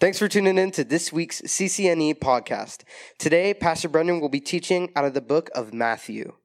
Thanks 0.00 0.18
for 0.18 0.28
tuning 0.28 0.56
in 0.56 0.70
to 0.70 0.82
this 0.82 1.12
week's 1.12 1.42
CCNE 1.42 2.20
podcast. 2.20 2.84
Today, 3.18 3.52
Pastor 3.52 3.86
Brendan 3.86 4.18
will 4.18 4.30
be 4.30 4.40
teaching 4.40 4.90
out 4.96 5.04
of 5.04 5.12
the 5.12 5.20
book 5.20 5.50
of 5.54 5.74
Matthew. 5.74 6.39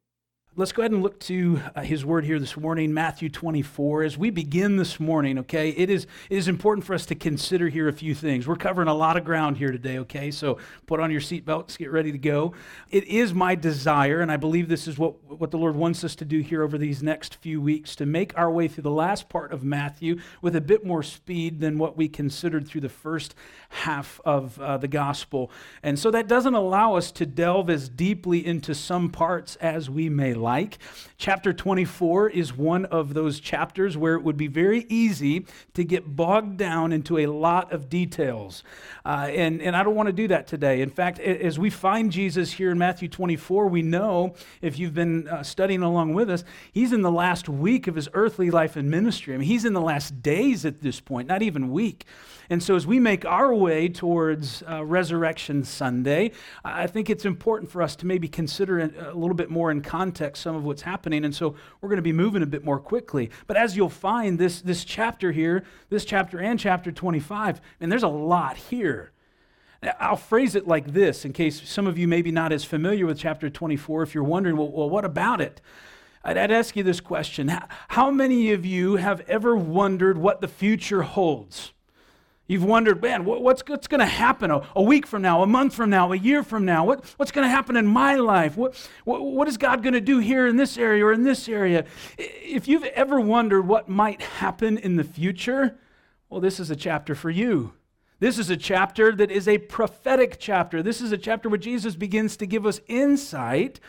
Let's 0.57 0.71
go 0.71 0.83
ahead 0.83 0.93
and 0.93 1.03
look 1.03 1.19
to 1.21 1.59
uh, 1.75 1.81
his 1.81 2.05
word 2.05 2.23
here 2.23 2.39
this 2.39 2.55
morning, 2.55 2.93
Matthew 2.93 3.27
24. 3.27 4.03
As 4.03 4.17
we 4.17 4.29
begin 4.29 4.77
this 4.77 5.01
morning, 5.01 5.39
okay, 5.39 5.71
it 5.71 5.89
is, 5.89 6.07
it 6.29 6.37
is 6.37 6.47
important 6.47 6.85
for 6.85 6.93
us 6.93 7.05
to 7.07 7.15
consider 7.15 7.67
here 7.67 7.89
a 7.89 7.93
few 7.93 8.15
things. 8.15 8.47
We're 8.47 8.55
covering 8.55 8.87
a 8.87 8.93
lot 8.93 9.17
of 9.17 9.25
ground 9.25 9.57
here 9.57 9.73
today, 9.73 9.97
okay? 9.97 10.31
So 10.31 10.57
put 10.85 11.01
on 11.01 11.11
your 11.11 11.19
seatbelts, 11.19 11.77
get 11.77 11.91
ready 11.91 12.13
to 12.13 12.17
go. 12.17 12.53
It 12.89 13.03
is 13.03 13.33
my 13.33 13.55
desire, 13.55 14.21
and 14.21 14.31
I 14.31 14.37
believe 14.37 14.69
this 14.69 14.87
is 14.87 14.97
what, 14.97 15.21
what 15.25 15.51
the 15.51 15.57
Lord 15.57 15.75
wants 15.75 16.05
us 16.05 16.15
to 16.15 16.23
do 16.23 16.39
here 16.39 16.63
over 16.63 16.77
these 16.77 17.03
next 17.03 17.35
few 17.35 17.59
weeks, 17.59 17.93
to 17.97 18.05
make 18.05 18.31
our 18.37 18.49
way 18.49 18.69
through 18.69 18.83
the 18.83 18.91
last 18.91 19.27
part 19.27 19.51
of 19.51 19.61
Matthew 19.65 20.21
with 20.41 20.55
a 20.55 20.61
bit 20.61 20.85
more 20.85 21.03
speed 21.03 21.59
than 21.59 21.77
what 21.77 21.97
we 21.97 22.07
considered 22.07 22.65
through 22.65 22.79
the 22.79 22.87
first 22.87 23.35
half 23.67 24.21
of 24.23 24.57
uh, 24.61 24.77
the 24.77 24.87
gospel. 24.87 25.51
And 25.83 25.99
so 25.99 26.11
that 26.11 26.29
doesn't 26.29 26.53
allow 26.53 26.95
us 26.95 27.11
to 27.11 27.25
delve 27.25 27.69
as 27.69 27.89
deeply 27.89 28.45
into 28.45 28.73
some 28.73 29.09
parts 29.09 29.57
as 29.57 29.89
we 29.89 30.07
may 30.07 30.33
like. 30.33 30.44
Chapter 31.17 31.53
24 31.53 32.29
is 32.29 32.55
one 32.55 32.85
of 32.85 33.13
those 33.13 33.39
chapters 33.39 33.97
where 33.97 34.15
it 34.15 34.23
would 34.23 34.37
be 34.37 34.47
very 34.47 34.85
easy 34.89 35.45
to 35.73 35.83
get 35.83 36.15
bogged 36.15 36.57
down 36.57 36.91
into 36.91 37.17
a 37.17 37.25
lot 37.25 37.71
of 37.71 37.89
details. 37.89 38.63
Uh, 39.05 39.29
and, 39.31 39.61
and 39.61 39.75
I 39.75 39.83
don't 39.83 39.95
want 39.95 40.07
to 40.07 40.13
do 40.13 40.27
that 40.27 40.47
today. 40.47 40.81
In 40.81 40.89
fact, 40.89 41.19
as 41.19 41.57
we 41.57 41.69
find 41.69 42.11
Jesus 42.11 42.51
here 42.51 42.71
in 42.71 42.77
Matthew 42.77 43.07
24, 43.07 43.67
we 43.67 43.81
know, 43.81 44.35
if 44.61 44.77
you've 44.77 44.93
been 44.93 45.27
uh, 45.27 45.41
studying 45.41 45.81
along 45.81 46.13
with 46.13 46.29
us, 46.29 46.43
he's 46.71 46.93
in 46.93 47.01
the 47.01 47.11
last 47.11 47.49
week 47.49 47.87
of 47.87 47.95
his 47.95 48.07
earthly 48.13 48.51
life 48.51 48.75
and 48.75 48.89
ministry. 48.89 49.33
I 49.33 49.37
mean, 49.37 49.47
he's 49.47 49.65
in 49.65 49.73
the 49.73 49.81
last 49.81 50.21
days 50.21 50.65
at 50.65 50.81
this 50.81 50.99
point, 50.99 51.27
not 51.27 51.41
even 51.41 51.71
week. 51.71 52.05
And 52.49 52.61
so, 52.61 52.75
as 52.75 52.85
we 52.85 52.99
make 52.99 53.25
our 53.25 53.53
way 53.53 53.87
towards 53.87 54.63
uh, 54.69 54.83
Resurrection 54.85 55.63
Sunday, 55.63 56.31
I 56.63 56.87
think 56.87 57.09
it's 57.09 57.25
important 57.25 57.71
for 57.71 57.81
us 57.81 57.95
to 57.97 58.05
maybe 58.05 58.27
consider 58.27 58.79
a 58.79 59.13
little 59.13 59.35
bit 59.35 59.49
more 59.49 59.71
in 59.71 59.81
context 59.81 60.43
some 60.43 60.55
of 60.55 60.63
what's 60.63 60.83
happening. 60.83 61.25
And 61.25 61.35
so, 61.35 61.55
we're 61.81 61.89
going 61.89 61.97
to 61.97 62.03
be 62.03 62.13
moving 62.13 62.43
a 62.43 62.47
bit 62.47 62.63
more 62.63 62.79
quickly. 62.79 63.31
But 63.47 63.57
as 63.57 63.75
you'll 63.75 63.89
find, 63.89 64.37
this, 64.37 64.61
this 64.61 64.83
chapter 64.85 65.31
here, 65.31 65.63
this 65.89 66.05
chapter 66.05 66.39
and 66.39 66.59
chapter 66.59 66.91
25, 66.91 67.61
and 67.79 67.91
there's 67.91 68.03
a 68.03 68.07
lot 68.07 68.57
here. 68.57 69.11
I'll 69.99 70.15
phrase 70.15 70.55
it 70.55 70.67
like 70.67 70.93
this 70.93 71.25
in 71.25 71.33
case 71.33 71.67
some 71.67 71.87
of 71.87 71.97
you 71.97 72.07
maybe 72.07 72.31
not 72.31 72.51
as 72.51 72.63
familiar 72.63 73.05
with 73.05 73.19
chapter 73.19 73.49
24. 73.49 74.03
If 74.03 74.15
you're 74.15 74.23
wondering, 74.23 74.57
well, 74.57 74.71
well 74.71 74.89
what 74.89 75.05
about 75.05 75.41
it? 75.41 75.61
I'd, 76.23 76.37
I'd 76.37 76.51
ask 76.51 76.75
you 76.75 76.83
this 76.83 76.99
question 76.99 77.55
How 77.89 78.09
many 78.09 78.51
of 78.51 78.65
you 78.65 78.95
have 78.95 79.21
ever 79.21 79.55
wondered 79.55 80.17
what 80.17 80.41
the 80.41 80.47
future 80.47 81.03
holds? 81.03 81.71
You've 82.47 82.63
wondered, 82.63 83.01
man, 83.01 83.25
what's, 83.25 83.63
what's 83.65 83.87
going 83.87 83.99
to 84.01 84.05
happen 84.05 84.51
a, 84.51 84.61
a, 84.75 84.81
week 84.81 85.07
from 85.07 85.23
now, 85.23 85.41
a 85.41 85.47
month 85.47 85.73
from 85.73 85.89
now, 85.89 86.11
a 86.11 86.15
year 86.15 86.43
from 86.43 86.63
now? 86.63 86.85
What, 86.85 87.03
what's 87.17 87.31
going 87.31 87.45
to 87.45 87.49
happen 87.49 87.75
in 87.75 87.87
my 87.87 88.15
life? 88.15 88.55
What, 88.55 88.75
what, 89.03 89.21
what 89.23 89.47
is 89.47 89.57
God 89.57 89.81
going 89.81 89.93
to 89.93 90.01
do 90.01 90.19
here 90.19 90.45
in 90.45 90.55
this 90.55 90.77
area 90.77 91.03
or 91.03 91.11
in 91.11 91.23
this 91.23 91.49
area? 91.49 91.85
If 92.19 92.67
you've 92.67 92.83
ever 92.83 93.19
wondered 93.19 93.67
what 93.67 93.89
might 93.89 94.21
happen 94.21 94.77
in 94.77 94.95
the 94.95 95.03
future, 95.03 95.79
well, 96.29 96.39
this 96.39 96.59
is 96.59 96.69
a 96.69 96.75
chapter 96.75 97.15
for 97.15 97.31
you. 97.31 97.73
This 98.19 98.37
is 98.37 98.51
a 98.51 98.57
chapter 98.57 99.11
that 99.13 99.31
is 99.31 99.47
a 99.47 99.57
prophetic 99.57 100.37
chapter. 100.39 100.83
This 100.83 101.01
is 101.01 101.11
a 101.11 101.17
chapter 101.17 101.49
where 101.49 101.57
Jesus 101.57 101.95
begins 101.95 102.37
to 102.37 102.45
give 102.45 102.65
us 102.65 102.79
insight 102.87 103.79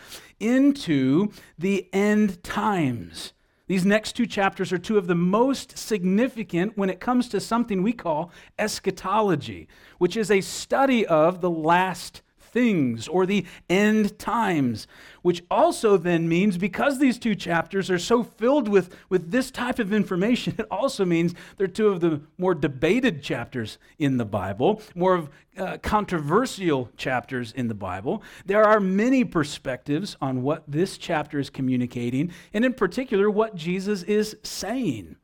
into 0.41 1.31
the 1.59 1.89
end 1.93 2.43
times. 2.43 3.34
These 3.69 3.84
next 3.84 4.12
two 4.12 4.27
chapters 4.27 4.72
are 4.72 4.78
two 4.78 4.97
of 4.97 5.09
the 5.09 5.17
most 5.17 5.77
significant 5.77 6.77
when 6.78 6.89
it 6.89 7.00
comes 7.00 7.28
to 7.31 7.41
something 7.41 7.83
we 7.83 7.92
call 7.92 8.31
eschatology, 8.59 9.67
which 9.98 10.17
is 10.17 10.31
a 10.31 10.41
study 10.41 11.05
of 11.05 11.41
the 11.41 11.50
last 11.50 12.22
things 12.57 13.07
or 13.07 13.27
the 13.27 13.45
end 13.69 14.19
times, 14.19 14.87
which 15.21 15.45
also 15.51 15.99
then 15.99 16.27
means 16.27 16.57
because 16.57 16.99
these 16.99 17.19
two 17.19 17.35
chapters 17.35 17.91
are 17.91 17.99
so 17.99 18.22
filled 18.22 18.67
with, 18.67 18.97
with 19.11 19.31
this 19.31 19.50
type 19.50 19.78
of 19.78 19.93
information, 19.93 20.55
it 20.59 20.65
also 20.71 21.05
means 21.05 21.34
they're 21.59 21.67
two 21.67 21.89
of 21.89 22.00
the 22.00 22.19
more 22.39 22.55
debated 22.55 23.22
chapters 23.22 23.77
in 23.99 24.17
the 24.17 24.25
Bible, 24.25 24.81
more 24.94 25.15
of 25.15 25.28
uh, 25.59 25.77
controversial 25.83 26.89
chapters 26.97 27.53
in 27.53 27.69
the 27.69 27.75
Bible. 27.75 28.22
There 28.47 28.65
are 28.65 28.81
many 28.81 29.23
perspectives 29.23 30.17
on 30.23 30.43
what 30.43 30.65
this 30.67 30.97
chapter 30.97 31.38
is 31.38 31.50
communicating, 31.50 32.33
and 32.55 32.65
in 32.65 32.73
particular, 32.73 33.31
what 33.31 33.55
Jesus 33.55 34.03
is 34.05 34.34
saying. 34.43 35.17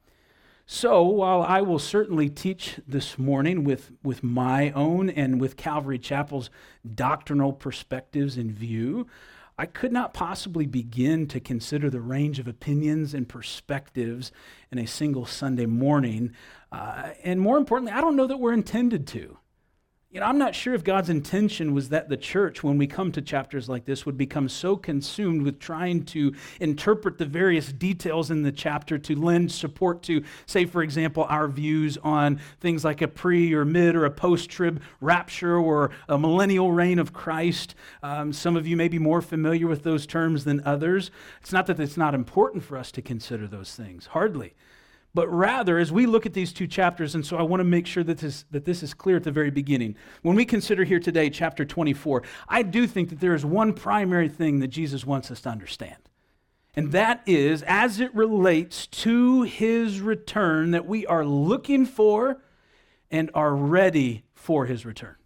So, 0.64 1.02
while 1.02 1.42
I 1.42 1.60
will 1.60 1.80
certainly 1.80 2.30
teach 2.30 2.80
this 2.86 3.18
morning 3.18 3.64
with, 3.64 3.90
with 4.02 4.22
my 4.22 4.70
own 4.70 5.10
and 5.10 5.40
with 5.40 5.56
Calvary 5.56 5.98
Chapel's 5.98 6.50
doctrinal 6.94 7.52
perspectives 7.52 8.38
in 8.38 8.52
view, 8.52 9.08
I 9.58 9.66
could 9.66 9.92
not 9.92 10.14
possibly 10.14 10.66
begin 10.66 11.26
to 11.28 11.40
consider 11.40 11.90
the 11.90 12.00
range 12.00 12.38
of 12.38 12.48
opinions 12.48 13.12
and 13.12 13.28
perspectives 13.28 14.32
in 14.70 14.78
a 14.78 14.86
single 14.86 15.26
Sunday 15.26 15.66
morning. 15.66 16.32
Uh, 16.70 17.10
and 17.22 17.40
more 17.40 17.58
importantly, 17.58 17.92
I 17.92 18.00
don't 18.00 18.16
know 18.16 18.26
that 18.26 18.38
we're 18.38 18.54
intended 18.54 19.06
to. 19.08 19.38
You 20.12 20.20
know, 20.20 20.26
I'm 20.26 20.36
not 20.36 20.54
sure 20.54 20.74
if 20.74 20.84
God's 20.84 21.08
intention 21.08 21.72
was 21.72 21.88
that 21.88 22.10
the 22.10 22.18
church, 22.18 22.62
when 22.62 22.76
we 22.76 22.86
come 22.86 23.12
to 23.12 23.22
chapters 23.22 23.66
like 23.66 23.86
this, 23.86 24.04
would 24.04 24.18
become 24.18 24.46
so 24.46 24.76
consumed 24.76 25.40
with 25.40 25.58
trying 25.58 26.04
to 26.06 26.34
interpret 26.60 27.16
the 27.16 27.24
various 27.24 27.72
details 27.72 28.30
in 28.30 28.42
the 28.42 28.52
chapter 28.52 28.98
to 28.98 29.18
lend 29.18 29.50
support 29.50 30.02
to, 30.02 30.22
say, 30.44 30.66
for 30.66 30.82
example, 30.82 31.24
our 31.30 31.48
views 31.48 31.96
on 32.02 32.40
things 32.60 32.84
like 32.84 33.00
a 33.00 33.08
pre 33.08 33.54
or 33.54 33.64
mid 33.64 33.96
or 33.96 34.04
a 34.04 34.10
post 34.10 34.50
trib 34.50 34.82
rapture 35.00 35.56
or 35.56 35.92
a 36.10 36.18
millennial 36.18 36.72
reign 36.72 36.98
of 36.98 37.14
Christ. 37.14 37.74
Um, 38.02 38.34
some 38.34 38.54
of 38.54 38.66
you 38.66 38.76
may 38.76 38.88
be 38.88 38.98
more 38.98 39.22
familiar 39.22 39.66
with 39.66 39.82
those 39.82 40.06
terms 40.06 40.44
than 40.44 40.60
others. 40.66 41.10
It's 41.40 41.52
not 41.52 41.66
that 41.68 41.80
it's 41.80 41.96
not 41.96 42.14
important 42.14 42.64
for 42.64 42.76
us 42.76 42.92
to 42.92 43.00
consider 43.00 43.46
those 43.46 43.74
things, 43.74 44.08
hardly 44.08 44.52
but 45.14 45.28
rather 45.28 45.78
as 45.78 45.92
we 45.92 46.06
look 46.06 46.26
at 46.26 46.32
these 46.32 46.52
two 46.52 46.66
chapters 46.66 47.14
and 47.14 47.24
so 47.24 47.36
i 47.36 47.42
want 47.42 47.60
to 47.60 47.64
make 47.64 47.86
sure 47.86 48.04
that 48.04 48.18
this, 48.18 48.44
that 48.50 48.64
this 48.64 48.82
is 48.82 48.94
clear 48.94 49.16
at 49.16 49.24
the 49.24 49.30
very 49.30 49.50
beginning. 49.50 49.96
When 50.22 50.36
we 50.36 50.44
consider 50.44 50.84
here 50.84 51.00
today 51.00 51.30
chapter 51.30 51.64
24 51.64 52.22
i 52.48 52.62
do 52.62 52.86
think 52.86 53.10
that 53.10 53.20
there 53.20 53.34
is 53.34 53.44
one 53.44 53.72
primary 53.72 54.28
thing 54.28 54.60
that 54.60 54.68
jesus 54.68 55.04
wants 55.04 55.30
us 55.30 55.40
to 55.42 55.48
understand. 55.48 55.96
And 56.74 56.92
that 56.92 57.22
is 57.26 57.62
as 57.64 58.00
it 58.00 58.14
relates 58.14 58.86
to 58.86 59.42
his 59.42 60.00
return 60.00 60.70
that 60.70 60.86
we 60.86 61.06
are 61.06 61.24
looking 61.24 61.84
for 61.84 62.40
and 63.10 63.30
are 63.34 63.54
ready 63.54 64.24
for 64.34 64.64
his 64.64 64.86
return. 64.86 65.16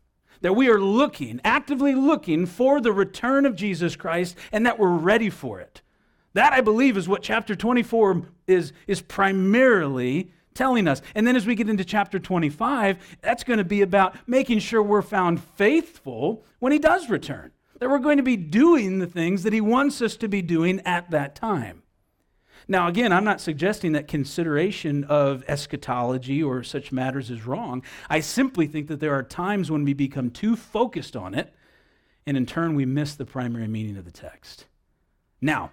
That 0.41 0.55
we 0.55 0.69
are 0.69 0.81
looking 0.81 1.41
actively 1.45 1.95
looking 1.95 2.47
for 2.47 2.81
the 2.81 2.93
return 2.93 3.47
of 3.47 3.57
jesus 3.57 3.97
christ 3.97 4.37
and 4.53 4.67
that 4.67 4.79
we're 4.79 4.89
ready 4.89 5.31
for 5.31 5.61
it 5.61 5.83
that, 6.37 6.53
I 6.53 6.61
believe, 6.61 6.97
is 6.97 7.09
what 7.09 7.23
chapter 7.23 7.55
24 7.55 8.23
is, 8.47 8.73
is 8.87 9.01
primarily 9.03 10.31
telling 10.55 10.89
us. 10.89 11.03
And 11.15 11.27
then 11.27 11.37
as 11.37 11.47
we 11.47 11.55
get 11.55 11.69
into 11.69 11.85
chapter 11.85 12.19
25, 12.19 13.19
that's 13.21 13.45
going 13.45 13.59
to 13.59 13.65
be 13.65 13.83
about 13.83 14.17
making 14.27 14.59
sure 14.61 14.83
we're 14.83 15.03
found 15.03 15.43
faithful 15.43 16.45
when 16.59 16.73
he 16.73 16.79
does 16.79 17.11
return, 17.11 17.53
that 17.79 17.89
we're 17.89 17.99
going 17.99 18.17
to 18.17 18.23
be 18.23 18.37
doing 18.37 18.99
the 18.99 19.07
things 19.07 19.43
that 19.43 19.53
he 19.53 19.61
wants 19.61 20.01
us 20.03 20.17
to 20.17 20.29
be 20.29 20.43
doing 20.43 20.81
at 20.81 21.11
that 21.11 21.35
time. 21.35 21.83
Now, 22.69 22.89
again, 22.89 23.13
I'm 23.13 23.23
not 23.23 23.41
suggesting 23.41 23.93
that 23.93 24.09
consideration 24.09 25.05
of 25.05 25.45
eschatology 25.47 26.43
or 26.43 26.65
such 26.65 26.91
matters 26.91 27.31
is 27.31 27.47
wrong. 27.47 27.83
I 28.11 28.21
simply 28.21 28.67
think 28.67 28.89
that 28.89 28.99
there 28.99 29.15
are 29.15 29.23
times 29.23 29.71
when 29.71 29.85
we 29.85 29.93
become 29.95 30.31
too 30.31 30.57
focused 30.57 31.15
on 31.15 31.35
it, 31.35 31.55
and 32.27 32.37
in 32.37 32.45
turn, 32.45 32.75
we 32.75 32.85
miss 32.85 33.15
the 33.15 33.25
primary 33.25 33.69
meaning 33.69 33.97
of 33.97 34.05
the 34.05 34.11
text. 34.11 34.67
Now, 35.41 35.71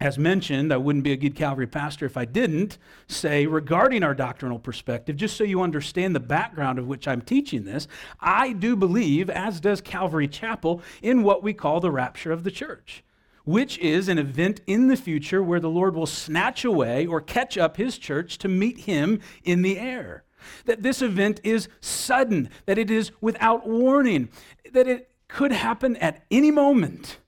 as 0.00 0.16
mentioned, 0.16 0.72
I 0.72 0.76
wouldn't 0.76 1.02
be 1.02 1.12
a 1.12 1.16
good 1.16 1.34
Calvary 1.34 1.66
pastor 1.66 2.06
if 2.06 2.16
I 2.16 2.24
didn't 2.24 2.78
say, 3.08 3.46
regarding 3.46 4.04
our 4.04 4.14
doctrinal 4.14 4.60
perspective, 4.60 5.16
just 5.16 5.36
so 5.36 5.42
you 5.42 5.60
understand 5.60 6.14
the 6.14 6.20
background 6.20 6.78
of 6.78 6.86
which 6.86 7.08
I'm 7.08 7.20
teaching 7.20 7.64
this, 7.64 7.88
I 8.20 8.52
do 8.52 8.76
believe, 8.76 9.28
as 9.28 9.60
does 9.60 9.80
Calvary 9.80 10.28
Chapel, 10.28 10.82
in 11.02 11.24
what 11.24 11.42
we 11.42 11.52
call 11.52 11.80
the 11.80 11.90
rapture 11.90 12.30
of 12.30 12.44
the 12.44 12.50
church, 12.52 13.02
which 13.44 13.76
is 13.78 14.08
an 14.08 14.18
event 14.18 14.60
in 14.68 14.86
the 14.86 14.96
future 14.96 15.42
where 15.42 15.60
the 15.60 15.70
Lord 15.70 15.96
will 15.96 16.06
snatch 16.06 16.64
away 16.64 17.04
or 17.04 17.20
catch 17.20 17.58
up 17.58 17.76
his 17.76 17.98
church 17.98 18.38
to 18.38 18.48
meet 18.48 18.80
him 18.80 19.20
in 19.42 19.62
the 19.62 19.80
air. 19.80 20.22
That 20.66 20.84
this 20.84 21.02
event 21.02 21.40
is 21.42 21.68
sudden, 21.80 22.50
that 22.66 22.78
it 22.78 22.88
is 22.88 23.10
without 23.20 23.66
warning, 23.66 24.28
that 24.72 24.86
it 24.86 25.10
could 25.26 25.50
happen 25.50 25.96
at 25.96 26.24
any 26.30 26.52
moment 26.52 27.18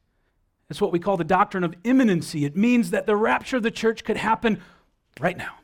it's 0.70 0.81
what 0.81 0.93
we 0.93 1.00
call 1.00 1.17
the 1.17 1.25
doctrine 1.25 1.64
of 1.64 1.75
imminency. 1.82 2.44
It 2.44 2.56
means 2.56 2.90
that 2.90 3.06
the 3.06 3.17
rapture 3.17 3.56
of 3.56 3.64
the 3.64 3.72
church 3.72 4.05
could 4.05 4.17
happen 4.17 4.62
right 5.20 5.37
now. 5.37 5.56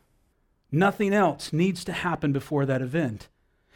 Nothing 0.72 1.14
else 1.14 1.52
needs 1.52 1.84
to 1.84 1.92
happen 1.92 2.32
before 2.32 2.66
that 2.66 2.82
event. 2.82 3.28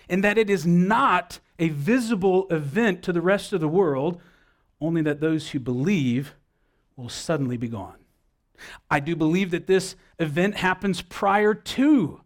And 0.09 0.25
that 0.25 0.37
it 0.37 0.51
is 0.51 0.67
not 0.67 1.39
a 1.61 1.69
visible 1.69 2.49
event 2.51 3.03
to 3.05 3.13
the 3.13 3.21
rest 3.21 3.53
of 3.53 3.61
the 3.61 3.69
world, 3.69 4.21
only 4.81 5.03
that 5.03 5.21
those 5.21 5.51
who 5.51 5.61
believe 5.61 6.35
will 6.97 7.09
suddenly 7.09 7.57
be 7.57 7.69
gone. 7.69 7.95
I 8.91 8.99
do 8.99 9.15
believe 9.15 9.53
that 9.53 9.69
this 9.69 9.95
event 10.19 10.57
happens 10.57 11.01
prior 11.01 11.55
to 11.55 12.23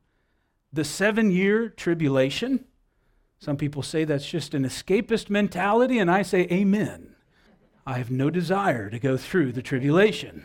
the 0.72 0.84
seven 0.84 1.30
year 1.30 1.68
tribulation 1.68 2.64
Some 3.38 3.58
people 3.58 3.82
say 3.82 4.04
that's 4.04 4.28
just 4.28 4.54
an 4.54 4.64
escapist 4.64 5.28
mentality, 5.28 5.98
and 5.98 6.10
I 6.10 6.22
say, 6.22 6.48
Amen. 6.50 7.13
I 7.86 7.98
have 7.98 8.10
no 8.10 8.30
desire 8.30 8.88
to 8.88 8.98
go 8.98 9.16
through 9.16 9.52
the 9.52 9.62
tribulation. 9.62 10.44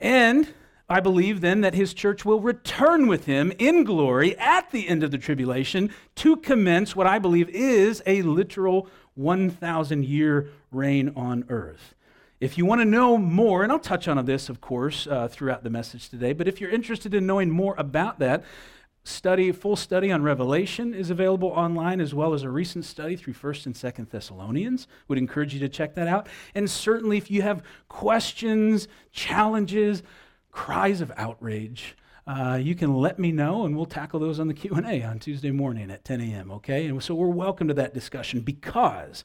And 0.00 0.54
I 0.88 1.00
believe 1.00 1.40
then 1.40 1.62
that 1.62 1.74
his 1.74 1.92
church 1.92 2.24
will 2.24 2.40
return 2.40 3.08
with 3.08 3.26
him 3.26 3.52
in 3.58 3.84
glory 3.84 4.38
at 4.38 4.70
the 4.70 4.88
end 4.88 5.02
of 5.02 5.10
the 5.10 5.18
tribulation 5.18 5.90
to 6.16 6.36
commence 6.36 6.94
what 6.94 7.06
I 7.06 7.18
believe 7.18 7.48
is 7.50 8.02
a 8.06 8.22
literal 8.22 8.88
1,000 9.16 10.04
year 10.04 10.50
reign 10.70 11.12
on 11.16 11.44
earth. 11.48 11.94
If 12.38 12.56
you 12.56 12.66
want 12.66 12.82
to 12.82 12.84
know 12.84 13.18
more, 13.18 13.62
and 13.62 13.72
I'll 13.72 13.78
touch 13.78 14.08
on 14.08 14.22
this, 14.26 14.48
of 14.48 14.60
course, 14.60 15.06
uh, 15.06 15.26
throughout 15.28 15.64
the 15.64 15.70
message 15.70 16.08
today, 16.10 16.32
but 16.32 16.46
if 16.46 16.60
you're 16.60 16.70
interested 16.70 17.14
in 17.14 17.26
knowing 17.26 17.50
more 17.50 17.74
about 17.78 18.18
that, 18.18 18.44
study, 19.06 19.52
full 19.52 19.76
study 19.76 20.10
on 20.10 20.22
Revelation 20.22 20.94
is 20.94 21.10
available 21.10 21.48
online, 21.48 22.00
as 22.00 22.14
well 22.14 22.34
as 22.34 22.42
a 22.42 22.50
recent 22.50 22.84
study 22.84 23.16
through 23.16 23.34
1st 23.34 23.66
and 23.66 23.74
2nd 23.74 24.10
Thessalonians. 24.10 24.88
Would 25.08 25.18
encourage 25.18 25.54
you 25.54 25.60
to 25.60 25.68
check 25.68 25.94
that 25.94 26.08
out. 26.08 26.28
And 26.54 26.68
certainly, 26.70 27.16
if 27.16 27.30
you 27.30 27.42
have 27.42 27.62
questions, 27.88 28.88
challenges, 29.12 30.02
cries 30.50 31.00
of 31.00 31.12
outrage, 31.16 31.96
uh, 32.26 32.58
you 32.60 32.74
can 32.74 32.94
let 32.94 33.18
me 33.18 33.30
know 33.30 33.64
and 33.64 33.76
we'll 33.76 33.86
tackle 33.86 34.18
those 34.18 34.40
on 34.40 34.48
the 34.48 34.54
q&a 34.54 35.02
on 35.02 35.18
tuesday 35.18 35.52
morning 35.52 35.92
at 35.92 36.04
10 36.04 36.20
a.m 36.20 36.50
okay 36.50 36.86
and 36.86 37.00
so 37.00 37.14
we're 37.14 37.28
welcome 37.28 37.68
to 37.68 37.74
that 37.74 37.94
discussion 37.94 38.40
because 38.40 39.24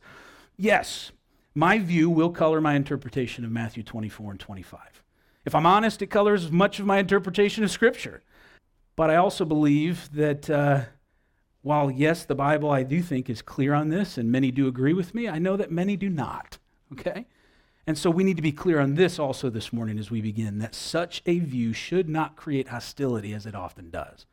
yes 0.56 1.12
my 1.56 1.80
view 1.80 2.12
will 2.12 2.30
color 2.30 2.62
my 2.62 2.76
interpretation 2.76 3.44
of 3.44 3.50
matthew 3.50 3.82
24 3.82 4.32
and 4.32 4.40
25 4.40 5.04
if 5.46 5.56
i'm 5.56 5.66
honest 5.66 6.04
it 6.04 6.08
colors 6.08 6.52
much 6.52 6.80
of 6.80 6.86
my 6.86 7.00
interpretation 7.00 7.64
of 7.64 7.72
scripture 7.72 8.22
but 8.96 9.10
i 9.10 9.16
also 9.16 9.46
believe 9.46 10.10
that 10.14 10.50
uh, 10.50 10.82
while 11.62 11.92
yes 11.92 12.26
the 12.26 12.36
bible 12.36 12.70
i 12.70 12.84
do 12.84 13.02
think 13.02 13.30
is 13.30 13.42
clear 13.42 13.74
on 13.74 13.90
this 13.90 14.18
and 14.18 14.32
many 14.32 14.52
do 14.52 14.68
agree 14.68 14.94
with 14.94 15.14
me 15.14 15.28
i 15.28 15.40
know 15.40 15.58
that 15.58 15.72
many 15.72 15.96
do 15.96 16.10
not 16.10 16.58
okay 16.92 17.26
and 17.88 17.98
so 17.98 18.10
we 18.10 18.24
need 18.24 18.38
to 18.38 18.44
be 18.44 18.52
clear 18.52 18.80
on 18.80 18.96
this 18.96 19.18
also 19.18 19.50
this 19.50 19.74
morning 19.74 19.98
as 19.98 20.12
we 20.12 20.22
begin 20.22 20.60
that 20.60 20.76
such 20.76 21.22
a 21.26 21.40
view 21.40 21.74
should 21.74 22.08
not 22.08 22.36
create 22.36 22.68
hostility 22.68 23.34
as 23.34 23.46
it 23.46 23.56
often 23.56 23.90
does. 23.90 24.26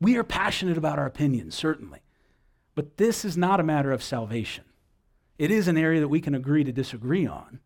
We 0.00 0.16
are 0.16 0.24
passionate 0.24 0.78
about 0.78 0.98
our 0.98 1.06
opinions, 1.06 1.54
certainly, 1.54 2.00
but 2.74 2.96
this 2.96 3.24
is 3.24 3.36
not 3.36 3.60
a 3.60 3.64
matter 3.64 3.92
of 3.92 4.02
salvation. 4.02 4.64
It 5.38 5.50
is 5.50 5.68
an 5.68 5.76
area 5.76 6.00
that 6.00 6.08
we 6.08 6.20
can 6.20 6.34
agree 6.34 6.64
to 6.64 6.72
disagree 6.72 7.26
on. 7.26 7.60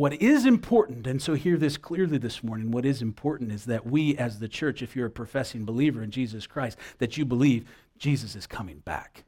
What 0.00 0.14
is 0.14 0.46
important, 0.46 1.06
and 1.06 1.20
so 1.20 1.34
hear 1.34 1.58
this 1.58 1.76
clearly 1.76 2.16
this 2.16 2.42
morning, 2.42 2.70
what 2.70 2.86
is 2.86 3.02
important 3.02 3.52
is 3.52 3.66
that 3.66 3.86
we 3.86 4.16
as 4.16 4.38
the 4.38 4.48
church, 4.48 4.80
if 4.80 4.96
you're 4.96 5.08
a 5.08 5.10
professing 5.10 5.66
believer 5.66 6.02
in 6.02 6.10
Jesus 6.10 6.46
Christ, 6.46 6.78
that 7.00 7.18
you 7.18 7.26
believe 7.26 7.68
Jesus 7.98 8.34
is 8.34 8.46
coming 8.46 8.78
back 8.78 9.24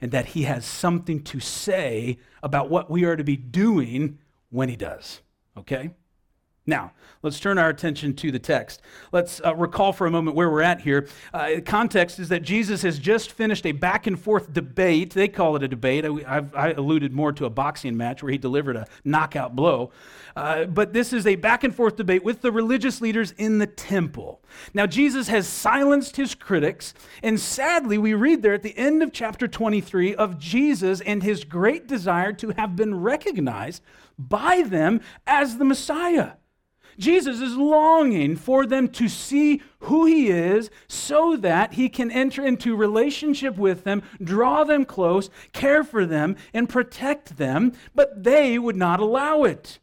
and 0.00 0.10
that 0.10 0.26
he 0.26 0.42
has 0.42 0.64
something 0.64 1.22
to 1.22 1.38
say 1.38 2.18
about 2.42 2.68
what 2.68 2.90
we 2.90 3.04
are 3.04 3.14
to 3.14 3.22
be 3.22 3.36
doing 3.36 4.18
when 4.50 4.68
he 4.68 4.74
does. 4.74 5.20
Okay? 5.56 5.92
Now, 6.64 6.92
let's 7.22 7.40
turn 7.40 7.58
our 7.58 7.68
attention 7.68 8.14
to 8.14 8.30
the 8.30 8.38
text. 8.38 8.82
Let's 9.10 9.40
uh, 9.44 9.52
recall 9.56 9.92
for 9.92 10.06
a 10.06 10.12
moment 10.12 10.36
where 10.36 10.48
we're 10.48 10.62
at 10.62 10.80
here. 10.80 11.08
Uh, 11.34 11.54
context 11.64 12.20
is 12.20 12.28
that 12.28 12.42
Jesus 12.42 12.82
has 12.82 13.00
just 13.00 13.32
finished 13.32 13.66
a 13.66 13.72
back 13.72 14.06
and 14.06 14.18
forth 14.18 14.52
debate. 14.52 15.12
They 15.12 15.26
call 15.26 15.56
it 15.56 15.64
a 15.64 15.68
debate. 15.68 16.04
I, 16.04 16.44
I 16.54 16.70
alluded 16.70 17.12
more 17.12 17.32
to 17.32 17.46
a 17.46 17.50
boxing 17.50 17.96
match 17.96 18.22
where 18.22 18.30
he 18.30 18.38
delivered 18.38 18.76
a 18.76 18.86
knockout 19.04 19.56
blow. 19.56 19.90
Uh, 20.36 20.66
but 20.66 20.92
this 20.92 21.12
is 21.12 21.26
a 21.26 21.34
back 21.34 21.64
and 21.64 21.74
forth 21.74 21.96
debate 21.96 22.22
with 22.22 22.42
the 22.42 22.52
religious 22.52 23.00
leaders 23.00 23.32
in 23.32 23.58
the 23.58 23.66
temple. 23.66 24.40
Now, 24.72 24.86
Jesus 24.86 25.26
has 25.28 25.48
silenced 25.48 26.14
his 26.14 26.36
critics, 26.36 26.94
and 27.24 27.40
sadly, 27.40 27.98
we 27.98 28.14
read 28.14 28.42
there 28.42 28.54
at 28.54 28.62
the 28.62 28.78
end 28.78 29.02
of 29.02 29.12
chapter 29.12 29.48
23 29.48 30.14
of 30.14 30.38
Jesus 30.38 31.00
and 31.00 31.24
his 31.24 31.42
great 31.42 31.88
desire 31.88 32.32
to 32.34 32.50
have 32.50 32.76
been 32.76 33.00
recognized 33.00 33.82
by 34.16 34.62
them 34.62 35.00
as 35.26 35.58
the 35.58 35.64
Messiah. 35.64 36.34
Jesus 36.98 37.40
is 37.40 37.56
longing 37.56 38.36
for 38.36 38.66
them 38.66 38.88
to 38.88 39.08
see 39.08 39.62
who 39.80 40.06
he 40.06 40.28
is 40.28 40.70
so 40.86 41.36
that 41.36 41.74
he 41.74 41.88
can 41.88 42.10
enter 42.10 42.44
into 42.44 42.76
relationship 42.76 43.56
with 43.56 43.84
them, 43.84 44.02
draw 44.22 44.64
them 44.64 44.84
close, 44.84 45.30
care 45.52 45.82
for 45.84 46.06
them, 46.06 46.36
and 46.52 46.68
protect 46.68 47.36
them, 47.36 47.72
but 47.94 48.22
they 48.22 48.58
would 48.58 48.76
not 48.76 49.00
allow 49.00 49.44
it. 49.44 49.78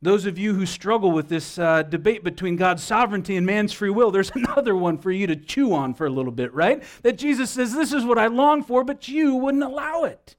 Those 0.00 0.26
of 0.26 0.38
you 0.38 0.54
who 0.54 0.64
struggle 0.64 1.10
with 1.10 1.28
this 1.28 1.58
uh, 1.58 1.82
debate 1.82 2.22
between 2.22 2.54
God's 2.54 2.84
sovereignty 2.84 3.36
and 3.36 3.44
man's 3.44 3.72
free 3.72 3.90
will, 3.90 4.12
there's 4.12 4.30
another 4.34 4.76
one 4.76 4.98
for 4.98 5.10
you 5.10 5.26
to 5.26 5.36
chew 5.36 5.74
on 5.74 5.94
for 5.94 6.06
a 6.06 6.10
little 6.10 6.32
bit, 6.32 6.54
right? 6.54 6.82
That 7.02 7.18
Jesus 7.18 7.50
says, 7.50 7.74
This 7.74 7.92
is 7.92 8.04
what 8.04 8.18
I 8.18 8.28
long 8.28 8.62
for, 8.62 8.84
but 8.84 9.08
you 9.08 9.34
wouldn't 9.34 9.64
allow 9.64 10.04
it. 10.04 10.36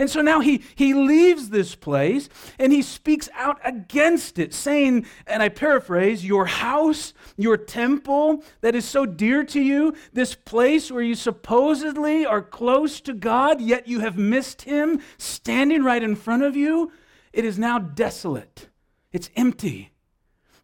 And 0.00 0.08
so 0.08 0.22
now 0.22 0.40
he, 0.40 0.62
he 0.76 0.94
leaves 0.94 1.50
this 1.50 1.74
place 1.74 2.30
and 2.58 2.72
he 2.72 2.80
speaks 2.80 3.28
out 3.34 3.60
against 3.62 4.38
it, 4.38 4.54
saying, 4.54 5.04
and 5.26 5.42
I 5.42 5.50
paraphrase, 5.50 6.24
Your 6.24 6.46
house, 6.46 7.12
your 7.36 7.58
temple 7.58 8.42
that 8.62 8.74
is 8.74 8.86
so 8.86 9.04
dear 9.04 9.44
to 9.44 9.60
you, 9.60 9.94
this 10.14 10.34
place 10.34 10.90
where 10.90 11.02
you 11.02 11.14
supposedly 11.14 12.24
are 12.24 12.40
close 12.40 13.02
to 13.02 13.12
God, 13.12 13.60
yet 13.60 13.88
you 13.88 14.00
have 14.00 14.16
missed 14.16 14.62
him 14.62 15.02
standing 15.18 15.84
right 15.84 16.02
in 16.02 16.16
front 16.16 16.44
of 16.44 16.56
you, 16.56 16.90
it 17.34 17.44
is 17.44 17.58
now 17.58 17.78
desolate. 17.78 18.70
It's 19.12 19.28
empty. 19.36 19.92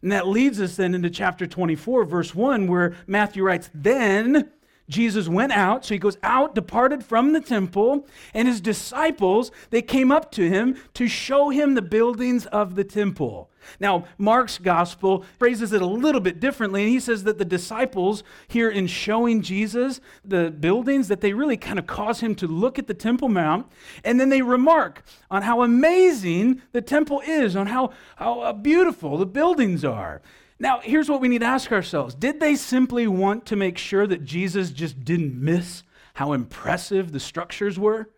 And 0.01 0.11
that 0.11 0.27
leads 0.27 0.59
us 0.59 0.77
then 0.77 0.95
into 0.95 1.11
chapter 1.11 1.45
24, 1.45 2.05
verse 2.05 2.33
1, 2.33 2.65
where 2.65 2.95
Matthew 3.05 3.43
writes, 3.43 3.69
Then 3.71 4.51
Jesus 4.89 5.27
went 5.27 5.51
out, 5.51 5.83
so 5.83 5.93
he 5.93 5.99
goes 5.99 6.17
out, 6.23 6.55
departed 6.55 7.03
from 7.03 7.33
the 7.33 7.41
temple, 7.41 8.07
and 8.33 8.47
his 8.47 8.61
disciples, 8.61 9.51
they 9.69 9.81
came 9.81 10.13
up 10.13 10.31
to 10.31 10.47
him 10.49 10.77
to 10.93 11.07
show 11.07 11.49
him 11.49 11.73
the 11.73 11.81
buildings 11.81 12.45
of 12.47 12.75
the 12.75 12.85
temple. 12.85 13.49
Now, 13.81 14.05
Mark's 14.17 14.57
gospel 14.57 15.25
phrases 15.37 15.73
it 15.73 15.81
a 15.81 15.85
little 15.85 16.21
bit 16.21 16.39
differently, 16.39 16.83
and 16.83 16.89
he 16.89 17.01
says 17.01 17.25
that 17.25 17.37
the 17.37 17.43
disciples 17.43 18.23
here 18.47 18.69
in 18.69 18.87
showing 18.87 19.41
Jesus 19.41 19.99
the 20.23 20.51
buildings, 20.51 21.09
that 21.09 21.19
they 21.19 21.33
really 21.33 21.57
kind 21.57 21.79
of 21.79 21.85
cause 21.85 22.21
him 22.21 22.33
to 22.35 22.47
look 22.47 22.79
at 22.79 22.87
the 22.87 22.93
Temple 22.93 23.27
Mount, 23.27 23.67
and 24.05 24.19
then 24.19 24.29
they 24.29 24.41
remark 24.41 25.03
on 25.29 25.41
how 25.41 25.63
amazing 25.63 26.61
the 26.71 26.81
temple 26.81 27.21
is, 27.27 27.57
on 27.57 27.67
how, 27.67 27.91
how 28.15 28.39
uh, 28.39 28.53
beautiful 28.53 29.17
the 29.17 29.25
buildings 29.25 29.83
are. 29.83 30.21
Now, 30.59 30.79
here's 30.81 31.09
what 31.09 31.21
we 31.21 31.27
need 31.27 31.41
to 31.41 31.45
ask 31.45 31.71
ourselves 31.71 32.15
Did 32.15 32.39
they 32.39 32.55
simply 32.55 33.07
want 33.07 33.45
to 33.47 33.55
make 33.55 33.77
sure 33.77 34.07
that 34.07 34.25
Jesus 34.25 34.71
just 34.71 35.03
didn't 35.03 35.39
miss 35.39 35.83
how 36.15 36.33
impressive 36.33 37.11
the 37.11 37.19
structures 37.19 37.77
were? 37.77 38.09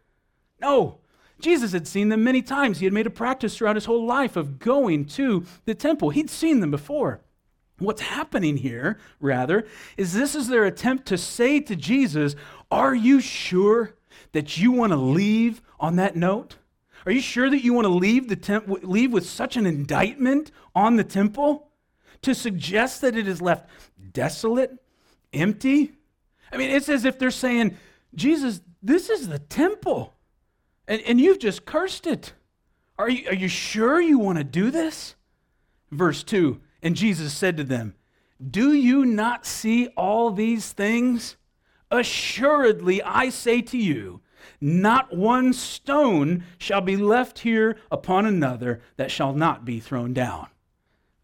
No. 0.60 1.00
Jesus 1.40 1.72
had 1.72 1.88
seen 1.88 2.10
them 2.10 2.24
many 2.24 2.42
times. 2.42 2.80
He 2.80 2.86
had 2.86 2.94
made 2.94 3.08
a 3.08 3.12
practice 3.12 3.58
throughout 3.58 3.78
his 3.78 3.86
whole 3.86 4.06
life 4.06 4.36
of 4.36 4.60
going 4.60 5.06
to 5.06 5.46
the 5.64 5.74
temple. 5.74 6.10
He'd 6.10 6.30
seen 6.30 6.60
them 6.60 6.72
before. 6.72 7.22
What's 7.78 8.02
happening 8.02 8.58
here, 8.58 9.00
rather, 9.22 9.66
is 9.96 10.14
this 10.14 10.36
is 10.36 10.50
their 10.50 10.66
attempt 10.66 11.06
to 11.08 11.18
say 11.18 11.62
to 11.62 11.78
Jesus, 11.78 12.36
Are 12.70 12.94
you 12.94 13.22
sure 13.22 13.96
that 14.34 14.58
you 14.58 14.74
want 14.74 14.92
to 14.92 14.98
leave 14.98 15.62
on 15.80 15.96
that 15.96 16.18
note? 16.18 16.58
Are 17.06 17.12
you 17.12 17.22
sure 17.22 17.50
that 17.50 17.64
you 17.64 17.74
want 17.74 17.86
to 17.86 17.94
leave, 17.94 18.28
the 18.28 18.36
temp- 18.36 18.68
leave 18.84 19.14
with 19.14 19.26
such 19.26 19.56
an 19.56 19.66
indictment 19.66 20.52
on 20.76 20.98
the 20.98 21.06
temple? 21.06 21.69
To 22.22 22.36
suggest 22.36 23.02
that 23.02 23.16
it 23.16 23.28
is 23.28 23.42
left 23.42 23.70
desolate, 24.12 24.72
empty. 25.34 25.94
I 26.52 26.58
mean, 26.58 26.70
it's 26.70 26.90
as 26.90 27.06
if 27.06 27.20
they're 27.20 27.32
saying, 27.32 27.78
Jesus, 28.16 28.62
this 28.82 29.10
is 29.10 29.28
the 29.28 29.40
temple, 29.40 30.16
and, 30.88 31.02
and 31.02 31.20
you've 31.20 31.40
just 31.40 31.66
cursed 31.66 32.08
it. 32.08 32.34
Are 32.98 33.10
you, 33.10 33.30
are 33.30 33.36
you 33.36 33.48
sure 33.48 34.02
you 34.02 34.20
want 34.20 34.38
to 34.40 34.44
do 34.44 34.72
this? 34.72 35.16
Verse 35.92 36.24
2 36.24 36.60
And 36.82 36.96
Jesus 36.96 37.34
said 37.34 37.58
to 37.58 37.64
them, 37.64 37.96
Do 38.46 38.74
you 38.74 39.06
not 39.06 39.46
see 39.46 39.88
all 39.90 40.32
these 40.32 40.72
things? 40.72 41.36
Assuredly, 41.92 43.02
I 43.02 43.30
say 43.30 43.62
to 43.62 43.78
you, 43.78 44.22
not 44.62 45.16
one 45.16 45.54
stone 45.54 46.44
shall 46.58 46.82
be 46.82 46.96
left 46.96 47.40
here 47.40 47.78
upon 47.92 48.26
another 48.26 48.82
that 48.98 49.12
shall 49.12 49.34
not 49.34 49.66
be 49.66 49.80
thrown 49.80 50.14
down. 50.14 50.48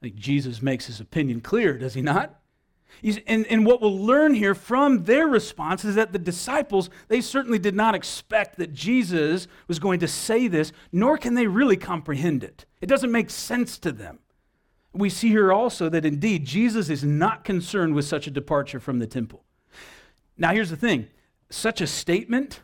I 0.02 0.06
think 0.06 0.16
Jesus 0.16 0.62
makes 0.62 0.88
his 0.88 1.00
opinion 1.00 1.42
clear, 1.42 1.78
does 1.78 1.94
he 1.94 2.02
not? 2.02 2.40
And, 3.28 3.46
and 3.48 3.66
what 3.66 3.82
we'll 3.82 3.98
learn 3.98 4.34
here 4.34 4.56
from 4.56 5.04
their 5.04 5.28
response 5.28 5.84
is 5.84 5.96
that 5.96 6.14
the 6.14 6.20
disciples, 6.20 6.90
they 7.08 7.22
certainly 7.22 7.60
did 7.60 7.76
not 7.76 7.96
expect 7.96 8.58
that 8.58 8.74
Jesus 8.74 9.48
was 9.68 9.80
going 9.80 10.00
to 10.00 10.08
say 10.08 10.48
this, 10.48 10.72
nor 10.92 11.18
can 11.18 11.34
they 11.34 11.48
really 11.48 11.78
comprehend 11.78 12.44
it. 12.44 12.66
It 12.82 12.88
doesn't 12.88 13.12
make 13.12 13.30
sense 13.30 13.78
to 13.80 13.92
them. 13.92 14.20
We 14.94 15.10
see 15.10 15.30
here 15.30 15.52
also 15.52 15.90
that 15.90 16.06
indeed 16.06 16.46
Jesus 16.46 16.90
is 16.90 17.04
not 17.04 17.44
concerned 17.44 17.96
with 17.96 18.06
such 18.06 18.28
a 18.28 18.32
departure 18.32 18.80
from 18.80 19.00
the 19.00 19.08
temple. 19.08 19.44
Now, 20.38 20.54
here's 20.54 20.70
the 20.70 20.78
thing 20.78 21.08
such 21.50 21.82
a 21.82 21.88
statement 21.88 22.62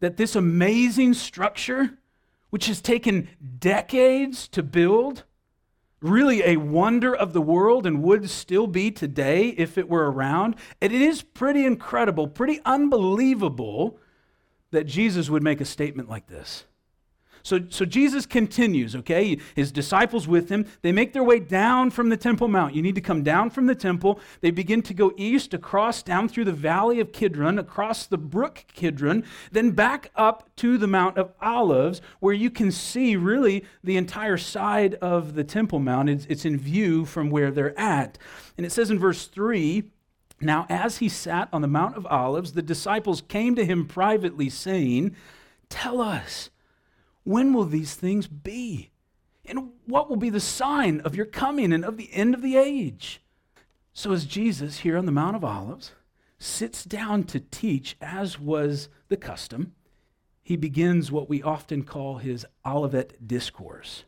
that 0.00 0.16
this 0.16 0.34
amazing 0.34 1.14
structure, 1.14 1.98
which 2.48 2.66
has 2.66 2.80
taken 2.80 3.28
decades 3.58 4.48
to 4.48 4.62
build, 4.62 5.24
really 6.00 6.42
a 6.42 6.56
wonder 6.56 7.14
of 7.14 7.32
the 7.32 7.40
world 7.40 7.86
and 7.86 8.02
would 8.02 8.30
still 8.30 8.66
be 8.66 8.90
today 8.90 9.48
if 9.50 9.76
it 9.76 9.88
were 9.88 10.10
around. 10.10 10.56
And 10.80 10.92
it 10.92 11.02
is 11.02 11.22
pretty 11.22 11.64
incredible, 11.64 12.26
pretty 12.26 12.60
unbelievable 12.64 13.98
that 14.70 14.84
Jesus 14.84 15.28
would 15.28 15.42
make 15.42 15.60
a 15.60 15.64
statement 15.64 16.08
like 16.08 16.26
this. 16.26 16.64
So, 17.42 17.60
so 17.68 17.84
Jesus 17.84 18.26
continues, 18.26 18.94
okay? 18.96 19.38
His 19.54 19.72
disciples 19.72 20.28
with 20.28 20.48
him, 20.48 20.66
they 20.82 20.92
make 20.92 21.12
their 21.12 21.24
way 21.24 21.40
down 21.40 21.90
from 21.90 22.08
the 22.08 22.16
Temple 22.16 22.48
Mount. 22.48 22.74
You 22.74 22.82
need 22.82 22.94
to 22.94 23.00
come 23.00 23.22
down 23.22 23.50
from 23.50 23.66
the 23.66 23.74
temple. 23.74 24.20
They 24.40 24.50
begin 24.50 24.82
to 24.82 24.94
go 24.94 25.12
east 25.16 25.54
across 25.54 26.02
down 26.02 26.28
through 26.28 26.44
the 26.44 26.52
valley 26.52 27.00
of 27.00 27.12
Kidron, 27.12 27.58
across 27.58 28.06
the 28.06 28.18
brook 28.18 28.64
Kidron, 28.72 29.24
then 29.52 29.70
back 29.70 30.10
up 30.16 30.48
to 30.56 30.78
the 30.78 30.86
Mount 30.86 31.16
of 31.16 31.32
Olives, 31.40 32.00
where 32.20 32.34
you 32.34 32.50
can 32.50 32.70
see 32.70 33.16
really 33.16 33.64
the 33.82 33.96
entire 33.96 34.36
side 34.36 34.94
of 34.96 35.34
the 35.34 35.44
Temple 35.44 35.78
Mount. 35.78 36.08
It's, 36.08 36.26
it's 36.26 36.44
in 36.44 36.58
view 36.58 37.04
from 37.04 37.30
where 37.30 37.50
they're 37.50 37.78
at. 37.78 38.18
And 38.56 38.66
it 38.66 38.72
says 38.72 38.90
in 38.90 38.98
verse 38.98 39.26
3 39.26 39.84
Now, 40.40 40.66
as 40.68 40.98
he 40.98 41.08
sat 41.08 41.48
on 41.52 41.62
the 41.62 41.68
Mount 41.68 41.96
of 41.96 42.06
Olives, 42.06 42.52
the 42.52 42.62
disciples 42.62 43.22
came 43.22 43.54
to 43.54 43.64
him 43.64 43.86
privately, 43.86 44.50
saying, 44.50 45.16
Tell 45.68 46.00
us, 46.00 46.50
when 47.24 47.52
will 47.52 47.64
these 47.64 47.94
things 47.94 48.26
be? 48.26 48.90
And 49.44 49.70
what 49.86 50.08
will 50.08 50.16
be 50.16 50.30
the 50.30 50.40
sign 50.40 51.00
of 51.00 51.14
your 51.14 51.26
coming 51.26 51.72
and 51.72 51.84
of 51.84 51.96
the 51.96 52.12
end 52.12 52.34
of 52.34 52.42
the 52.42 52.56
age? 52.56 53.20
So, 53.92 54.12
as 54.12 54.24
Jesus 54.24 54.78
here 54.78 54.96
on 54.96 55.06
the 55.06 55.12
Mount 55.12 55.36
of 55.36 55.44
Olives 55.44 55.92
sits 56.38 56.84
down 56.84 57.24
to 57.24 57.40
teach, 57.40 57.96
as 58.00 58.38
was 58.38 58.88
the 59.08 59.16
custom, 59.16 59.74
he 60.42 60.56
begins 60.56 61.12
what 61.12 61.28
we 61.28 61.42
often 61.42 61.84
call 61.84 62.18
his 62.18 62.46
Olivet 62.64 63.26
Discourse. 63.26 64.04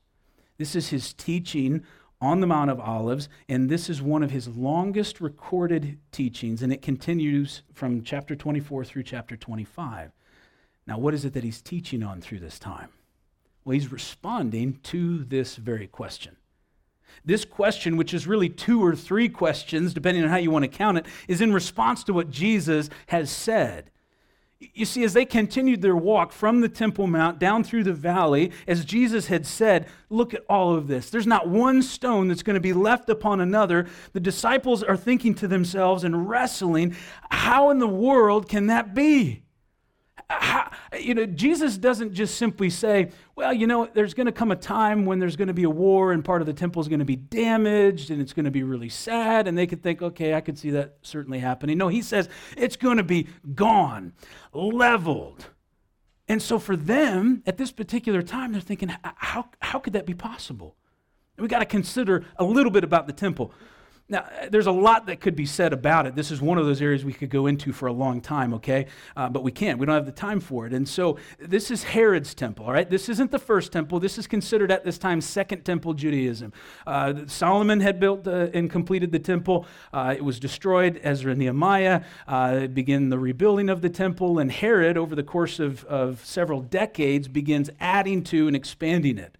This 0.58 0.74
is 0.74 0.88
his 0.88 1.12
teaching 1.12 1.82
on 2.20 2.40
the 2.40 2.46
Mount 2.46 2.70
of 2.70 2.80
Olives, 2.80 3.28
and 3.48 3.68
this 3.68 3.90
is 3.90 4.00
one 4.00 4.22
of 4.22 4.30
his 4.30 4.48
longest 4.48 5.20
recorded 5.20 5.98
teachings, 6.12 6.62
and 6.62 6.72
it 6.72 6.80
continues 6.80 7.62
from 7.74 8.02
chapter 8.02 8.36
24 8.36 8.84
through 8.84 9.02
chapter 9.02 9.36
25. 9.36 10.12
Now, 10.86 10.98
what 10.98 11.14
is 11.14 11.24
it 11.24 11.32
that 11.34 11.44
he's 11.44 11.60
teaching 11.60 12.02
on 12.02 12.20
through 12.20 12.38
this 12.38 12.58
time? 12.58 12.90
Well, 13.64 13.74
he's 13.74 13.92
responding 13.92 14.80
to 14.84 15.24
this 15.24 15.56
very 15.56 15.86
question. 15.86 16.36
This 17.24 17.44
question, 17.44 17.96
which 17.96 18.12
is 18.12 18.26
really 18.26 18.48
two 18.48 18.84
or 18.84 18.96
three 18.96 19.28
questions, 19.28 19.94
depending 19.94 20.24
on 20.24 20.30
how 20.30 20.38
you 20.38 20.50
want 20.50 20.64
to 20.64 20.68
count 20.68 20.98
it, 20.98 21.06
is 21.28 21.40
in 21.40 21.52
response 21.52 22.02
to 22.04 22.12
what 22.12 22.30
Jesus 22.30 22.90
has 23.06 23.30
said. 23.30 23.90
You 24.74 24.84
see, 24.84 25.02
as 25.02 25.12
they 25.12 25.24
continued 25.24 25.82
their 25.82 25.96
walk 25.96 26.32
from 26.32 26.60
the 26.60 26.68
Temple 26.68 27.06
Mount 27.06 27.38
down 27.38 27.64
through 27.64 27.84
the 27.84 27.92
valley, 27.92 28.52
as 28.66 28.84
Jesus 28.84 29.26
had 29.26 29.44
said, 29.44 29.88
look 30.08 30.34
at 30.34 30.44
all 30.48 30.74
of 30.74 30.86
this. 30.86 31.10
There's 31.10 31.26
not 31.26 31.48
one 31.48 31.82
stone 31.82 32.28
that's 32.28 32.44
going 32.44 32.54
to 32.54 32.60
be 32.60 32.72
left 32.72 33.08
upon 33.08 33.40
another. 33.40 33.86
The 34.12 34.20
disciples 34.20 34.82
are 34.82 34.96
thinking 34.96 35.34
to 35.36 35.48
themselves 35.48 36.04
and 36.04 36.28
wrestling, 36.28 36.96
how 37.30 37.70
in 37.70 37.78
the 37.78 37.88
world 37.88 38.48
can 38.48 38.68
that 38.68 38.94
be? 38.94 39.42
how, 40.40 40.70
you 41.00 41.14
know, 41.14 41.26
Jesus 41.26 41.78
doesn't 41.78 42.12
just 42.12 42.36
simply 42.36 42.68
say, 42.68 43.10
well, 43.34 43.52
you 43.52 43.66
know, 43.66 43.88
there's 43.92 44.14
going 44.14 44.26
to 44.26 44.32
come 44.32 44.50
a 44.50 44.56
time 44.56 45.06
when 45.06 45.18
there's 45.18 45.36
going 45.36 45.48
to 45.48 45.54
be 45.54 45.64
a 45.64 45.70
war 45.70 46.12
and 46.12 46.24
part 46.24 46.42
of 46.42 46.46
the 46.46 46.52
temple 46.52 46.82
is 46.82 46.88
going 46.88 46.98
to 46.98 47.04
be 47.04 47.16
damaged 47.16 48.10
and 48.10 48.20
it's 48.20 48.32
going 48.32 48.44
to 48.44 48.50
be 48.50 48.62
really 48.62 48.88
sad. 48.88 49.48
And 49.48 49.56
they 49.56 49.66
could 49.66 49.82
think, 49.82 50.02
okay, 50.02 50.34
I 50.34 50.40
could 50.40 50.58
see 50.58 50.70
that 50.70 50.96
certainly 51.02 51.38
happening. 51.38 51.78
No, 51.78 51.88
he 51.88 52.02
says 52.02 52.28
it's 52.56 52.76
going 52.76 52.98
to 52.98 53.04
be 53.04 53.28
gone, 53.54 54.12
leveled. 54.52 55.46
And 56.28 56.40
so 56.40 56.58
for 56.58 56.76
them, 56.76 57.42
at 57.46 57.58
this 57.58 57.72
particular 57.72 58.22
time, 58.22 58.52
they're 58.52 58.60
thinking, 58.60 58.94
how, 59.02 59.48
how 59.60 59.78
could 59.78 59.94
that 59.94 60.06
be 60.06 60.14
possible? 60.14 60.76
We 61.38 61.48
got 61.48 61.60
to 61.60 61.66
consider 61.66 62.24
a 62.36 62.44
little 62.44 62.70
bit 62.70 62.84
about 62.84 63.06
the 63.06 63.12
temple. 63.12 63.52
Now, 64.12 64.28
there's 64.50 64.66
a 64.66 64.72
lot 64.72 65.06
that 65.06 65.22
could 65.22 65.34
be 65.34 65.46
said 65.46 65.72
about 65.72 66.06
it. 66.06 66.14
This 66.14 66.30
is 66.30 66.42
one 66.42 66.58
of 66.58 66.66
those 66.66 66.82
areas 66.82 67.02
we 67.02 67.14
could 67.14 67.30
go 67.30 67.46
into 67.46 67.72
for 67.72 67.86
a 67.86 67.92
long 67.94 68.20
time, 68.20 68.52
okay? 68.52 68.88
Uh, 69.16 69.30
but 69.30 69.42
we 69.42 69.50
can't. 69.50 69.78
We 69.78 69.86
don't 69.86 69.94
have 69.94 70.04
the 70.04 70.12
time 70.12 70.38
for 70.38 70.66
it. 70.66 70.74
And 70.74 70.86
so 70.86 71.16
this 71.38 71.70
is 71.70 71.82
Herod's 71.82 72.34
temple, 72.34 72.66
all 72.66 72.74
right? 72.74 72.90
This 72.90 73.08
isn't 73.08 73.30
the 73.30 73.38
first 73.38 73.72
temple. 73.72 74.00
This 74.00 74.18
is 74.18 74.26
considered 74.26 74.70
at 74.70 74.84
this 74.84 74.98
time 74.98 75.22
Second 75.22 75.64
Temple 75.64 75.94
Judaism. 75.94 76.52
Uh, 76.86 77.24
Solomon 77.26 77.80
had 77.80 77.98
built 77.98 78.28
uh, 78.28 78.50
and 78.52 78.70
completed 78.70 79.12
the 79.12 79.18
temple. 79.18 79.64
Uh, 79.94 80.14
it 80.14 80.22
was 80.22 80.38
destroyed. 80.38 81.00
Ezra 81.02 81.34
Nehemiah 81.34 82.02
uh, 82.28 82.66
began 82.66 83.08
the 83.08 83.18
rebuilding 83.18 83.70
of 83.70 83.80
the 83.80 83.88
temple. 83.88 84.38
And 84.38 84.52
Herod, 84.52 84.98
over 84.98 85.14
the 85.14 85.22
course 85.22 85.58
of, 85.58 85.86
of 85.86 86.22
several 86.22 86.60
decades, 86.60 87.28
begins 87.28 87.70
adding 87.80 88.24
to 88.24 88.46
and 88.46 88.54
expanding 88.54 89.16
it. 89.16 89.38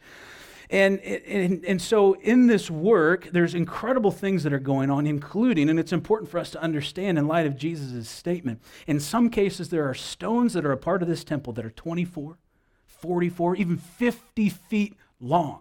And, 0.73 1.01
and, 1.01 1.63
and 1.67 1.83
so 1.83 2.15
in 2.15 2.47
this 2.47 2.71
work, 2.71 3.29
there's 3.31 3.55
incredible 3.55 4.11
things 4.11 4.43
that 4.45 4.55
are 4.55 4.59
going 4.59 4.89
on, 4.89 5.07
including, 5.07 5.69
and 5.69 5.79
it's 5.79 5.93
important 5.93 6.31
for 6.31 6.39
us 6.39 6.51
to 6.53 6.63
understand 6.63 7.19
in 7.19 7.29
light 7.29 7.45
of 7.45 7.59
Jesus' 7.59 8.09
statement, 8.09 8.63
in 8.87 8.99
some 8.99 9.29
cases, 9.29 9.69
there 9.69 9.87
are 9.87 9.93
stones 9.93 10.55
that 10.55 10.65
are 10.65 10.73
a 10.73 10.79
part 10.79 11.03
of 11.03 11.09
this 11.09 11.25
temple 11.25 11.53
that 11.53 11.67
are 11.67 11.71
24, 11.71 12.39
44, 12.87 13.57
even 13.57 13.77
50 13.77 14.49
feet 14.49 14.97
long. 15.21 15.61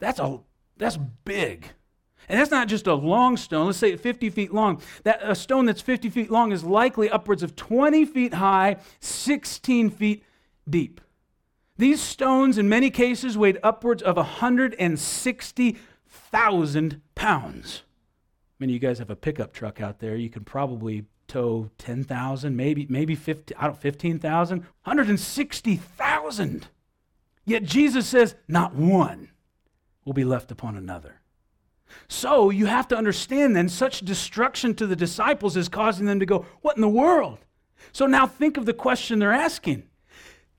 That's, 0.00 0.18
a, 0.18 0.40
that's 0.76 0.96
big. 1.24 1.68
And 2.28 2.40
that's 2.40 2.50
not 2.50 2.66
just 2.66 2.88
a 2.88 2.94
long 2.94 3.36
stone. 3.36 3.66
Let's 3.66 3.78
say 3.78 3.96
50 3.96 4.30
feet 4.30 4.52
long. 4.52 4.82
That 5.04 5.20
a 5.22 5.36
stone 5.36 5.66
that's 5.66 5.80
50 5.80 6.10
feet 6.10 6.32
long 6.32 6.50
is 6.50 6.64
likely 6.64 7.08
upwards 7.08 7.44
of 7.44 7.54
20 7.54 8.04
feet 8.04 8.34
high, 8.34 8.78
16 8.98 9.90
feet 9.90 10.24
deep. 10.68 11.00
These 11.76 12.00
stones, 12.00 12.56
in 12.56 12.68
many 12.68 12.88
cases, 12.90 13.36
weighed 13.36 13.58
upwards 13.62 14.02
of 14.02 14.16
160,000 14.16 17.00
pounds. 17.16 17.82
Many 18.60 18.72
of 18.72 18.74
you 18.74 18.88
guys 18.88 19.00
have 19.00 19.10
a 19.10 19.16
pickup 19.16 19.52
truck 19.52 19.80
out 19.80 19.98
there. 19.98 20.14
You 20.14 20.30
can 20.30 20.44
probably 20.44 21.06
tow 21.26 21.70
10,000, 21.78 22.54
maybe, 22.54 22.86
maybe 22.88 23.16
50, 23.16 23.56
I 23.56 23.66
don't 23.66 23.76
15,000, 23.76 24.60
160,000. 24.60 26.68
Yet 27.44 27.64
Jesus 27.64 28.06
says, 28.06 28.36
not 28.46 28.74
one 28.74 29.30
will 30.04 30.12
be 30.12 30.24
left 30.24 30.52
upon 30.52 30.76
another. 30.76 31.22
So 32.08 32.50
you 32.50 32.66
have 32.66 32.88
to 32.88 32.96
understand 32.96 33.56
then, 33.56 33.68
such 33.68 34.00
destruction 34.00 34.74
to 34.76 34.86
the 34.86 34.96
disciples 34.96 35.56
is 35.56 35.68
causing 35.68 36.06
them 36.06 36.20
to 36.20 36.26
go, 36.26 36.46
What 36.60 36.76
in 36.76 36.80
the 36.80 36.88
world? 36.88 37.38
So 37.92 38.06
now 38.06 38.26
think 38.26 38.56
of 38.56 38.66
the 38.66 38.72
question 38.72 39.18
they're 39.18 39.32
asking 39.32 39.84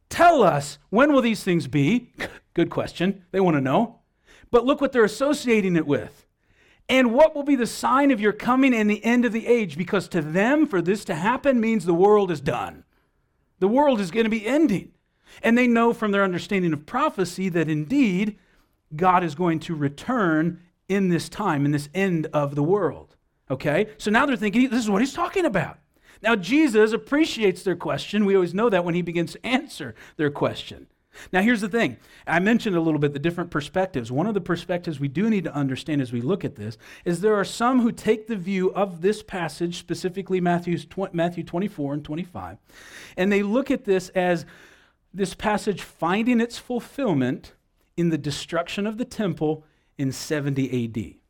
Tell 0.09 0.43
us, 0.43 0.77
when 0.89 1.11
will 1.11 1.21
these 1.21 1.43
things 1.43 1.67
be? 1.67 2.13
Good 2.53 2.69
question. 2.69 3.23
They 3.31 3.39
want 3.39 3.57
to 3.57 3.61
know. 3.61 3.99
But 4.51 4.65
look 4.65 4.81
what 4.81 4.91
they're 4.91 5.03
associating 5.03 5.75
it 5.75 5.87
with. 5.87 6.25
And 6.87 7.13
what 7.13 7.35
will 7.35 7.43
be 7.43 7.55
the 7.55 7.67
sign 7.67 8.11
of 8.11 8.21
your 8.21 8.31
coming 8.31 8.73
and 8.73 8.89
the 8.89 9.03
end 9.03 9.25
of 9.25 9.33
the 9.33 9.47
age? 9.47 9.77
Because 9.77 10.07
to 10.09 10.21
them, 10.21 10.67
for 10.67 10.81
this 10.81 11.03
to 11.05 11.15
happen 11.15 11.59
means 11.59 11.85
the 11.85 11.93
world 11.93 12.29
is 12.29 12.41
done. 12.41 12.83
The 13.59 13.67
world 13.67 13.99
is 13.99 14.11
going 14.11 14.25
to 14.25 14.29
be 14.29 14.45
ending. 14.45 14.91
And 15.41 15.57
they 15.57 15.67
know 15.67 15.93
from 15.93 16.11
their 16.11 16.23
understanding 16.23 16.73
of 16.73 16.85
prophecy 16.85 17.49
that 17.49 17.69
indeed 17.69 18.37
God 18.95 19.23
is 19.23 19.35
going 19.35 19.59
to 19.61 19.75
return 19.75 20.61
in 20.87 21.09
this 21.09 21.27
time, 21.27 21.65
in 21.65 21.71
this 21.71 21.89
end 21.93 22.27
of 22.31 22.55
the 22.55 22.63
world. 22.63 23.15
Okay? 23.49 23.87
So 23.97 24.11
now 24.11 24.25
they're 24.25 24.35
thinking, 24.35 24.69
this 24.69 24.83
is 24.83 24.89
what 24.89 25.01
he's 25.01 25.13
talking 25.13 25.45
about. 25.45 25.79
Now, 26.21 26.35
Jesus 26.35 26.93
appreciates 26.93 27.63
their 27.63 27.75
question. 27.75 28.25
We 28.25 28.35
always 28.35 28.53
know 28.53 28.69
that 28.69 28.85
when 28.85 28.95
he 28.95 29.01
begins 29.01 29.33
to 29.33 29.45
answer 29.45 29.95
their 30.17 30.29
question. 30.29 30.87
Now, 31.31 31.41
here's 31.41 31.61
the 31.61 31.69
thing. 31.69 31.97
I 32.27 32.39
mentioned 32.39 32.75
a 32.75 32.81
little 32.81 32.99
bit 32.99 33.13
the 33.13 33.19
different 33.19 33.51
perspectives. 33.51 34.11
One 34.11 34.27
of 34.27 34.33
the 34.33 34.41
perspectives 34.41 34.99
we 34.99 35.07
do 35.07 35.29
need 35.29 35.45
to 35.45 35.55
understand 35.55 36.01
as 36.01 36.11
we 36.11 36.21
look 36.21 36.43
at 36.43 36.55
this 36.55 36.77
is 37.03 37.21
there 37.21 37.35
are 37.35 37.45
some 37.45 37.81
who 37.81 37.91
take 37.91 38.27
the 38.27 38.35
view 38.35 38.73
of 38.73 39.01
this 39.01 39.23
passage, 39.23 39.77
specifically 39.77 40.41
Matthew's, 40.41 40.85
Matthew 41.13 41.43
24 41.43 41.93
and 41.93 42.03
25, 42.03 42.57
and 43.17 43.31
they 43.31 43.43
look 43.43 43.71
at 43.71 43.85
this 43.85 44.09
as 44.09 44.45
this 45.13 45.33
passage 45.33 45.81
finding 45.81 46.41
its 46.41 46.57
fulfillment 46.57 47.53
in 47.95 48.09
the 48.09 48.17
destruction 48.17 48.85
of 48.85 48.97
the 48.97 49.05
temple 49.05 49.63
in 49.97 50.11
70 50.11 50.85
AD. 50.85 51.24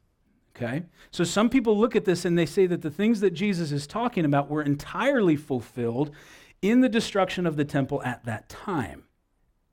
Okay? 0.55 0.83
So 1.11 1.23
some 1.23 1.49
people 1.49 1.77
look 1.77 1.95
at 1.95 2.05
this 2.05 2.25
and 2.25 2.37
they 2.37 2.45
say 2.45 2.65
that 2.67 2.81
the 2.81 2.91
things 2.91 3.19
that 3.19 3.31
Jesus 3.31 3.71
is 3.71 3.85
talking 3.85 4.25
about 4.25 4.49
were 4.49 4.61
entirely 4.61 5.35
fulfilled 5.35 6.11
in 6.61 6.81
the 6.81 6.89
destruction 6.89 7.45
of 7.45 7.57
the 7.57 7.65
temple 7.65 8.01
at 8.03 8.23
that 8.25 8.47
time. 8.49 9.03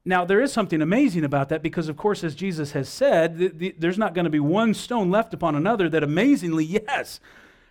Now, 0.04 0.24
there 0.24 0.40
is 0.40 0.52
something 0.52 0.82
amazing 0.82 1.24
about 1.24 1.48
that 1.50 1.62
because, 1.62 1.88
of 1.88 1.96
course, 1.96 2.24
as 2.24 2.34
Jesus 2.34 2.72
has 2.72 2.88
said, 2.88 3.38
the, 3.38 3.48
the, 3.48 3.74
there's 3.78 3.98
not 3.98 4.14
going 4.14 4.24
to 4.24 4.30
be 4.30 4.40
one 4.40 4.74
stone 4.74 5.10
left 5.10 5.32
upon 5.32 5.54
another. 5.54 5.88
That 5.88 6.02
amazingly, 6.02 6.64
yes, 6.64 7.20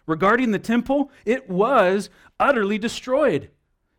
regarding 0.05 0.51
the 0.51 0.59
temple, 0.59 1.11
it 1.25 1.49
was 1.49 2.09
utterly 2.39 2.77
destroyed. 2.77 3.49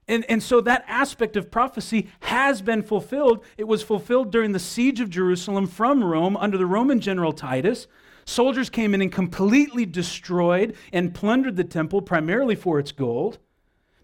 And, 0.09 0.25
and 0.31 0.43
so 0.43 0.63
that 0.63 0.85
aspect 0.89 1.37
of 1.37 1.51
prophecy 1.51 2.09
has 2.21 2.63
been 2.63 2.83
fulfilled. 2.83 3.45
It 3.59 3.69
was 3.69 3.83
fulfilled 3.83 4.33
during 4.33 4.53
the 4.53 4.59
siege 4.59 5.01
of 5.01 5.11
Jerusalem 5.11 5.67
from 5.67 6.03
Rome 6.03 6.37
under 6.37 6.57
the 6.57 6.67
Roman 6.67 7.01
general 7.01 7.33
Titus. 7.33 7.87
Soldiers 8.25 8.71
came 8.71 8.95
in 8.95 9.03
and 9.03 9.13
completely 9.13 9.87
destroyed 9.87 10.77
and 10.93 11.15
plundered 11.15 11.57
the 11.57 11.65
temple 11.65 12.03
primarily 12.03 12.55
for 12.55 12.79
its 12.79 12.93
gold. 12.93 13.39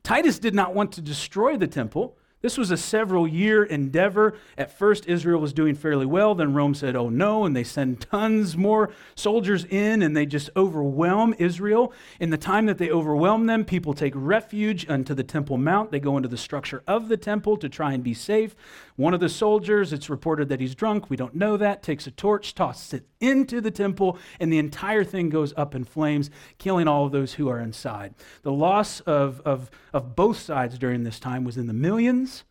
Titus 0.02 0.38
did 0.38 0.54
not 0.54 0.74
want 0.74 0.92
to 0.92 1.00
destroy 1.00 1.56
the 1.56 1.66
temple. 1.66 2.16
This 2.40 2.56
was 2.56 2.70
a 2.70 2.76
several 2.76 3.26
year 3.26 3.64
endeavor. 3.64 4.34
At 4.56 4.70
first, 4.70 5.06
Israel 5.08 5.40
was 5.40 5.52
doing 5.52 5.74
fairly 5.74 6.06
well. 6.06 6.36
Then 6.36 6.54
Rome 6.54 6.72
said, 6.72 6.94
oh 6.94 7.08
no, 7.08 7.44
and 7.44 7.56
they 7.56 7.64
send 7.64 8.00
tons 8.10 8.56
more 8.56 8.90
soldiers 9.16 9.64
in 9.64 10.02
and 10.02 10.16
they 10.16 10.24
just 10.24 10.48
overwhelm 10.56 11.34
Israel. 11.38 11.92
In 12.20 12.30
the 12.30 12.38
time 12.38 12.66
that 12.66 12.78
they 12.78 12.90
overwhelm 12.90 13.46
them, 13.46 13.64
people 13.64 13.92
take 13.92 14.12
refuge 14.14 14.88
unto 14.88 15.14
the 15.14 15.24
Temple 15.24 15.58
Mount. 15.58 15.90
They 15.90 15.98
go 15.98 16.16
into 16.16 16.28
the 16.28 16.36
structure 16.36 16.84
of 16.86 17.08
the 17.08 17.16
temple 17.16 17.56
to 17.56 17.68
try 17.68 17.92
and 17.92 18.04
be 18.04 18.14
safe. 18.14 18.54
One 18.94 19.14
of 19.14 19.20
the 19.20 19.28
soldiers, 19.28 19.92
it's 19.92 20.08
reported 20.08 20.48
that 20.48 20.60
he's 20.60 20.76
drunk. 20.76 21.10
We 21.10 21.16
don't 21.16 21.34
know 21.34 21.56
that. 21.56 21.82
Takes 21.82 22.06
a 22.06 22.12
torch, 22.12 22.54
tosses 22.54 22.94
it 22.94 23.06
into 23.20 23.60
the 23.60 23.70
temple, 23.70 24.18
and 24.38 24.52
the 24.52 24.58
entire 24.58 25.04
thing 25.04 25.28
goes 25.28 25.52
up 25.56 25.74
in 25.74 25.84
flames, 25.84 26.30
killing 26.58 26.88
all 26.88 27.06
of 27.06 27.12
those 27.12 27.34
who 27.34 27.48
are 27.48 27.60
inside. 27.60 28.14
The 28.42 28.52
loss 28.52 29.00
of, 29.00 29.40
of, 29.44 29.70
of 29.92 30.14
both 30.14 30.38
sides 30.38 30.78
during 30.78 31.04
this 31.04 31.20
time 31.20 31.44
was 31.44 31.56
in 31.56 31.66
the 31.66 31.72
millions. 31.72 32.44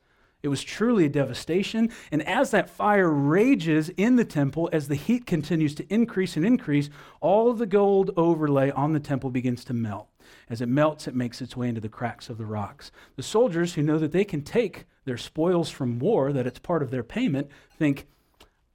It 0.44 0.50
was 0.50 0.64
truly 0.64 1.06
a 1.06 1.10
devastation. 1.10 1.90
And 2.12 2.26
as 2.28 2.52
that 2.52 2.70
fire 2.70 3.10
rages 3.10 3.90
in 3.90 4.16
the 4.16 4.26
temple, 4.26 4.70
as 4.72 4.88
the 4.88 4.96
heat 4.96 5.26
continues 5.26 5.74
to 5.76 5.94
increase 5.94 6.36
and 6.36 6.46
increase, 6.46 6.90
all 7.22 7.50
of 7.50 7.58
the 7.58 7.66
gold 7.66 8.12
overlay 8.16 8.70
on 8.72 8.94
the 8.94 9.00
temple 9.00 9.30
begins 9.30 9.66
to 9.66 9.74
melt. 9.74 10.08
As 10.50 10.62
it 10.62 10.68
melts, 10.68 11.08
it 11.08 11.16
makes 11.16 11.42
its 11.42 11.58
way 11.58 11.70
into 11.70 11.82
the 11.82 11.90
cracks 11.90 12.30
of 12.30 12.38
the 12.38 12.46
rocks. 12.46 12.92
The 13.16 13.24
soldiers 13.24 13.74
who 13.74 13.82
know 13.82 13.98
that 13.98 14.12
they 14.12 14.24
can 14.24 14.42
take 14.42 14.86
their 15.06 15.18
spoils 15.18 15.70
from 15.70 16.00
war, 16.00 16.32
that 16.32 16.48
it's 16.48 16.60
part 16.60 16.84
of 16.84 16.92
their 16.92 17.04
payment, 17.04 17.50
think, 17.78 18.08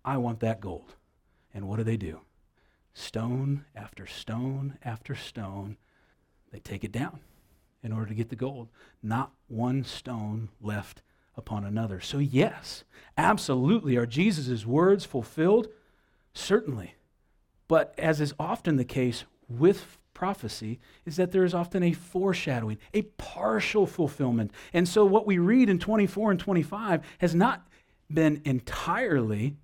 I 0.04 0.16
want 0.16 0.40
that 0.40 0.60
gold. 0.60 0.94
And 1.54 1.68
what 1.68 1.76
do 1.76 1.84
they 1.84 1.96
do? 1.96 2.20
Stone 2.94 3.64
after 3.74 4.06
stone 4.06 4.78
after 4.84 5.14
stone, 5.14 5.76
they 6.50 6.58
take 6.58 6.84
it 6.84 6.92
down 6.92 7.20
in 7.82 7.92
order 7.92 8.06
to 8.06 8.14
get 8.14 8.28
the 8.28 8.36
gold. 8.36 8.68
Not 9.02 9.32
one 9.48 9.84
stone 9.84 10.50
left 10.60 11.02
upon 11.36 11.64
another. 11.64 12.00
So, 12.00 12.18
yes, 12.18 12.84
absolutely, 13.16 13.96
are 13.96 14.06
Jesus' 14.06 14.66
words 14.66 15.04
fulfilled? 15.04 15.68
Certainly. 16.34 16.94
But 17.68 17.94
as 17.98 18.20
is 18.20 18.34
often 18.38 18.76
the 18.76 18.84
case 18.84 19.24
with 19.48 19.98
prophecy, 20.14 20.78
is 21.06 21.16
that 21.16 21.32
there 21.32 21.44
is 21.44 21.54
often 21.54 21.82
a 21.82 21.92
foreshadowing, 21.92 22.78
a 22.92 23.02
partial 23.02 23.86
fulfillment. 23.86 24.52
And 24.72 24.86
so, 24.86 25.04
what 25.04 25.26
we 25.26 25.38
read 25.38 25.68
in 25.68 25.78
24 25.78 26.32
and 26.32 26.40
25 26.40 27.00
has 27.18 27.34
not 27.34 27.66
been 28.12 28.42
entirely 28.44 29.56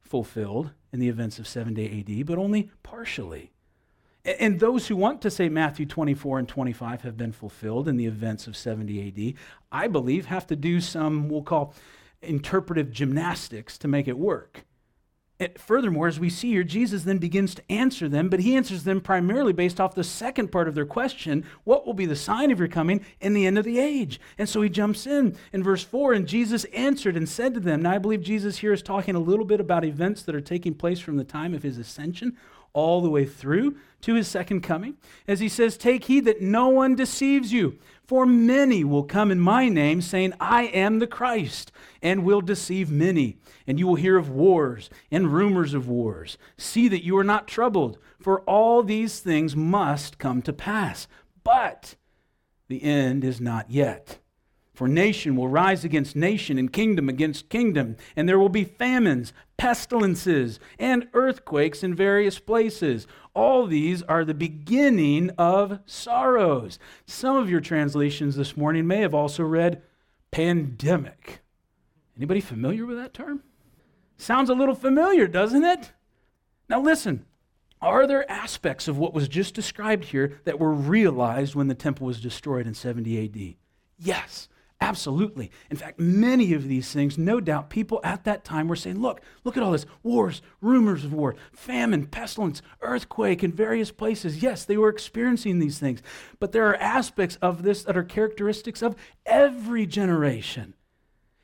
fulfilled 0.00 0.72
in 0.96 1.00
the 1.00 1.08
events 1.10 1.38
of 1.38 1.46
70 1.46 2.00
AD, 2.00 2.26
but 2.26 2.38
only 2.38 2.70
partially. 2.82 3.52
And 4.24 4.58
those 4.58 4.88
who 4.88 4.96
want 4.96 5.20
to 5.22 5.30
say 5.30 5.50
Matthew 5.50 5.84
24 5.84 6.40
and 6.40 6.48
25 6.48 7.02
have 7.02 7.16
been 7.18 7.32
fulfilled 7.32 7.86
in 7.86 7.98
the 7.98 8.06
events 8.06 8.46
of 8.46 8.56
70 8.56 9.08
AD, 9.08 9.34
I 9.70 9.86
believe 9.86 10.26
have 10.26 10.46
to 10.48 10.56
do 10.56 10.80
some, 10.80 11.28
we'll 11.28 11.42
call 11.42 11.74
interpretive 12.22 12.90
gymnastics 12.90 13.76
to 13.78 13.88
make 13.88 14.08
it 14.08 14.18
work. 14.18 14.64
And 15.38 15.58
furthermore, 15.58 16.08
as 16.08 16.18
we 16.18 16.30
see 16.30 16.52
here, 16.52 16.64
Jesus 16.64 17.02
then 17.02 17.18
begins 17.18 17.54
to 17.54 17.72
answer 17.72 18.08
them, 18.08 18.30
but 18.30 18.40
he 18.40 18.56
answers 18.56 18.84
them 18.84 19.02
primarily 19.02 19.52
based 19.52 19.80
off 19.80 19.94
the 19.94 20.02
second 20.02 20.50
part 20.50 20.66
of 20.66 20.74
their 20.74 20.86
question 20.86 21.44
what 21.64 21.84
will 21.84 21.94
be 21.94 22.06
the 22.06 22.16
sign 22.16 22.50
of 22.50 22.58
your 22.58 22.68
coming 22.68 23.04
in 23.20 23.34
the 23.34 23.46
end 23.46 23.58
of 23.58 23.64
the 23.64 23.78
age? 23.78 24.18
And 24.38 24.48
so 24.48 24.62
he 24.62 24.70
jumps 24.70 25.06
in 25.06 25.36
in 25.52 25.62
verse 25.62 25.84
4 25.84 26.14
and 26.14 26.26
Jesus 26.26 26.64
answered 26.66 27.16
and 27.16 27.28
said 27.28 27.52
to 27.54 27.60
them. 27.60 27.82
Now, 27.82 27.92
I 27.92 27.98
believe 27.98 28.22
Jesus 28.22 28.58
here 28.58 28.72
is 28.72 28.82
talking 28.82 29.14
a 29.14 29.20
little 29.20 29.44
bit 29.44 29.60
about 29.60 29.84
events 29.84 30.22
that 30.22 30.34
are 30.34 30.40
taking 30.40 30.74
place 30.74 31.00
from 31.00 31.18
the 31.18 31.24
time 31.24 31.52
of 31.52 31.62
his 31.62 31.76
ascension 31.76 32.36
all 32.76 33.00
the 33.00 33.10
way 33.10 33.24
through 33.24 33.76
to 34.02 34.14
his 34.14 34.28
second 34.28 34.60
coming. 34.60 34.96
As 35.26 35.40
he 35.40 35.48
says, 35.48 35.76
Take 35.76 36.04
heed 36.04 36.26
that 36.26 36.42
no 36.42 36.68
one 36.68 36.94
deceives 36.94 37.52
you, 37.52 37.78
for 38.06 38.24
many 38.24 38.84
will 38.84 39.02
come 39.02 39.30
in 39.30 39.40
my 39.40 39.68
name, 39.68 40.00
saying, 40.00 40.32
I 40.38 40.64
am 40.64 40.98
the 40.98 41.06
Christ, 41.06 41.72
and 42.00 42.24
will 42.24 42.40
deceive 42.40 42.90
many. 42.90 43.36
And 43.66 43.78
you 43.78 43.86
will 43.86 43.96
hear 43.96 44.16
of 44.16 44.30
wars 44.30 44.88
and 45.10 45.32
rumors 45.32 45.74
of 45.74 45.88
wars. 45.88 46.38
See 46.56 46.88
that 46.88 47.04
you 47.04 47.16
are 47.18 47.24
not 47.24 47.48
troubled, 47.48 47.98
for 48.20 48.40
all 48.42 48.82
these 48.82 49.18
things 49.18 49.56
must 49.56 50.18
come 50.18 50.40
to 50.42 50.52
pass. 50.52 51.08
But 51.42 51.96
the 52.68 52.82
end 52.82 53.24
is 53.24 53.40
not 53.40 53.70
yet. 53.70 54.18
For 54.76 54.86
nation 54.86 55.36
will 55.36 55.48
rise 55.48 55.86
against 55.86 56.14
nation 56.14 56.58
and 56.58 56.70
kingdom 56.70 57.08
against 57.08 57.48
kingdom, 57.48 57.96
and 58.14 58.28
there 58.28 58.38
will 58.38 58.50
be 58.50 58.64
famines, 58.64 59.32
pestilences, 59.56 60.60
and 60.78 61.08
earthquakes 61.14 61.82
in 61.82 61.94
various 61.94 62.38
places. 62.38 63.06
All 63.32 63.66
these 63.66 64.02
are 64.02 64.22
the 64.22 64.34
beginning 64.34 65.30
of 65.38 65.80
sorrows. 65.86 66.78
Some 67.06 67.36
of 67.36 67.48
your 67.48 67.62
translations 67.62 68.36
this 68.36 68.54
morning 68.54 68.86
may 68.86 68.98
have 68.98 69.14
also 69.14 69.44
read 69.44 69.80
pandemic. 70.30 71.40
Anybody 72.14 72.42
familiar 72.42 72.84
with 72.84 72.98
that 72.98 73.14
term? 73.14 73.44
Sounds 74.18 74.50
a 74.50 74.54
little 74.54 74.74
familiar, 74.74 75.26
doesn't 75.26 75.64
it? 75.64 75.92
Now 76.68 76.82
listen, 76.82 77.24
are 77.80 78.06
there 78.06 78.30
aspects 78.30 78.88
of 78.88 78.98
what 78.98 79.14
was 79.14 79.26
just 79.26 79.54
described 79.54 80.04
here 80.04 80.38
that 80.44 80.60
were 80.60 80.74
realized 80.74 81.54
when 81.54 81.68
the 81.68 81.74
temple 81.74 82.06
was 82.06 82.20
destroyed 82.20 82.66
in 82.66 82.74
70 82.74 83.24
AD? 83.24 83.54
Yes. 83.98 84.50
Absolutely. 84.80 85.50
In 85.70 85.76
fact, 85.76 85.98
many 85.98 86.52
of 86.52 86.68
these 86.68 86.92
things, 86.92 87.16
no 87.16 87.40
doubt, 87.40 87.70
people 87.70 88.00
at 88.04 88.24
that 88.24 88.44
time 88.44 88.68
were 88.68 88.76
saying, 88.76 89.00
look, 89.00 89.22
look 89.42 89.56
at 89.56 89.62
all 89.62 89.72
this 89.72 89.86
wars, 90.02 90.42
rumors 90.60 91.04
of 91.04 91.14
war, 91.14 91.34
famine, 91.52 92.06
pestilence, 92.06 92.60
earthquake 92.82 93.42
in 93.42 93.52
various 93.52 93.90
places. 93.90 94.42
Yes, 94.42 94.64
they 94.64 94.76
were 94.76 94.90
experiencing 94.90 95.58
these 95.58 95.78
things. 95.78 96.02
But 96.38 96.52
there 96.52 96.68
are 96.68 96.76
aspects 96.76 97.36
of 97.40 97.62
this 97.62 97.84
that 97.84 97.96
are 97.96 98.04
characteristics 98.04 98.82
of 98.82 98.96
every 99.24 99.86
generation. 99.86 100.74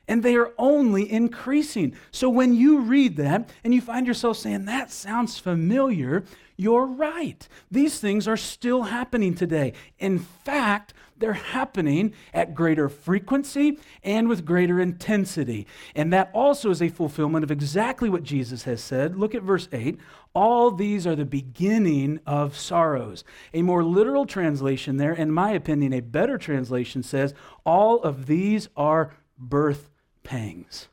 And 0.07 0.21
they 0.21 0.35
are 0.35 0.51
only 0.57 1.09
increasing. 1.09 1.95
So 2.11 2.29
when 2.29 2.53
you 2.53 2.81
read 2.81 3.15
that 3.17 3.49
and 3.63 3.73
you 3.73 3.81
find 3.81 4.05
yourself 4.05 4.37
saying, 4.37 4.65
that 4.65 4.91
sounds 4.91 5.39
familiar, 5.39 6.25
you're 6.57 6.85
right. 6.85 7.47
These 7.71 7.99
things 7.99 8.27
are 8.27 8.37
still 8.37 8.83
happening 8.83 9.33
today. 9.33 9.73
In 9.99 10.19
fact, 10.19 10.93
they're 11.17 11.33
happening 11.33 12.13
at 12.33 12.53
greater 12.53 12.89
frequency 12.89 13.79
and 14.03 14.27
with 14.27 14.45
greater 14.45 14.79
intensity. 14.79 15.65
And 15.95 16.11
that 16.11 16.29
also 16.33 16.69
is 16.69 16.81
a 16.81 16.89
fulfillment 16.89 17.43
of 17.43 17.51
exactly 17.51 18.09
what 18.09 18.23
Jesus 18.23 18.63
has 18.63 18.83
said. 18.83 19.15
Look 19.15 19.33
at 19.33 19.43
verse 19.43 19.69
8. 19.71 19.99
All 20.35 20.71
these 20.71 21.07
are 21.07 21.15
the 21.15 21.25
beginning 21.25 22.19
of 22.25 22.57
sorrows. 22.57 23.23
A 23.53 23.61
more 23.61 23.83
literal 23.83 24.25
translation 24.25 24.97
there, 24.97 25.13
in 25.13 25.31
my 25.31 25.51
opinion, 25.51 25.93
a 25.93 26.01
better 26.01 26.37
translation 26.37 27.03
says, 27.03 27.33
All 27.65 28.01
of 28.01 28.25
these 28.25 28.67
are 28.75 29.15
birth 29.37 29.89
pangs. 30.23 30.87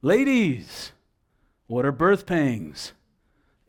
Ladies, 0.00 0.92
what 1.66 1.84
are 1.84 1.92
birth 1.92 2.26
pangs? 2.26 2.92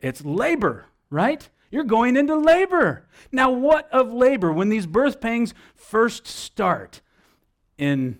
It's 0.00 0.24
labor, 0.24 0.86
right? 1.10 1.48
You're 1.70 1.84
going 1.84 2.16
into 2.16 2.36
labor. 2.36 3.06
Now, 3.32 3.50
what 3.50 3.90
of 3.90 4.12
labor 4.12 4.52
when 4.52 4.68
these 4.68 4.86
birth 4.86 5.20
pangs 5.20 5.54
first 5.74 6.26
start? 6.26 7.00
In, 7.78 8.18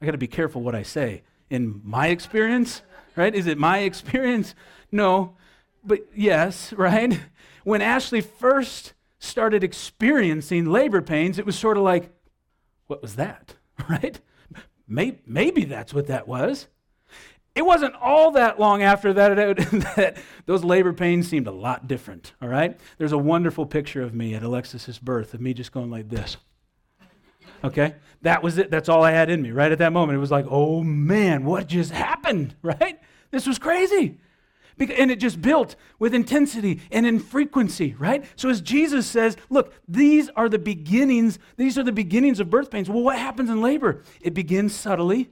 I 0.00 0.06
got 0.06 0.12
to 0.12 0.18
be 0.18 0.26
careful 0.26 0.62
what 0.62 0.74
I 0.74 0.82
say. 0.82 1.22
In 1.50 1.80
my 1.84 2.08
experience, 2.08 2.82
right? 3.16 3.34
Is 3.34 3.46
it 3.46 3.58
my 3.58 3.78
experience? 3.78 4.54
No, 4.90 5.36
but 5.84 6.00
yes, 6.14 6.72
right? 6.76 7.20
When 7.64 7.82
Ashley 7.82 8.20
first 8.20 8.94
started 9.18 9.62
experiencing 9.62 10.66
labor 10.66 11.02
pains, 11.02 11.38
it 11.38 11.46
was 11.46 11.58
sort 11.58 11.76
of 11.76 11.82
like, 11.82 12.10
what 12.86 13.02
was 13.02 13.16
that, 13.16 13.54
right? 13.88 14.20
Maybe, 14.88 15.18
maybe 15.26 15.64
that's 15.64 15.92
what 15.92 16.06
that 16.06 16.26
was. 16.26 16.66
It 17.54 17.66
wasn't 17.66 17.94
all 17.96 18.30
that 18.32 18.60
long 18.60 18.82
after 18.82 19.12
that, 19.14 19.36
that 19.96 20.16
those 20.46 20.64
labor 20.64 20.92
pains 20.92 21.28
seemed 21.28 21.46
a 21.46 21.52
lot 21.52 21.88
different, 21.88 22.32
all 22.40 22.48
right? 22.48 22.78
There's 22.98 23.12
a 23.12 23.18
wonderful 23.18 23.66
picture 23.66 24.02
of 24.02 24.14
me 24.14 24.34
at 24.34 24.42
Alexis's 24.42 24.98
birth 24.98 25.34
of 25.34 25.40
me 25.40 25.54
just 25.54 25.72
going 25.72 25.90
like 25.90 26.08
this. 26.08 26.36
Okay? 27.64 27.94
That 28.22 28.42
was 28.42 28.58
it. 28.58 28.70
That's 28.70 28.88
all 28.88 29.02
I 29.02 29.10
had 29.10 29.30
in 29.30 29.42
me 29.42 29.50
right 29.50 29.72
at 29.72 29.78
that 29.78 29.92
moment. 29.92 30.16
It 30.16 30.20
was 30.20 30.30
like, 30.30 30.46
oh 30.48 30.82
man, 30.82 31.44
what 31.44 31.66
just 31.66 31.90
happened, 31.90 32.54
right? 32.62 33.00
This 33.30 33.46
was 33.46 33.58
crazy. 33.58 34.18
And 34.80 35.10
it 35.10 35.20
just 35.20 35.42
built 35.42 35.76
with 35.98 36.14
intensity 36.14 36.80
and 36.90 37.06
in 37.06 37.18
frequency, 37.18 37.94
right? 37.98 38.24
So 38.36 38.48
as 38.48 38.60
Jesus 38.60 39.06
says, 39.06 39.36
look, 39.50 39.72
these 39.86 40.28
are 40.36 40.48
the 40.48 40.58
beginnings, 40.58 41.38
these 41.56 41.78
are 41.78 41.82
the 41.82 41.92
beginnings 41.92 42.40
of 42.40 42.50
birth 42.50 42.70
pains. 42.70 42.88
Well, 42.88 43.02
what 43.02 43.18
happens 43.18 43.50
in 43.50 43.60
labor? 43.60 44.02
It 44.20 44.34
begins 44.34 44.74
subtly 44.74 45.30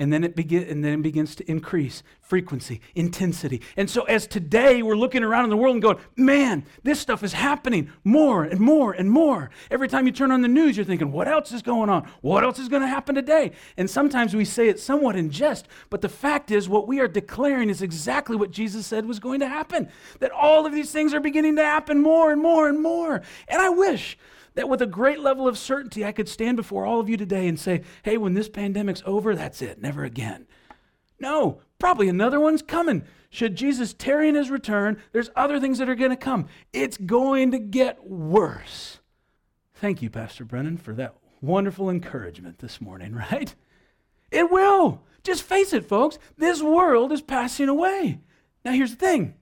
and 0.00 0.10
then 0.10 0.24
it 0.24 0.34
begin, 0.34 0.64
and 0.64 0.82
then 0.82 0.94
it 0.94 1.02
begins 1.02 1.36
to 1.36 1.48
increase 1.48 2.02
frequency, 2.22 2.80
intensity. 2.94 3.60
And 3.76 3.90
so 3.90 4.04
as 4.04 4.26
today 4.26 4.82
we're 4.82 4.96
looking 4.96 5.22
around 5.22 5.44
in 5.44 5.50
the 5.50 5.58
world 5.58 5.74
and 5.74 5.82
going, 5.82 5.98
man, 6.16 6.64
this 6.82 6.98
stuff 6.98 7.22
is 7.22 7.34
happening 7.34 7.92
more 8.02 8.42
and 8.42 8.58
more 8.58 8.92
and 8.92 9.10
more. 9.10 9.50
Every 9.70 9.88
time 9.88 10.06
you 10.06 10.12
turn 10.12 10.30
on 10.30 10.40
the 10.40 10.48
news, 10.48 10.76
you're 10.76 10.86
thinking, 10.86 11.12
what 11.12 11.28
else 11.28 11.52
is 11.52 11.60
going 11.60 11.90
on? 11.90 12.08
What 12.22 12.44
else 12.44 12.58
is 12.58 12.70
going 12.70 12.80
to 12.80 12.88
happen 12.88 13.14
today? 13.14 13.52
And 13.76 13.90
sometimes 13.90 14.34
we 14.34 14.46
say 14.46 14.68
it 14.68 14.80
somewhat 14.80 15.16
in 15.16 15.30
jest, 15.30 15.68
but 15.90 16.00
the 16.00 16.08
fact 16.08 16.50
is 16.50 16.66
what 16.66 16.88
we 16.88 16.98
are 16.98 17.08
declaring 17.08 17.68
is 17.68 17.82
exactly 17.82 18.36
what 18.36 18.50
Jesus 18.50 18.86
said 18.86 19.04
was 19.04 19.20
going 19.20 19.40
to 19.40 19.48
happen. 19.48 19.90
That 20.20 20.30
all 20.32 20.64
of 20.64 20.72
these 20.72 20.90
things 20.90 21.12
are 21.12 21.20
beginning 21.20 21.56
to 21.56 21.64
happen 21.64 22.00
more 22.00 22.32
and 22.32 22.40
more 22.40 22.70
and 22.70 22.82
more. 22.82 23.20
And 23.48 23.60
I 23.60 23.68
wish 23.68 24.16
that 24.54 24.68
with 24.68 24.82
a 24.82 24.86
great 24.86 25.20
level 25.20 25.46
of 25.46 25.58
certainty, 25.58 26.04
I 26.04 26.12
could 26.12 26.28
stand 26.28 26.56
before 26.56 26.84
all 26.84 27.00
of 27.00 27.08
you 27.08 27.16
today 27.16 27.46
and 27.46 27.58
say, 27.58 27.82
hey, 28.02 28.16
when 28.16 28.34
this 28.34 28.48
pandemic's 28.48 29.02
over, 29.06 29.34
that's 29.34 29.62
it, 29.62 29.80
never 29.80 30.04
again. 30.04 30.46
No, 31.18 31.60
probably 31.78 32.08
another 32.08 32.40
one's 32.40 32.62
coming. 32.62 33.04
Should 33.28 33.54
Jesus 33.54 33.92
tarry 33.92 34.28
in 34.28 34.34
his 34.34 34.50
return, 34.50 35.00
there's 35.12 35.30
other 35.36 35.60
things 35.60 35.78
that 35.78 35.88
are 35.88 35.94
going 35.94 36.10
to 36.10 36.16
come. 36.16 36.46
It's 36.72 36.96
going 36.96 37.52
to 37.52 37.58
get 37.58 38.04
worse. 38.06 39.00
Thank 39.74 40.02
you, 40.02 40.10
Pastor 40.10 40.44
Brennan, 40.44 40.78
for 40.78 40.94
that 40.94 41.14
wonderful 41.40 41.88
encouragement 41.88 42.58
this 42.58 42.80
morning, 42.80 43.14
right? 43.30 43.54
It 44.30 44.50
will. 44.50 45.02
Just 45.22 45.42
face 45.42 45.72
it, 45.72 45.84
folks. 45.84 46.18
This 46.36 46.62
world 46.62 47.12
is 47.12 47.22
passing 47.22 47.68
away. 47.68 48.20
Now, 48.64 48.72
here's 48.72 48.90
the 48.90 48.96
thing 48.96 49.34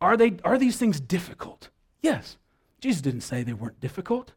are, 0.00 0.16
they, 0.16 0.36
are 0.44 0.58
these 0.58 0.76
things 0.76 1.00
difficult? 1.00 1.70
Yes. 2.02 2.36
Jesus 2.84 3.00
didn't 3.00 3.22
say 3.22 3.42
they 3.42 3.54
weren't 3.54 3.80
difficult, 3.80 4.34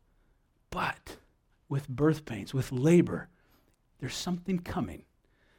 but 0.69 1.17
with 1.67 1.89
birth 1.89 2.23
pains, 2.23 2.53
with 2.53 2.71
labor, 2.71 3.27
there's 3.99 4.15
something 4.15 4.59
coming 4.59 5.03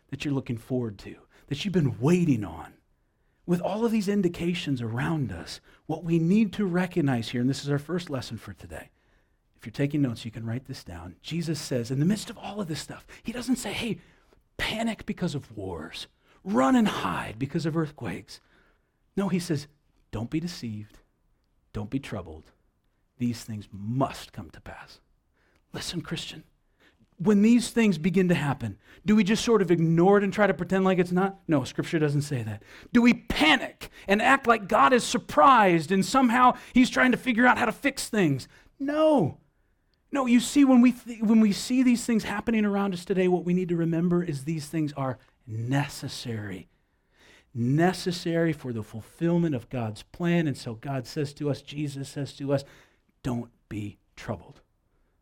that 0.09 0.25
you're 0.25 0.33
looking 0.33 0.57
forward 0.57 0.97
to, 1.01 1.17
that 1.49 1.63
you've 1.63 1.75
been 1.75 2.01
waiting 2.01 2.47
on. 2.47 2.73
With 3.45 3.61
all 3.61 3.85
of 3.85 3.93
these 3.93 4.09
indications 4.09 4.81
around 4.81 5.31
us, 5.31 5.61
what 5.85 6.03
we 6.03 6.19
need 6.19 6.51
to 6.55 6.65
recognize 6.65 7.29
here, 7.29 7.43
and 7.43 7.51
this 7.51 7.63
is 7.63 7.69
our 7.69 7.79
first 7.79 8.09
lesson 8.09 8.39
for 8.39 8.55
today. 8.55 8.89
If 9.59 9.67
you're 9.67 9.71
taking 9.71 10.01
notes, 10.01 10.25
you 10.25 10.31
can 10.31 10.47
write 10.47 10.65
this 10.65 10.83
down. 10.83 11.17
Jesus 11.21 11.61
says, 11.61 11.91
in 11.91 12.01
the 12.01 12.07
midst 12.07 12.31
of 12.31 12.39
all 12.39 12.59
of 12.59 12.69
this 12.69 12.81
stuff, 12.81 13.07
he 13.23 13.33
doesn't 13.33 13.57
say, 13.57 13.75
hey, 13.75 13.99
panic 14.57 15.05
because 15.05 15.35
of 15.35 15.55
wars, 15.55 16.07
run 16.43 16.75
and 16.75 16.89
hide 16.89 17.39
because 17.39 17.67
of 17.67 17.77
earthquakes. 17.77 18.41
No, 19.15 19.29
he 19.29 19.41
says, 19.41 19.67
don't 20.11 20.31
be 20.31 20.41
deceived, 20.41 21.01
don't 21.75 21.91
be 21.91 21.99
troubled. 21.99 22.45
These 23.19 23.43
things 23.43 23.69
must 23.73 24.33
come 24.33 24.51
to 24.51 24.61
pass. 24.61 25.01
Listen, 25.73 26.01
Christian, 26.01 26.45
when 27.19 27.43
these 27.43 27.71
things 27.71 27.99
begin 27.99 28.29
to 28.29 28.35
happen, 28.35 28.79
do 29.05 29.17
we 29.17 29.25
just 29.25 29.45
sort 29.45 29.61
of 29.61 29.71
ignore 29.71 30.19
it 30.19 30.25
and 30.25 30.33
try 30.33 30.47
to 30.47 30.55
pretend 30.55 30.85
like 30.85 30.99
it's 30.99 31.13
not? 31.13 31.41
No, 31.49 31.65
Scripture 31.65 31.99
doesn't 31.99 32.23
say 32.23 32.43
that. 32.43 32.63
Do 32.93 33.03
we 33.03 33.13
panic 33.15 33.91
and 34.07 34.23
act 34.23 34.47
like 34.47 34.69
God 34.69 34.93
is 34.93 35.05
surprised 35.05 35.91
and 35.91 36.07
somehow 36.07 36.55
He's 36.73 36.91
trying 36.91 37.13
to 37.13 37.19
figure 37.19 37.47
out 37.47 37.59
how 37.59 37.67
to 37.67 37.73
fix 37.73 38.09
things? 38.09 38.47
No. 38.79 39.39
No, 40.11 40.27
you 40.27 40.41
see, 40.41 40.65
when 40.65 40.81
we, 40.81 40.93
th- 40.93 41.21
when 41.21 41.41
we 41.41 41.53
see 41.53 41.83
these 41.83 42.07
things 42.07 42.25
happening 42.25 42.65
around 42.65 42.95
us 42.95 43.05
today, 43.05 43.29
what 43.29 43.45
we 43.45 43.53
need 43.53 43.69
to 43.69 43.77
remember 43.77 44.23
is 44.23 44.45
these 44.45 44.67
things 44.67 44.93
are 44.95 45.19
necessary. 45.47 46.69
Necessary 47.53 48.53
for 48.53 48.73
the 48.73 48.83
fulfillment 48.83 49.55
of 49.55 49.69
God's 49.69 50.03
plan. 50.05 50.47
And 50.47 50.57
so 50.57 50.75
God 50.75 51.07
says 51.07 51.33
to 51.35 51.51
us, 51.51 51.61
Jesus 51.61 52.09
says 52.09 52.33
to 52.35 52.53
us, 52.53 52.65
don't 53.23 53.51
be 53.69 53.99
troubled. 54.17 54.61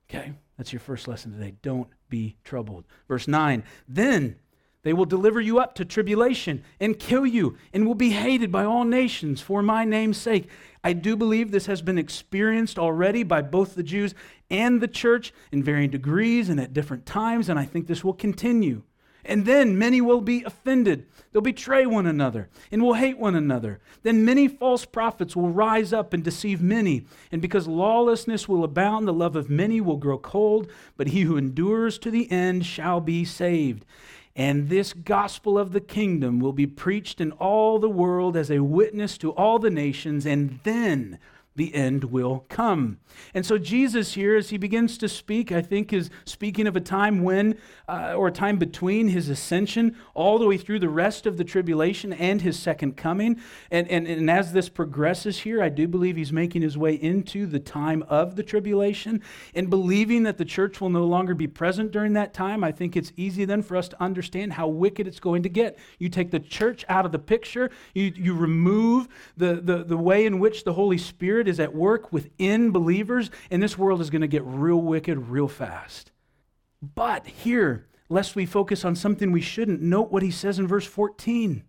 Okay? 0.08 0.32
That's 0.56 0.72
your 0.72 0.80
first 0.80 1.08
lesson 1.08 1.32
today. 1.32 1.54
Don't 1.62 1.88
be 2.08 2.36
troubled. 2.44 2.84
Verse 3.08 3.28
9, 3.28 3.64
then 3.88 4.36
they 4.82 4.92
will 4.92 5.04
deliver 5.04 5.40
you 5.40 5.58
up 5.58 5.74
to 5.74 5.84
tribulation 5.84 6.62
and 6.78 6.98
kill 6.98 7.26
you 7.26 7.56
and 7.72 7.86
will 7.86 7.96
be 7.96 8.10
hated 8.10 8.52
by 8.52 8.64
all 8.64 8.84
nations 8.84 9.40
for 9.40 9.60
my 9.60 9.84
name's 9.84 10.16
sake. 10.16 10.48
I 10.84 10.92
do 10.92 11.16
believe 11.16 11.50
this 11.50 11.66
has 11.66 11.82
been 11.82 11.98
experienced 11.98 12.78
already 12.78 13.24
by 13.24 13.42
both 13.42 13.74
the 13.74 13.82
Jews 13.82 14.14
and 14.48 14.80
the 14.80 14.86
church 14.86 15.34
in 15.50 15.64
varying 15.64 15.90
degrees 15.90 16.48
and 16.48 16.60
at 16.60 16.72
different 16.72 17.04
times, 17.04 17.48
and 17.48 17.58
I 17.58 17.64
think 17.64 17.88
this 17.88 18.04
will 18.04 18.12
continue. 18.12 18.82
And 19.26 19.44
then 19.44 19.76
many 19.76 20.00
will 20.00 20.20
be 20.20 20.44
offended. 20.44 21.06
They'll 21.32 21.42
betray 21.42 21.84
one 21.84 22.06
another 22.06 22.48
and 22.70 22.80
will 22.80 22.94
hate 22.94 23.18
one 23.18 23.34
another. 23.34 23.80
Then 24.02 24.24
many 24.24 24.48
false 24.48 24.84
prophets 24.84 25.34
will 25.34 25.50
rise 25.50 25.92
up 25.92 26.12
and 26.12 26.22
deceive 26.22 26.62
many. 26.62 27.06
And 27.32 27.42
because 27.42 27.66
lawlessness 27.66 28.48
will 28.48 28.64
abound, 28.64 29.06
the 29.06 29.12
love 29.12 29.36
of 29.36 29.50
many 29.50 29.80
will 29.80 29.96
grow 29.96 30.16
cold, 30.16 30.70
but 30.96 31.08
he 31.08 31.22
who 31.22 31.36
endures 31.36 31.98
to 31.98 32.10
the 32.10 32.30
end 32.30 32.64
shall 32.64 33.00
be 33.00 33.24
saved. 33.24 33.84
And 34.36 34.68
this 34.68 34.92
gospel 34.92 35.58
of 35.58 35.72
the 35.72 35.80
kingdom 35.80 36.40
will 36.40 36.52
be 36.52 36.66
preached 36.66 37.20
in 37.20 37.32
all 37.32 37.78
the 37.78 37.90
world 37.90 38.36
as 38.36 38.50
a 38.50 38.62
witness 38.62 39.18
to 39.18 39.32
all 39.32 39.58
the 39.58 39.70
nations, 39.70 40.26
and 40.26 40.60
then 40.62 41.18
the 41.56 41.74
end 41.74 42.04
will 42.04 42.44
come. 42.48 42.98
And 43.34 43.44
so, 43.44 43.58
Jesus 43.58 44.14
here, 44.14 44.36
as 44.36 44.50
he 44.50 44.58
begins 44.58 44.98
to 44.98 45.08
speak, 45.08 45.50
I 45.50 45.62
think 45.62 45.92
is 45.92 46.10
speaking 46.24 46.66
of 46.66 46.76
a 46.76 46.80
time 46.80 47.22
when, 47.22 47.58
uh, 47.88 48.14
or 48.14 48.28
a 48.28 48.32
time 48.32 48.58
between 48.58 49.08
his 49.08 49.28
ascension 49.28 49.96
all 50.14 50.38
the 50.38 50.46
way 50.46 50.58
through 50.58 50.80
the 50.80 50.88
rest 50.88 51.26
of 51.26 51.36
the 51.36 51.44
tribulation 51.44 52.12
and 52.12 52.42
his 52.42 52.58
second 52.58 52.96
coming. 52.96 53.40
And, 53.70 53.88
and, 53.88 54.06
and 54.06 54.30
as 54.30 54.52
this 54.52 54.68
progresses 54.68 55.40
here, 55.40 55.62
I 55.62 55.68
do 55.68 55.88
believe 55.88 56.16
he's 56.16 56.32
making 56.32 56.62
his 56.62 56.76
way 56.76 56.94
into 56.94 57.46
the 57.46 57.58
time 57.58 58.04
of 58.08 58.36
the 58.36 58.42
tribulation. 58.42 59.22
And 59.54 59.70
believing 59.70 60.24
that 60.24 60.38
the 60.38 60.44
church 60.44 60.80
will 60.80 60.90
no 60.90 61.04
longer 61.04 61.34
be 61.34 61.46
present 61.46 61.90
during 61.90 62.12
that 62.14 62.34
time, 62.34 62.62
I 62.62 62.72
think 62.72 62.96
it's 62.96 63.12
easy 63.16 63.44
then 63.44 63.62
for 63.62 63.76
us 63.76 63.88
to 63.88 64.02
understand 64.02 64.52
how 64.52 64.68
wicked 64.68 65.06
it's 65.06 65.20
going 65.20 65.42
to 65.44 65.48
get. 65.48 65.78
You 65.98 66.08
take 66.08 66.30
the 66.30 66.40
church 66.40 66.84
out 66.88 67.06
of 67.06 67.12
the 67.12 67.18
picture, 67.18 67.70
you, 67.94 68.12
you 68.14 68.34
remove 68.34 69.08
the, 69.36 69.56
the, 69.56 69.84
the 69.84 69.96
way 69.96 70.26
in 70.26 70.38
which 70.38 70.64
the 70.64 70.72
Holy 70.72 70.98
Spirit 70.98 71.45
Spirit 71.46 71.54
is 71.54 71.60
at 71.60 71.74
work 71.76 72.12
within 72.12 72.72
believers, 72.72 73.30
and 73.52 73.62
this 73.62 73.78
world 73.78 74.00
is 74.00 74.10
going 74.10 74.22
to 74.22 74.26
get 74.26 74.42
real 74.44 74.80
wicked 74.80 75.28
real 75.28 75.46
fast. 75.46 76.10
But 76.82 77.26
here, 77.26 77.86
lest 78.08 78.34
we 78.34 78.46
focus 78.46 78.84
on 78.84 78.96
something 78.96 79.30
we 79.30 79.40
shouldn't, 79.40 79.80
note 79.80 80.10
what 80.10 80.24
he 80.24 80.30
says 80.32 80.58
in 80.58 80.66
verse 80.66 80.86
14. 80.86 81.62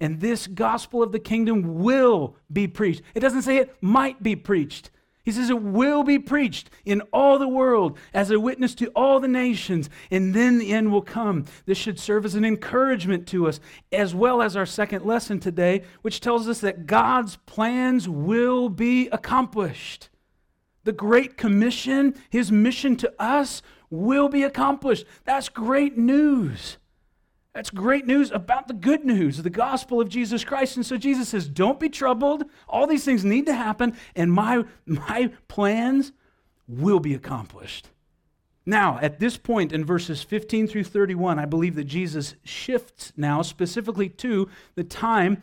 And 0.00 0.20
this 0.20 0.48
gospel 0.48 1.02
of 1.02 1.12
the 1.12 1.20
kingdom 1.20 1.82
will 1.82 2.36
be 2.52 2.66
preached. 2.66 3.02
It 3.14 3.20
doesn't 3.20 3.42
say 3.42 3.58
it 3.58 3.76
might 3.80 4.22
be 4.22 4.34
preached. 4.34 4.90
He 5.26 5.32
says 5.32 5.50
it 5.50 5.60
will 5.60 6.04
be 6.04 6.20
preached 6.20 6.70
in 6.84 7.00
all 7.12 7.36
the 7.36 7.48
world 7.48 7.98
as 8.14 8.30
a 8.30 8.38
witness 8.38 8.76
to 8.76 8.86
all 8.90 9.18
the 9.18 9.26
nations, 9.26 9.90
and 10.08 10.32
then 10.32 10.58
the 10.58 10.72
end 10.72 10.92
will 10.92 11.02
come. 11.02 11.46
This 11.64 11.76
should 11.76 11.98
serve 11.98 12.24
as 12.24 12.36
an 12.36 12.44
encouragement 12.44 13.26
to 13.28 13.48
us, 13.48 13.58
as 13.90 14.14
well 14.14 14.40
as 14.40 14.54
our 14.54 14.64
second 14.64 15.04
lesson 15.04 15.40
today, 15.40 15.82
which 16.02 16.20
tells 16.20 16.48
us 16.48 16.60
that 16.60 16.86
God's 16.86 17.38
plans 17.44 18.08
will 18.08 18.68
be 18.68 19.08
accomplished. 19.08 20.10
The 20.84 20.92
Great 20.92 21.36
Commission, 21.36 22.14
his 22.30 22.52
mission 22.52 22.94
to 22.98 23.12
us, 23.18 23.62
will 23.90 24.28
be 24.28 24.44
accomplished. 24.44 25.06
That's 25.24 25.48
great 25.48 25.98
news. 25.98 26.78
That's 27.56 27.70
great 27.70 28.06
news 28.06 28.30
about 28.32 28.68
the 28.68 28.74
good 28.74 29.06
news, 29.06 29.42
the 29.42 29.48
gospel 29.48 29.98
of 29.98 30.10
Jesus 30.10 30.44
Christ. 30.44 30.76
And 30.76 30.84
so 30.84 30.98
Jesus 30.98 31.30
says, 31.30 31.48
Don't 31.48 31.80
be 31.80 31.88
troubled. 31.88 32.44
All 32.68 32.86
these 32.86 33.06
things 33.06 33.24
need 33.24 33.46
to 33.46 33.54
happen, 33.54 33.96
and 34.14 34.30
my, 34.30 34.64
my 34.84 35.30
plans 35.48 36.12
will 36.68 37.00
be 37.00 37.14
accomplished. 37.14 37.88
Now, 38.66 38.98
at 39.00 39.20
this 39.20 39.38
point 39.38 39.72
in 39.72 39.86
verses 39.86 40.22
15 40.22 40.68
through 40.68 40.84
31, 40.84 41.38
I 41.38 41.46
believe 41.46 41.76
that 41.76 41.84
Jesus 41.84 42.34
shifts 42.44 43.14
now 43.16 43.40
specifically 43.40 44.10
to 44.10 44.50
the 44.74 44.84
time 44.84 45.42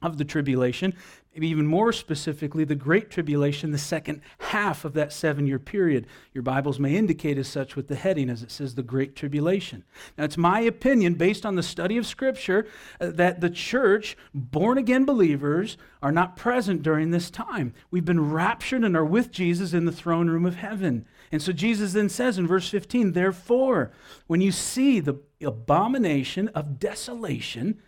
of 0.00 0.16
the 0.16 0.24
tribulation 0.24 0.94
even 1.48 1.66
more 1.66 1.92
specifically, 1.92 2.64
the 2.64 2.74
Great 2.74 3.10
Tribulation, 3.10 3.70
the 3.70 3.78
second 3.78 4.20
half 4.38 4.84
of 4.84 4.94
that 4.94 5.12
seven 5.12 5.46
year 5.46 5.58
period. 5.58 6.06
Your 6.32 6.42
Bibles 6.42 6.78
may 6.78 6.96
indicate 6.96 7.38
as 7.38 7.48
such 7.48 7.76
with 7.76 7.88
the 7.88 7.94
heading 7.94 8.30
as 8.30 8.42
it 8.42 8.50
says 8.50 8.74
the 8.74 8.82
Great 8.82 9.16
Tribulation. 9.16 9.84
Now, 10.16 10.24
it's 10.24 10.36
my 10.36 10.60
opinion, 10.60 11.14
based 11.14 11.46
on 11.46 11.54
the 11.54 11.62
study 11.62 11.96
of 11.96 12.06
Scripture, 12.06 12.66
uh, 13.00 13.10
that 13.10 13.40
the 13.40 13.50
church, 13.50 14.16
born 14.34 14.78
again 14.78 15.04
believers, 15.04 15.76
are 16.02 16.12
not 16.12 16.36
present 16.36 16.82
during 16.82 17.10
this 17.10 17.30
time. 17.30 17.74
We've 17.90 18.04
been 18.04 18.32
raptured 18.32 18.84
and 18.84 18.96
are 18.96 19.04
with 19.04 19.30
Jesus 19.30 19.72
in 19.72 19.84
the 19.84 19.92
throne 19.92 20.28
room 20.28 20.46
of 20.46 20.56
heaven. 20.56 21.06
And 21.32 21.40
so 21.40 21.52
Jesus 21.52 21.92
then 21.92 22.08
says 22.08 22.38
in 22.38 22.46
verse 22.46 22.68
15, 22.68 23.12
Therefore, 23.12 23.92
when 24.26 24.40
you 24.40 24.52
see 24.52 25.00
the 25.00 25.20
abomination 25.40 26.48
of 26.48 26.78
desolation, 26.78 27.80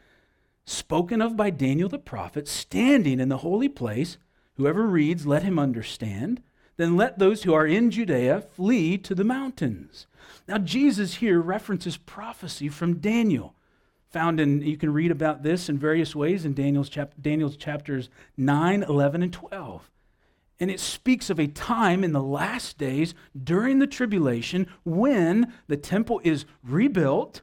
spoken 0.65 1.21
of 1.21 1.37
by 1.37 1.51
Daniel 1.51 1.89
the 1.89 1.99
prophet, 1.99 2.49
standing 2.49 3.21
in 3.21 3.29
the 3.29 3.39
holy 3.39 3.69
place. 3.69 4.19
Whoever 4.57 4.87
reads, 4.87 5.27
let 5.27 5.43
him 5.43 5.59
understand. 5.59 6.43
Then 6.77 6.97
let 6.97 7.19
those 7.19 7.43
who 7.43 7.55
are 7.55 7.67
in 7.67 7.91
Judea 7.91 8.41
flee 8.41 8.99
to 8.99 9.15
the 9.15 9.25
mountains. 9.25 10.07
Now, 10.49 10.59
Jesus 10.59 11.15
here 11.15 11.41
references 11.41 11.97
prophecy 11.97 12.69
from 12.69 12.99
Daniel. 12.99 13.55
Found 14.11 14.41
in, 14.41 14.61
you 14.61 14.77
can 14.77 14.93
read 14.93 15.11
about 15.11 15.43
this 15.43 15.69
in 15.69 15.79
various 15.79 16.15
ways 16.15 16.45
in 16.45 16.55
Daniel's, 16.55 16.89
chap- 16.89 17.15
Daniel's 17.21 17.57
chapters 17.57 18.11
9, 18.37 18.83
11, 18.83 19.23
and 19.23 19.33
12. 19.33 19.91
And 20.61 20.71
it 20.71 20.81
speaks 20.81 21.31
of 21.31 21.41
a 21.41 21.47
time 21.47 22.05
in 22.05 22.13
the 22.13 22.23
last 22.23 22.79
days 22.79 23.15
during 23.43 23.79
the 23.79 23.87
tribulation 23.87 24.67
when 24.85 25.53
the 25.67 25.77
temple 25.77 26.21
is 26.25 26.45
rebuilt, 26.63 27.41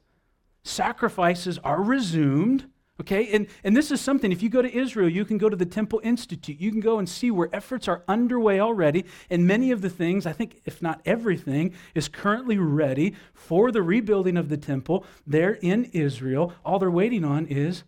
sacrifices 0.63 1.58
are 1.60 1.82
resumed, 1.82 2.69
Okay, 3.01 3.29
and, 3.31 3.47
and 3.63 3.77
this 3.77 3.91
is 3.91 4.01
something, 4.01 4.31
if 4.31 4.43
you 4.43 4.49
go 4.49 4.62
to 4.62 4.77
Israel, 4.77 5.07
you 5.07 5.23
can 5.23 5.38
go 5.38 5.47
to 5.47 5.55
the 5.55 5.65
Temple 5.65 6.01
Institute. 6.03 6.59
You 6.59 6.69
can 6.69 6.81
go 6.81 6.99
and 6.99 7.07
see 7.07 7.31
where 7.31 7.49
efforts 7.53 7.88
are 7.88 8.03
underway 8.09 8.59
already. 8.59 9.05
And 9.29 9.47
many 9.47 9.71
of 9.71 9.81
the 9.81 9.89
things, 9.89 10.25
I 10.25 10.33
think, 10.33 10.62
if 10.65 10.81
not 10.81 10.99
everything, 11.05 11.73
is 11.95 12.09
currently 12.09 12.57
ready 12.57 13.15
for 13.33 13.71
the 13.71 13.81
rebuilding 13.81 14.35
of 14.35 14.49
the 14.49 14.57
temple 14.57 15.05
there 15.25 15.53
in 15.62 15.85
Israel. 15.85 16.53
All 16.65 16.77
they're 16.77 16.91
waiting 16.91 17.23
on 17.23 17.45
is 17.45 17.83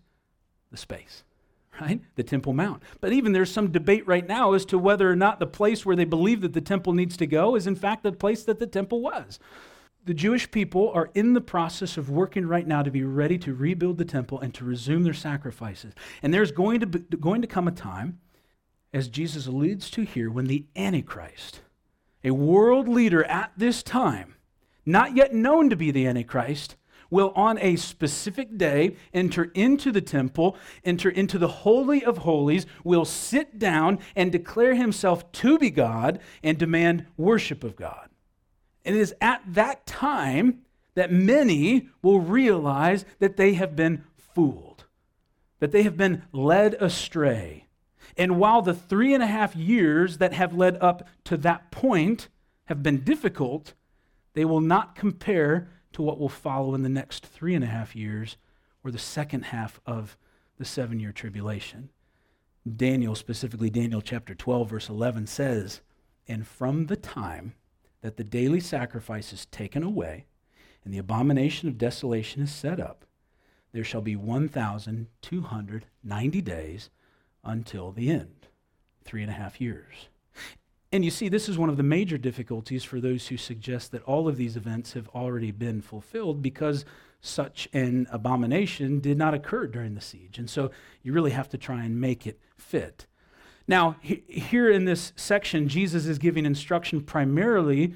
the 0.71 0.78
space, 0.78 1.24
right? 1.82 2.00
The 2.15 2.24
Temple 2.24 2.54
Mount. 2.54 2.82
But 3.02 3.12
even 3.12 3.34
there's 3.34 3.52
some 3.52 3.71
debate 3.71 4.08
right 4.08 4.26
now 4.26 4.54
as 4.54 4.63
to 4.67 4.78
whether 4.78 5.12
or 5.12 5.15
not 5.17 5.39
the 5.39 5.47
place 5.47 5.86
where 5.86 5.97
they 5.97 6.06
believe 6.06 6.39
that 6.41 6.54
the 6.54 6.62
temple 6.62 6.93
needs 6.93 7.17
to 7.17 7.28
go 7.28 7.56
is 7.56 7.67
in 7.67 7.76
fact 7.76 8.04
the 8.04 8.13
place 8.13 8.43
that 8.45 8.60
the 8.60 8.67
temple 8.67 9.02
was. 9.02 9.39
The 10.04 10.14
Jewish 10.16 10.50
people 10.50 10.90
are 10.94 11.12
in 11.14 11.34
the 11.34 11.42
process 11.42 11.96
of 11.96 12.10
working 12.10 12.48
right 12.48 12.66
now 12.66 12.82
to 12.82 12.90
be 12.90 13.04
ready 13.04 13.38
to 13.40 13.54
rebuild 13.54 14.00
the 14.00 14.06
temple 14.06 14.40
and 14.40 14.52
to 14.56 14.66
resume 14.66 15.04
their 15.04 15.14
sacrifices. 15.14 15.94
And 16.24 16.34
there's 16.34 16.52
going 16.52 16.80
to, 16.80 16.88
be, 16.88 17.00
going 17.18 17.42
to 17.42 17.48
come 17.48 17.68
a 17.68 17.72
time, 17.72 18.20
as 18.92 19.08
Jesus 19.08 19.46
alludes 19.46 19.92
to 19.92 20.02
here, 20.02 20.32
when 20.32 20.48
the 20.48 20.66
Antichrist, 20.76 21.62
a 22.24 22.32
world 22.32 22.88
leader 22.88 23.24
at 23.26 23.52
this 23.56 23.84
time, 23.84 24.36
not 24.88 25.16
yet 25.16 25.36
known 25.36 25.70
to 25.70 25.76
be 25.76 25.92
the 25.92 26.08
Antichrist, 26.08 26.78
will 27.12 27.32
on 27.36 27.60
a 27.60 27.76
specific 27.76 28.58
day 28.58 28.96
enter 29.14 29.52
into 29.54 29.92
the 29.92 30.02
temple, 30.02 30.58
enter 30.84 31.10
into 31.10 31.38
the 31.38 31.48
Holy 31.48 32.04
of 32.04 32.20
Holies, 32.20 32.66
will 32.84 33.06
sit 33.06 33.60
down 33.60 34.00
and 34.16 34.32
declare 34.32 34.74
himself 34.74 35.32
to 35.34 35.60
be 35.60 35.70
God 35.70 36.20
and 36.42 36.58
demand 36.58 37.06
worship 37.18 37.64
of 37.64 37.76
God. 37.76 38.11
And 38.86 38.96
it 38.96 39.00
is 39.00 39.13
at 39.22 39.41
that 39.48 39.86
time 39.86 40.62
that 40.96 41.12
many 41.12 41.89
will 42.02 42.20
realize 42.20 43.06
that 43.20 43.38
they 43.38 43.54
have 43.54 43.76
been 43.76 44.04
fooled, 44.17 44.86
that 45.60 45.72
they 45.72 45.84
have 45.84 45.98
been 45.98 46.24
led 46.32 46.74
astray. 46.76 47.67
And 48.17 48.38
while 48.39 48.62
the 48.62 48.74
three 48.74 49.13
and 49.13 49.24
a 49.24 49.28
half 49.28 49.56
years 49.56 50.17
that 50.17 50.34
have 50.34 50.54
led 50.54 50.78
up 50.82 51.08
to 51.26 51.38
that 51.38 51.72
point 51.72 52.28
have 52.65 52.84
been 52.84 53.04
difficult, 53.04 53.74
they 54.34 54.46
will 54.46 54.62
not 54.62 54.96
compare 54.96 55.70
to 55.94 56.02
what 56.02 56.20
will 56.20 56.30
follow 56.30 56.74
in 56.74 56.84
the 56.84 56.89
next 56.89 57.26
three 57.26 57.54
and 57.54 57.63
a 57.63 57.67
half 57.67 57.96
years 57.96 58.38
or 58.84 58.91
the 58.91 58.98
second 58.98 59.46
half 59.46 59.80
of 59.86 60.17
the 60.58 60.65
seven 60.65 61.00
year 61.00 61.12
tribulation. 61.12 61.89
Daniel, 62.76 63.15
specifically 63.15 63.70
Daniel 63.70 64.02
chapter 64.02 64.36
12, 64.36 64.70
verse 64.70 64.89
11, 64.89 65.28
says, 65.28 65.82
And 66.28 66.46
from 66.46 66.88
the 66.88 66.96
time 66.96 67.54
that 68.02 68.18
the 68.18 68.24
daily 68.24 68.60
sacrifice 68.60 69.32
is 69.32 69.46
taken 69.48 69.84
away 69.84 70.26
and 70.84 70.92
the 70.94 70.98
abomination 70.98 71.70
of 71.70 71.78
desolation 71.78 72.42
is 72.42 72.52
set 72.52 72.80
up, 72.80 73.06
there 73.72 73.84
shall 73.84 74.02
be 74.02 74.16
1,290 74.16 76.42
days 76.42 76.90
until 77.44 77.92
the 77.92 78.10
end. 78.10 78.48
Three 79.04 79.22
and 79.22 79.30
a 79.32 79.36
half 79.36 79.62
years. 79.62 80.08
And 80.92 81.06
you 81.06 81.12
see, 81.12 81.30
this 81.30 81.48
is 81.48 81.58
one 81.58 81.70
of 81.70 81.78
the 81.78 81.84
major 81.84 82.18
difficulties 82.18 82.84
for 82.84 83.00
those 83.00 83.30
who 83.30 83.38
suggest 83.38 83.92
that 83.92 84.04
all 84.04 84.28
of 84.28 84.36
these 84.36 84.58
events 84.58 84.92
have 84.94 85.08
already 85.10 85.52
been 85.52 85.82
fulfilled 85.82 86.42
because 86.42 86.84
such 87.22 87.70
an 87.72 88.08
abomination 88.12 89.00
did 89.00 89.18
not 89.18 89.34
occur 89.34 89.68
during 89.68 89.96
the 89.96 90.02
siege. 90.02 90.38
And 90.38 90.50
so 90.50 90.72
you 91.02 91.14
really 91.14 91.32
have 91.32 91.48
to 91.50 91.58
try 91.58 91.84
and 91.84 92.02
make 92.02 92.28
it 92.28 92.40
fit. 92.58 93.06
Now, 93.72 93.96
he, 94.02 94.22
here 94.28 94.70
in 94.70 94.84
this 94.84 95.14
section, 95.16 95.70
Jesus 95.70 96.06
is 96.06 96.20
giving 96.20 96.46
instruction 96.46 97.00
primarily 97.00 97.96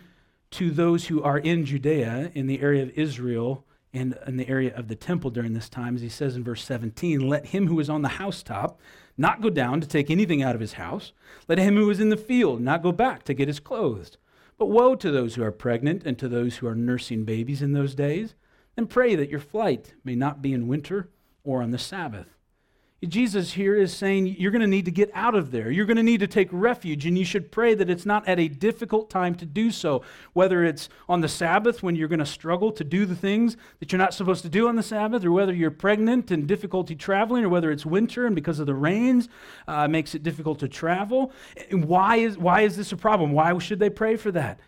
to 0.52 0.72
those 0.72 1.08
who 1.08 1.22
are 1.22 1.38
in 1.38 1.66
Judea, 1.66 2.32
in 2.34 2.48
the 2.48 2.62
area 2.62 2.82
of 2.82 2.92
Israel, 2.92 3.66
and 3.94 4.18
in 4.26 4.38
the 4.38 4.48
area 4.48 4.74
of 4.74 4.88
the 4.88 4.96
temple 4.96 5.32
during 5.32 5.52
this 5.52 5.68
time. 5.68 5.96
As 5.96 6.02
he 6.02 6.08
says 6.08 6.38
in 6.38 6.46
verse 6.46 6.64
17, 6.64 7.28
let 7.28 7.48
him 7.48 7.68
who 7.68 7.82
is 7.82 7.90
on 7.90 8.04
the 8.04 8.08
housetop 8.08 8.80
not 9.18 9.42
go 9.42 9.50
down 9.50 9.82
to 9.82 9.88
take 9.88 10.10
anything 10.10 10.42
out 10.42 10.56
of 10.56 10.62
his 10.62 10.74
house. 10.74 11.12
Let 11.50 11.58
him 11.58 11.76
who 11.76 11.90
is 11.90 12.00
in 12.00 12.08
the 12.08 12.16
field 12.16 12.62
not 12.62 12.82
go 12.82 12.94
back 12.94 13.24
to 13.24 13.34
get 13.34 13.50
his 13.50 13.60
clothes. 13.60 14.18
But 14.58 14.68
woe 14.68 14.96
to 14.96 15.12
those 15.12 15.36
who 15.36 15.44
are 15.44 15.52
pregnant 15.52 16.06
and 16.06 16.18
to 16.20 16.30
those 16.30 16.56
who 16.56 16.68
are 16.68 16.76
nursing 16.76 17.26
babies 17.26 17.62
in 17.62 17.74
those 17.74 17.96
days. 17.96 18.34
And 18.78 18.90
pray 18.90 19.14
that 19.16 19.30
your 19.30 19.42
flight 19.42 19.94
may 20.06 20.16
not 20.16 20.42
be 20.42 20.54
in 20.54 20.70
winter 20.70 21.10
or 21.44 21.62
on 21.62 21.72
the 21.72 21.78
Sabbath 21.78 22.35
Jesus 23.08 23.54
here 23.54 23.76
is 23.76 23.96
saying 23.96 24.36
you're 24.40 24.52
going 24.52 24.62
to 24.62 24.68
need 24.68 24.86
to 24.86 24.92
get 24.92 25.12
out 25.14 25.36
of 25.36 25.52
there. 25.52 25.72
You're 25.72 25.86
going 25.86 25.98
to 25.98 26.04
need 26.04 26.20
to 26.22 26.28
take 26.28 26.50
refuge, 26.52 27.06
and 27.06 27.18
you 27.18 27.26
should 27.26 27.52
pray 27.52 27.74
that 27.74 27.90
it's 27.90 28.06
not 28.06 28.28
at 28.28 28.40
a 28.40 28.48
difficult 28.48 29.10
time 29.10 29.36
to 29.36 29.46
do 29.46 29.72
so. 29.72 30.02
Whether 30.34 30.64
it's 30.64 30.90
on 31.10 31.22
the 31.22 31.28
Sabbath 31.28 31.84
when 31.84 31.96
you're 31.96 32.08
going 32.08 32.20
to 32.20 32.26
struggle 32.26 32.72
to 32.72 32.84
do 32.84 33.06
the 33.06 33.16
things 33.16 33.58
that 33.80 33.92
you're 33.92 34.00
not 34.00 34.14
supposed 34.14 34.44
to 34.44 34.50
do 34.50 34.68
on 34.68 34.76
the 34.76 34.84
Sabbath, 34.84 35.26
or 35.26 35.32
whether 35.32 35.54
you're 35.54 35.72
pregnant 35.72 36.32
and 36.32 36.48
difficulty 36.48 36.96
traveling, 36.96 37.44
or 37.44 37.50
whether 37.50 37.72
it's 37.72 37.86
winter 37.86 38.26
and 38.26 38.36
because 38.36 38.60
of 38.60 38.66
the 38.66 38.76
rains 38.76 39.30
uh, 39.68 39.88
makes 39.88 40.16
it 40.16 40.24
difficult 40.24 40.60
to 40.60 40.68
travel. 40.68 41.32
And 41.72 41.86
why 41.86 42.18
is, 42.18 42.38
why 42.38 42.62
is 42.62 42.78
this 42.78 42.92
a 42.92 42.98
problem? 42.98 43.32
Why 43.32 43.58
should 43.58 43.80
they 43.80 43.90
pray 43.90 44.16
for 44.16 44.32
that? 44.32 44.60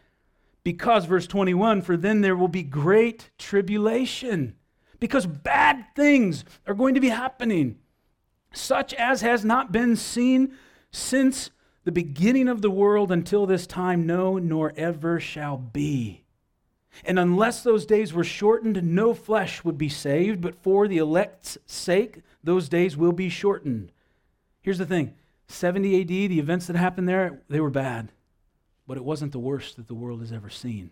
Because, 0.63 1.05
verse 1.05 1.27
21, 1.27 1.81
for 1.81 1.95
then 1.95 2.21
there 2.21 2.35
will 2.35 2.49
be 2.49 2.63
great 2.63 3.29
tribulation. 3.37 4.55
Because 4.99 5.25
bad 5.25 5.85
things 5.95 6.43
are 6.65 6.73
going 6.73 6.95
to 6.95 6.99
be 6.99 7.09
happening 7.09 7.77
such 8.57 8.93
as 8.93 9.21
has 9.21 9.45
not 9.45 9.71
been 9.71 9.95
seen 9.95 10.53
since 10.91 11.51
the 11.83 11.91
beginning 11.91 12.47
of 12.47 12.61
the 12.61 12.69
world 12.69 13.11
until 13.11 13.45
this 13.45 13.65
time, 13.65 14.05
no, 14.05 14.37
nor 14.37 14.73
ever 14.75 15.19
shall 15.19 15.57
be. 15.57 16.23
And 17.05 17.19
unless 17.19 17.63
those 17.63 17.85
days 17.85 18.13
were 18.13 18.23
shortened, 18.23 18.83
no 18.83 19.13
flesh 19.13 19.63
would 19.63 19.77
be 19.77 19.89
saved, 19.89 20.41
but 20.41 20.55
for 20.55 20.87
the 20.87 20.97
elect's 20.97 21.57
sake, 21.65 22.21
those 22.43 22.69
days 22.69 22.97
will 22.97 23.11
be 23.11 23.29
shortened. 23.29 23.91
Here's 24.61 24.79
the 24.79 24.85
thing 24.85 25.13
70 25.47 26.01
AD, 26.01 26.07
the 26.07 26.39
events 26.39 26.67
that 26.67 26.75
happened 26.75 27.07
there, 27.07 27.41
they 27.49 27.59
were 27.59 27.69
bad, 27.69 28.11
but 28.85 28.97
it 28.97 29.03
wasn't 29.03 29.31
the 29.31 29.39
worst 29.39 29.77
that 29.77 29.87
the 29.87 29.95
world 29.95 30.19
has 30.21 30.31
ever 30.31 30.49
seen. 30.49 30.91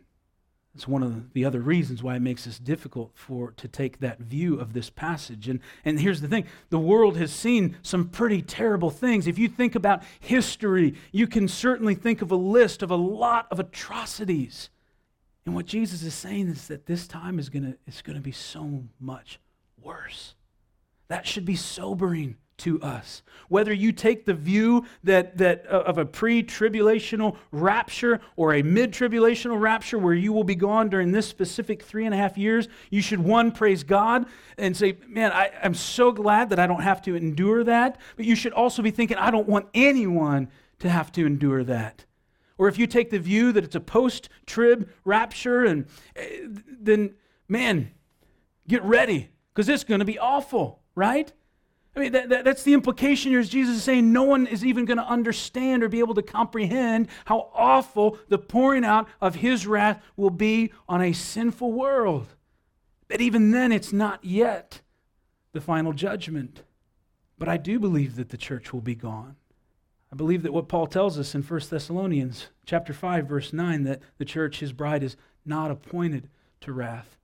It's 0.75 0.89
one 0.89 1.03
of 1.03 1.31
the 1.31 1.45
other 1.45 1.61
reasons 1.61 2.03
why 2.03 2.17
it 2.17 2.21
makes 2.21 2.45
it 2.45 2.59
difficult 2.61 3.11
for 3.13 3.51
to 3.51 3.67
take 3.67 3.99
that 3.99 4.19
view 4.19 4.59
of 4.59 4.73
this 4.73 4.89
passage. 4.89 5.47
And, 5.47 5.61
and 5.85 5.97
here's 5.97 6.19
the 6.19 6.27
thing 6.27 6.45
the 6.69 6.77
world 6.77 7.15
has 7.15 7.31
seen 7.31 7.77
some 7.81 8.09
pretty 8.09 8.41
terrible 8.41 8.89
things. 8.89 9.25
If 9.25 9.39
you 9.39 9.47
think 9.47 9.75
about 9.75 10.03
history, 10.19 10.95
you 11.13 11.27
can 11.27 11.47
certainly 11.47 11.95
think 11.95 12.21
of 12.21 12.29
a 12.29 12.35
list 12.35 12.83
of 12.83 12.91
a 12.91 12.97
lot 12.97 13.47
of 13.51 13.59
atrocities. 13.59 14.69
And 15.45 15.55
what 15.55 15.65
Jesus 15.65 16.03
is 16.03 16.13
saying 16.13 16.49
is 16.49 16.67
that 16.67 16.87
this 16.87 17.07
time 17.07 17.39
is 17.39 17.47
gonna, 17.47 17.75
is 17.87 18.01
gonna 18.01 18.19
be 18.19 18.33
so 18.33 18.83
much 18.99 19.39
worse. 19.81 20.35
That 21.07 21.25
should 21.25 21.45
be 21.45 21.55
sobering 21.55 22.35
to 22.57 22.81
us. 22.81 23.21
Whether 23.49 23.73
you 23.73 23.91
take 23.91 24.25
the 24.25 24.33
view 24.33 24.85
that, 25.03 25.37
that 25.37 25.65
uh, 25.69 25.81
of 25.81 25.97
a 25.97 26.05
pre-tribulational 26.05 27.37
rapture 27.51 28.21
or 28.35 28.53
a 28.53 28.63
mid-tribulational 28.63 29.59
rapture 29.59 29.99
where 29.99 30.13
you 30.13 30.33
will 30.33 30.43
be 30.43 30.55
gone 30.55 30.89
during 30.89 31.11
this 31.11 31.27
specific 31.27 31.83
three 31.83 32.05
and 32.05 32.13
a 32.13 32.17
half 32.17 32.37
years, 32.37 32.67
you 32.89 33.01
should 33.01 33.19
one 33.19 33.51
praise 33.51 33.83
God 33.83 34.25
and 34.57 34.75
say, 34.75 34.97
"Man, 35.07 35.31
I, 35.31 35.51
I'm 35.61 35.73
so 35.73 36.11
glad 36.11 36.49
that 36.49 36.59
I 36.59 36.67
don't 36.67 36.81
have 36.81 37.01
to 37.03 37.15
endure 37.15 37.63
that." 37.65 37.99
But 38.15 38.25
you 38.25 38.35
should 38.35 38.53
also 38.53 38.81
be 38.81 38.91
thinking, 38.91 39.17
"I 39.17 39.31
don't 39.31 39.47
want 39.47 39.67
anyone 39.73 40.49
to 40.79 40.89
have 40.89 41.11
to 41.13 41.25
endure 41.25 41.63
that." 41.65 42.05
Or 42.57 42.67
if 42.69 42.79
you 42.79 42.87
take 42.87 43.09
the 43.09 43.19
view 43.19 43.51
that 43.51 43.65
it's 43.65 43.75
a 43.75 43.81
post-trib 43.81 44.89
rapture, 45.03 45.65
and 45.65 45.85
uh, 46.17 46.23
then 46.67 47.15
man, 47.47 47.91
get 48.67 48.83
ready 48.83 49.29
because 49.53 49.69
it's 49.69 49.83
going 49.83 49.99
to 49.99 50.05
be 50.05 50.19
awful, 50.19 50.81
right? 50.95 51.31
I 51.95 51.99
mean, 51.99 52.11
that, 52.11 52.29
that, 52.29 52.43
that's 52.43 52.63
the 52.63 52.73
implication 52.73 53.31
here 53.31 53.39
is 53.39 53.47
Jesus 53.47 53.77
is 53.77 53.83
saying 53.83 54.11
no 54.11 54.23
one 54.23 54.47
is 54.47 54.65
even 54.65 54.83
going 54.83 54.97
to 54.97 55.07
understand 55.07 55.81
or 55.81 55.87
be 55.87 55.99
able 55.99 56.15
to 56.15 56.21
comprehend 56.21 57.07
how 57.23 57.49
awful 57.53 58.17
the 58.27 58.37
pouring 58.37 58.83
out 58.83 59.07
of 59.21 59.35
his 59.35 59.65
wrath 59.65 60.03
will 60.17 60.29
be 60.29 60.73
on 60.89 61.01
a 61.01 61.13
sinful 61.13 61.71
world. 61.71 62.27
But 63.07 63.21
even 63.21 63.51
then, 63.51 63.71
it's 63.71 63.93
not 63.93 64.25
yet 64.25 64.81
the 65.53 65.61
final 65.61 65.93
judgment. 65.93 66.63
But 67.37 67.47
I 67.47 67.57
do 67.57 67.79
believe 67.79 68.17
that 68.17 68.29
the 68.29 68.37
church 68.37 68.73
will 68.73 68.81
be 68.81 68.95
gone. 68.95 69.37
I 70.11 70.15
believe 70.15 70.43
that 70.43 70.53
what 70.53 70.67
Paul 70.67 70.87
tells 70.87 71.17
us 71.17 71.33
in 71.33 71.43
1 71.43 71.61
Thessalonians 71.69 72.47
chapter 72.65 72.93
5 72.93 73.27
verse 73.27 73.51
9 73.51 73.83
that 73.83 74.01
the 74.17 74.25
church 74.25 74.59
his 74.59 74.71
bride 74.71 75.03
is 75.03 75.17
not 75.45 75.71
appointed 75.71 76.29
to 76.61 76.71
wrath 76.71 77.17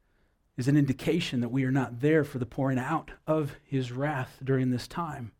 is 0.61 0.67
an 0.67 0.77
indication 0.77 1.41
that 1.41 1.49
we 1.49 1.63
are 1.63 1.71
not 1.71 2.01
there 2.01 2.23
for 2.23 2.37
the 2.37 2.45
pouring 2.45 2.77
out 2.77 3.09
of 3.25 3.55
his 3.63 3.91
wrath 3.91 4.37
during 4.43 4.69
this 4.69 4.87
time. 4.87 5.31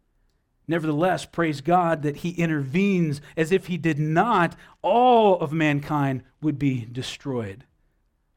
Nevertheless, 0.67 1.25
praise 1.25 1.61
God 1.61 2.01
that 2.01 2.17
he 2.17 2.31
intervenes 2.31 3.21
as 3.37 3.51
if 3.51 3.67
he 3.67 3.77
did 3.77 3.99
not, 3.99 4.55
all 4.81 5.39
of 5.39 5.53
mankind 5.53 6.23
would 6.41 6.57
be 6.57 6.87
destroyed. 6.91 7.65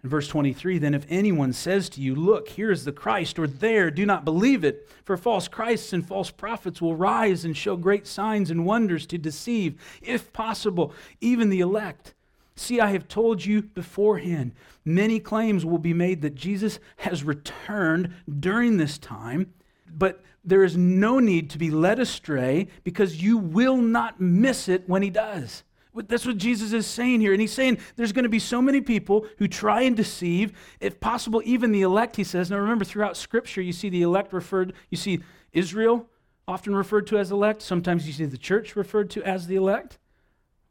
In 0.02 0.10
verse 0.10 0.28
23, 0.28 0.76
then 0.76 0.92
if 0.92 1.06
anyone 1.08 1.54
says 1.54 1.88
to 1.90 2.02
you, 2.02 2.14
Look, 2.14 2.48
here 2.48 2.70
is 2.70 2.84
the 2.84 2.92
Christ, 2.92 3.38
or 3.38 3.46
there, 3.46 3.90
do 3.90 4.04
not 4.04 4.26
believe 4.26 4.62
it, 4.62 4.86
for 5.04 5.16
false 5.16 5.48
Christs 5.48 5.94
and 5.94 6.06
false 6.06 6.30
prophets 6.30 6.82
will 6.82 6.96
rise 6.96 7.46
and 7.46 7.56
show 7.56 7.78
great 7.78 8.06
signs 8.06 8.50
and 8.50 8.66
wonders 8.66 9.06
to 9.06 9.16
deceive, 9.16 9.80
if 10.02 10.34
possible, 10.34 10.92
even 11.22 11.48
the 11.48 11.60
elect. 11.60 12.12
See, 12.56 12.80
I 12.80 12.90
have 12.92 13.08
told 13.08 13.44
you 13.44 13.62
beforehand. 13.62 14.52
Many 14.84 15.18
claims 15.18 15.64
will 15.64 15.78
be 15.78 15.94
made 15.94 16.22
that 16.22 16.34
Jesus 16.34 16.78
has 16.98 17.24
returned 17.24 18.14
during 18.40 18.76
this 18.76 18.96
time, 18.98 19.52
but 19.90 20.22
there 20.44 20.62
is 20.62 20.76
no 20.76 21.18
need 21.18 21.50
to 21.50 21.58
be 21.58 21.70
led 21.70 21.98
astray 21.98 22.68
because 22.84 23.22
you 23.22 23.38
will 23.38 23.78
not 23.78 24.20
miss 24.20 24.68
it 24.68 24.88
when 24.88 25.02
he 25.02 25.10
does. 25.10 25.64
That's 25.94 26.26
what 26.26 26.38
Jesus 26.38 26.72
is 26.72 26.86
saying 26.86 27.20
here. 27.20 27.32
And 27.32 27.40
he's 27.40 27.52
saying 27.52 27.78
there's 27.96 28.12
going 28.12 28.24
to 28.24 28.28
be 28.28 28.40
so 28.40 28.60
many 28.60 28.80
people 28.80 29.26
who 29.38 29.46
try 29.46 29.82
and 29.82 29.96
deceive, 29.96 30.52
if 30.80 30.98
possible, 31.00 31.40
even 31.44 31.70
the 31.70 31.82
elect, 31.82 32.16
he 32.16 32.24
says. 32.24 32.50
Now 32.50 32.58
remember, 32.58 32.84
throughout 32.84 33.16
Scripture, 33.16 33.62
you 33.62 33.72
see 33.72 33.88
the 33.88 34.02
elect 34.02 34.32
referred, 34.32 34.74
you 34.90 34.96
see 34.96 35.20
Israel 35.52 36.08
often 36.46 36.74
referred 36.74 37.06
to 37.08 37.18
as 37.18 37.30
elect. 37.30 37.62
Sometimes 37.62 38.06
you 38.06 38.12
see 38.12 38.24
the 38.24 38.36
church 38.36 38.76
referred 38.76 39.08
to 39.10 39.22
as 39.22 39.46
the 39.46 39.56
elect. 39.56 39.98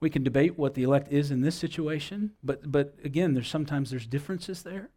We 0.03 0.09
can 0.09 0.21
debate 0.21 0.59
what 0.59 0.73
the 0.73 0.83
elect 0.83 1.13
is 1.13 1.31
in 1.31 1.39
this 1.39 1.55
situation, 1.55 2.31
but, 2.43 2.69
but 2.69 2.95
again, 3.05 3.33
there's 3.33 3.47
sometimes 3.47 3.89
there's 3.89 4.05
differences 4.05 4.61
there. 4.61 4.89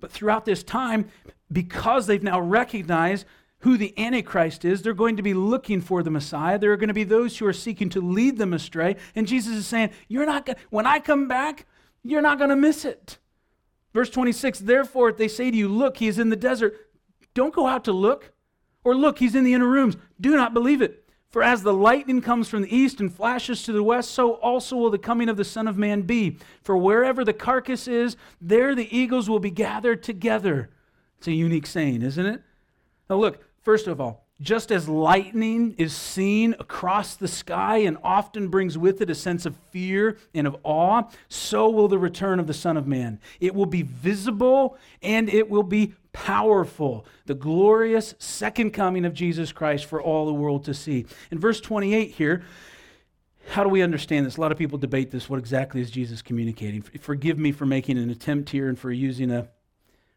But 0.00 0.10
throughout 0.10 0.46
this 0.46 0.62
time, 0.62 1.10
because 1.52 2.06
they've 2.06 2.22
now 2.22 2.40
recognized 2.40 3.26
who 3.58 3.76
the 3.76 3.92
Antichrist 3.98 4.64
is, 4.64 4.80
they're 4.80 4.94
going 4.94 5.18
to 5.18 5.22
be 5.22 5.34
looking 5.34 5.82
for 5.82 6.02
the 6.02 6.10
Messiah. 6.10 6.58
There 6.58 6.72
are 6.72 6.78
going 6.78 6.88
to 6.88 6.94
be 6.94 7.04
those 7.04 7.36
who 7.36 7.44
are 7.44 7.52
seeking 7.52 7.90
to 7.90 8.00
lead 8.00 8.38
them 8.38 8.54
astray. 8.54 8.96
And 9.14 9.26
Jesus 9.26 9.54
is 9.54 9.66
saying, 9.66 9.90
You're 10.08 10.24
not 10.24 10.46
going 10.46 10.56
when 10.70 10.86
I 10.86 11.00
come 11.00 11.28
back, 11.28 11.66
you're 12.02 12.22
not 12.22 12.38
going 12.38 12.48
to 12.48 12.56
miss 12.56 12.86
it. 12.86 13.18
Verse 13.92 14.08
26, 14.08 14.60
therefore, 14.60 15.10
if 15.10 15.18
they 15.18 15.28
say 15.28 15.50
to 15.50 15.56
you, 15.56 15.68
Look, 15.68 15.98
he 15.98 16.08
is 16.08 16.18
in 16.18 16.30
the 16.30 16.36
desert, 16.36 16.78
don't 17.34 17.52
go 17.52 17.66
out 17.66 17.84
to 17.84 17.92
look. 17.92 18.32
Or 18.84 18.96
look, 18.96 19.18
he's 19.18 19.34
in 19.34 19.44
the 19.44 19.52
inner 19.52 19.68
rooms. 19.68 19.98
Do 20.18 20.34
not 20.34 20.54
believe 20.54 20.80
it. 20.80 20.99
For 21.30 21.44
as 21.44 21.62
the 21.62 21.72
lightning 21.72 22.20
comes 22.20 22.48
from 22.48 22.62
the 22.62 22.76
east 22.76 23.00
and 23.00 23.12
flashes 23.12 23.62
to 23.62 23.72
the 23.72 23.84
west, 23.84 24.10
so 24.10 24.34
also 24.34 24.76
will 24.76 24.90
the 24.90 24.98
coming 24.98 25.28
of 25.28 25.36
the 25.36 25.44
Son 25.44 25.68
of 25.68 25.78
Man 25.78 26.02
be. 26.02 26.38
For 26.62 26.76
wherever 26.76 27.24
the 27.24 27.32
carcass 27.32 27.86
is, 27.86 28.16
there 28.40 28.74
the 28.74 28.94
eagles 28.96 29.30
will 29.30 29.38
be 29.38 29.50
gathered 29.50 30.02
together. 30.02 30.70
It's 31.18 31.28
a 31.28 31.32
unique 31.32 31.66
saying, 31.66 32.02
isn't 32.02 32.26
it? 32.26 32.42
Now, 33.08 33.16
look, 33.16 33.44
first 33.62 33.86
of 33.86 34.00
all, 34.00 34.26
just 34.40 34.72
as 34.72 34.88
lightning 34.88 35.74
is 35.76 35.94
seen 35.94 36.54
across 36.58 37.14
the 37.14 37.28
sky 37.28 37.78
and 37.78 37.98
often 38.02 38.48
brings 38.48 38.78
with 38.78 39.02
it 39.02 39.10
a 39.10 39.14
sense 39.14 39.44
of 39.44 39.54
fear 39.70 40.16
and 40.34 40.46
of 40.46 40.56
awe, 40.62 41.02
so 41.28 41.68
will 41.68 41.88
the 41.88 41.98
return 41.98 42.40
of 42.40 42.46
the 42.46 42.54
Son 42.54 42.76
of 42.76 42.86
Man. 42.86 43.20
It 43.38 43.54
will 43.54 43.66
be 43.66 43.82
visible 43.82 44.78
and 45.02 45.28
it 45.28 45.50
will 45.50 45.62
be 45.62 45.94
powerful. 46.12 47.04
The 47.26 47.34
glorious 47.34 48.14
second 48.18 48.72
coming 48.72 49.04
of 49.04 49.14
Jesus 49.14 49.52
Christ 49.52 49.84
for 49.84 50.00
all 50.00 50.26
the 50.26 50.34
world 50.34 50.64
to 50.64 50.74
see. 50.74 51.06
In 51.30 51.38
verse 51.38 51.60
28 51.60 52.12
here, 52.12 52.42
how 53.50 53.62
do 53.64 53.68
we 53.68 53.82
understand 53.82 54.26
this? 54.26 54.36
A 54.36 54.40
lot 54.40 54.52
of 54.52 54.58
people 54.58 54.78
debate 54.78 55.10
this. 55.10 55.28
What 55.28 55.38
exactly 55.38 55.80
is 55.80 55.90
Jesus 55.90 56.22
communicating? 56.22 56.82
Forgive 56.82 57.38
me 57.38 57.52
for 57.52 57.66
making 57.66 57.98
an 57.98 58.10
attempt 58.10 58.50
here 58.50 58.68
and 58.68 58.78
for 58.78 58.90
using 58.90 59.30
a, 59.30 59.48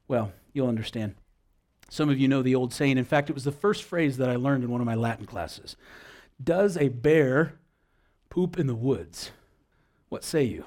well, 0.08 0.32
you'll 0.54 0.68
understand. 0.68 1.16
Some 1.94 2.10
of 2.10 2.20
you 2.20 2.28
know 2.28 2.42
the 2.42 2.56
old 2.56 2.74
saying. 2.74 2.98
In 2.98 3.06
fact, 3.06 3.30
it 3.30 3.34
was 3.34 3.44
the 3.44 3.52
first 3.52 3.84
phrase 3.84 4.18
that 4.18 4.28
I 4.28 4.36
learned 4.36 4.64
in 4.64 4.72
one 4.72 4.82
of 4.82 4.88
my 4.88 4.96
Latin 4.96 5.28
classes. 5.28 5.76
Does 6.44 6.76
a 6.76 6.90
bear 6.90 7.54
poop 8.32 8.58
in 8.58 8.66
the 8.66 8.74
woods? 8.74 9.30
What 10.10 10.24
say 10.24 10.44
you? 10.44 10.66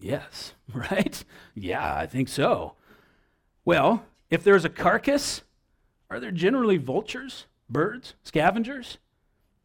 Yes, 0.00 0.54
right? 0.72 1.22
Yeah, 1.54 1.94
I 1.94 2.06
think 2.06 2.28
so. 2.28 2.76
Well, 3.66 4.06
if 4.30 4.42
there's 4.42 4.64
a 4.64 4.70
carcass, 4.70 5.42
are 6.08 6.18
there 6.18 6.30
generally 6.30 6.78
vultures, 6.78 7.44
birds, 7.68 8.14
scavengers? 8.22 8.96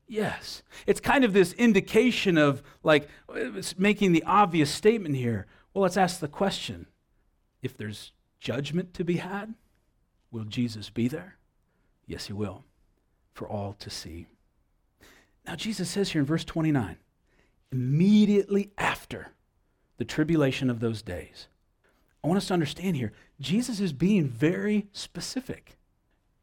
Yes. 0.05 0.63
It's 0.85 0.99
kind 0.99 1.23
of 1.23 1.31
this 1.31 1.53
indication 1.53 2.37
of 2.37 2.61
like 2.83 3.07
uh, 3.29 3.53
it's 3.55 3.79
making 3.79 4.11
the 4.11 4.23
obvious 4.23 4.69
statement 4.69 5.15
here. 5.15 5.47
Well, 5.73 5.83
let's 5.83 5.95
ask 5.95 6.19
the 6.19 6.27
question 6.27 6.87
if 7.61 7.77
there's 7.77 8.11
judgment 8.41 8.93
to 8.95 9.05
be 9.05 9.15
had, 9.15 9.53
Will 10.33 10.43
Jesus 10.43 10.89
be 10.89 11.07
there? 11.07 11.37
Yes, 12.07 12.25
he 12.25 12.33
will, 12.33 12.65
for 13.33 13.47
all 13.47 13.73
to 13.79 13.89
see. 13.89 14.25
Now, 15.45 15.55
Jesus 15.55 15.89
says 15.89 16.11
here 16.11 16.21
in 16.21 16.25
verse 16.25 16.43
29 16.43 16.97
immediately 17.71 18.71
after 18.77 19.29
the 19.97 20.05
tribulation 20.05 20.69
of 20.69 20.79
those 20.79 21.01
days. 21.01 21.47
I 22.23 22.27
want 22.27 22.37
us 22.37 22.47
to 22.47 22.53
understand 22.53 22.95
here, 22.97 23.13
Jesus 23.39 23.79
is 23.79 23.93
being 23.93 24.27
very 24.27 24.87
specific. 24.91 25.75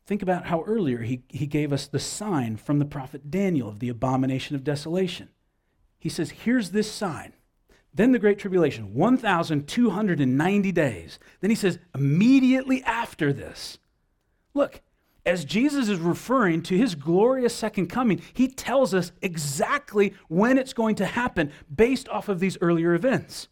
Think 0.06 0.22
about 0.22 0.46
how 0.46 0.62
earlier 0.62 1.02
he, 1.02 1.22
he 1.28 1.46
gave 1.46 1.72
us 1.72 1.86
the 1.86 2.00
sign 2.00 2.56
from 2.56 2.80
the 2.80 2.84
prophet 2.84 3.30
Daniel 3.30 3.68
of 3.68 3.78
the 3.78 3.88
abomination 3.88 4.56
of 4.56 4.64
desolation. 4.64 5.28
He 6.00 6.08
says, 6.08 6.30
Here's 6.30 6.70
this 6.70 6.90
sign. 6.90 7.32
Then 7.92 8.12
the 8.12 8.18
Great 8.18 8.38
Tribulation, 8.38 8.94
1,290 8.94 10.72
days. 10.72 11.18
Then 11.40 11.50
he 11.50 11.56
says, 11.56 11.78
immediately 11.94 12.82
after 12.84 13.32
this, 13.32 13.78
look, 14.54 14.80
as 15.26 15.44
Jesus 15.44 15.88
is 15.88 15.98
referring 15.98 16.62
to 16.62 16.76
his 16.76 16.94
glorious 16.94 17.54
second 17.54 17.88
coming, 17.88 18.22
he 18.32 18.48
tells 18.48 18.94
us 18.94 19.12
exactly 19.20 20.14
when 20.28 20.56
it's 20.56 20.72
going 20.72 20.94
to 20.96 21.06
happen 21.06 21.52
based 21.74 22.08
off 22.08 22.28
of 22.28 22.40
these 22.40 22.56
earlier 22.60 22.94
events. 22.94 23.48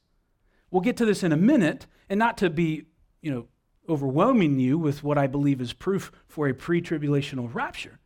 We'll 0.70 0.82
get 0.82 0.96
to 0.98 1.04
this 1.04 1.22
in 1.22 1.32
a 1.32 1.36
minute, 1.36 1.86
and 2.08 2.18
not 2.18 2.38
to 2.38 2.50
be, 2.50 2.84
you 3.20 3.30
know, 3.30 3.46
overwhelming 3.88 4.58
you 4.58 4.78
with 4.78 5.02
what 5.02 5.18
I 5.18 5.26
believe 5.26 5.60
is 5.60 5.72
proof 5.72 6.12
for 6.26 6.48
a 6.48 6.54
pre 6.54 6.80
tribulational 6.80 7.52
rapture. 7.52 7.98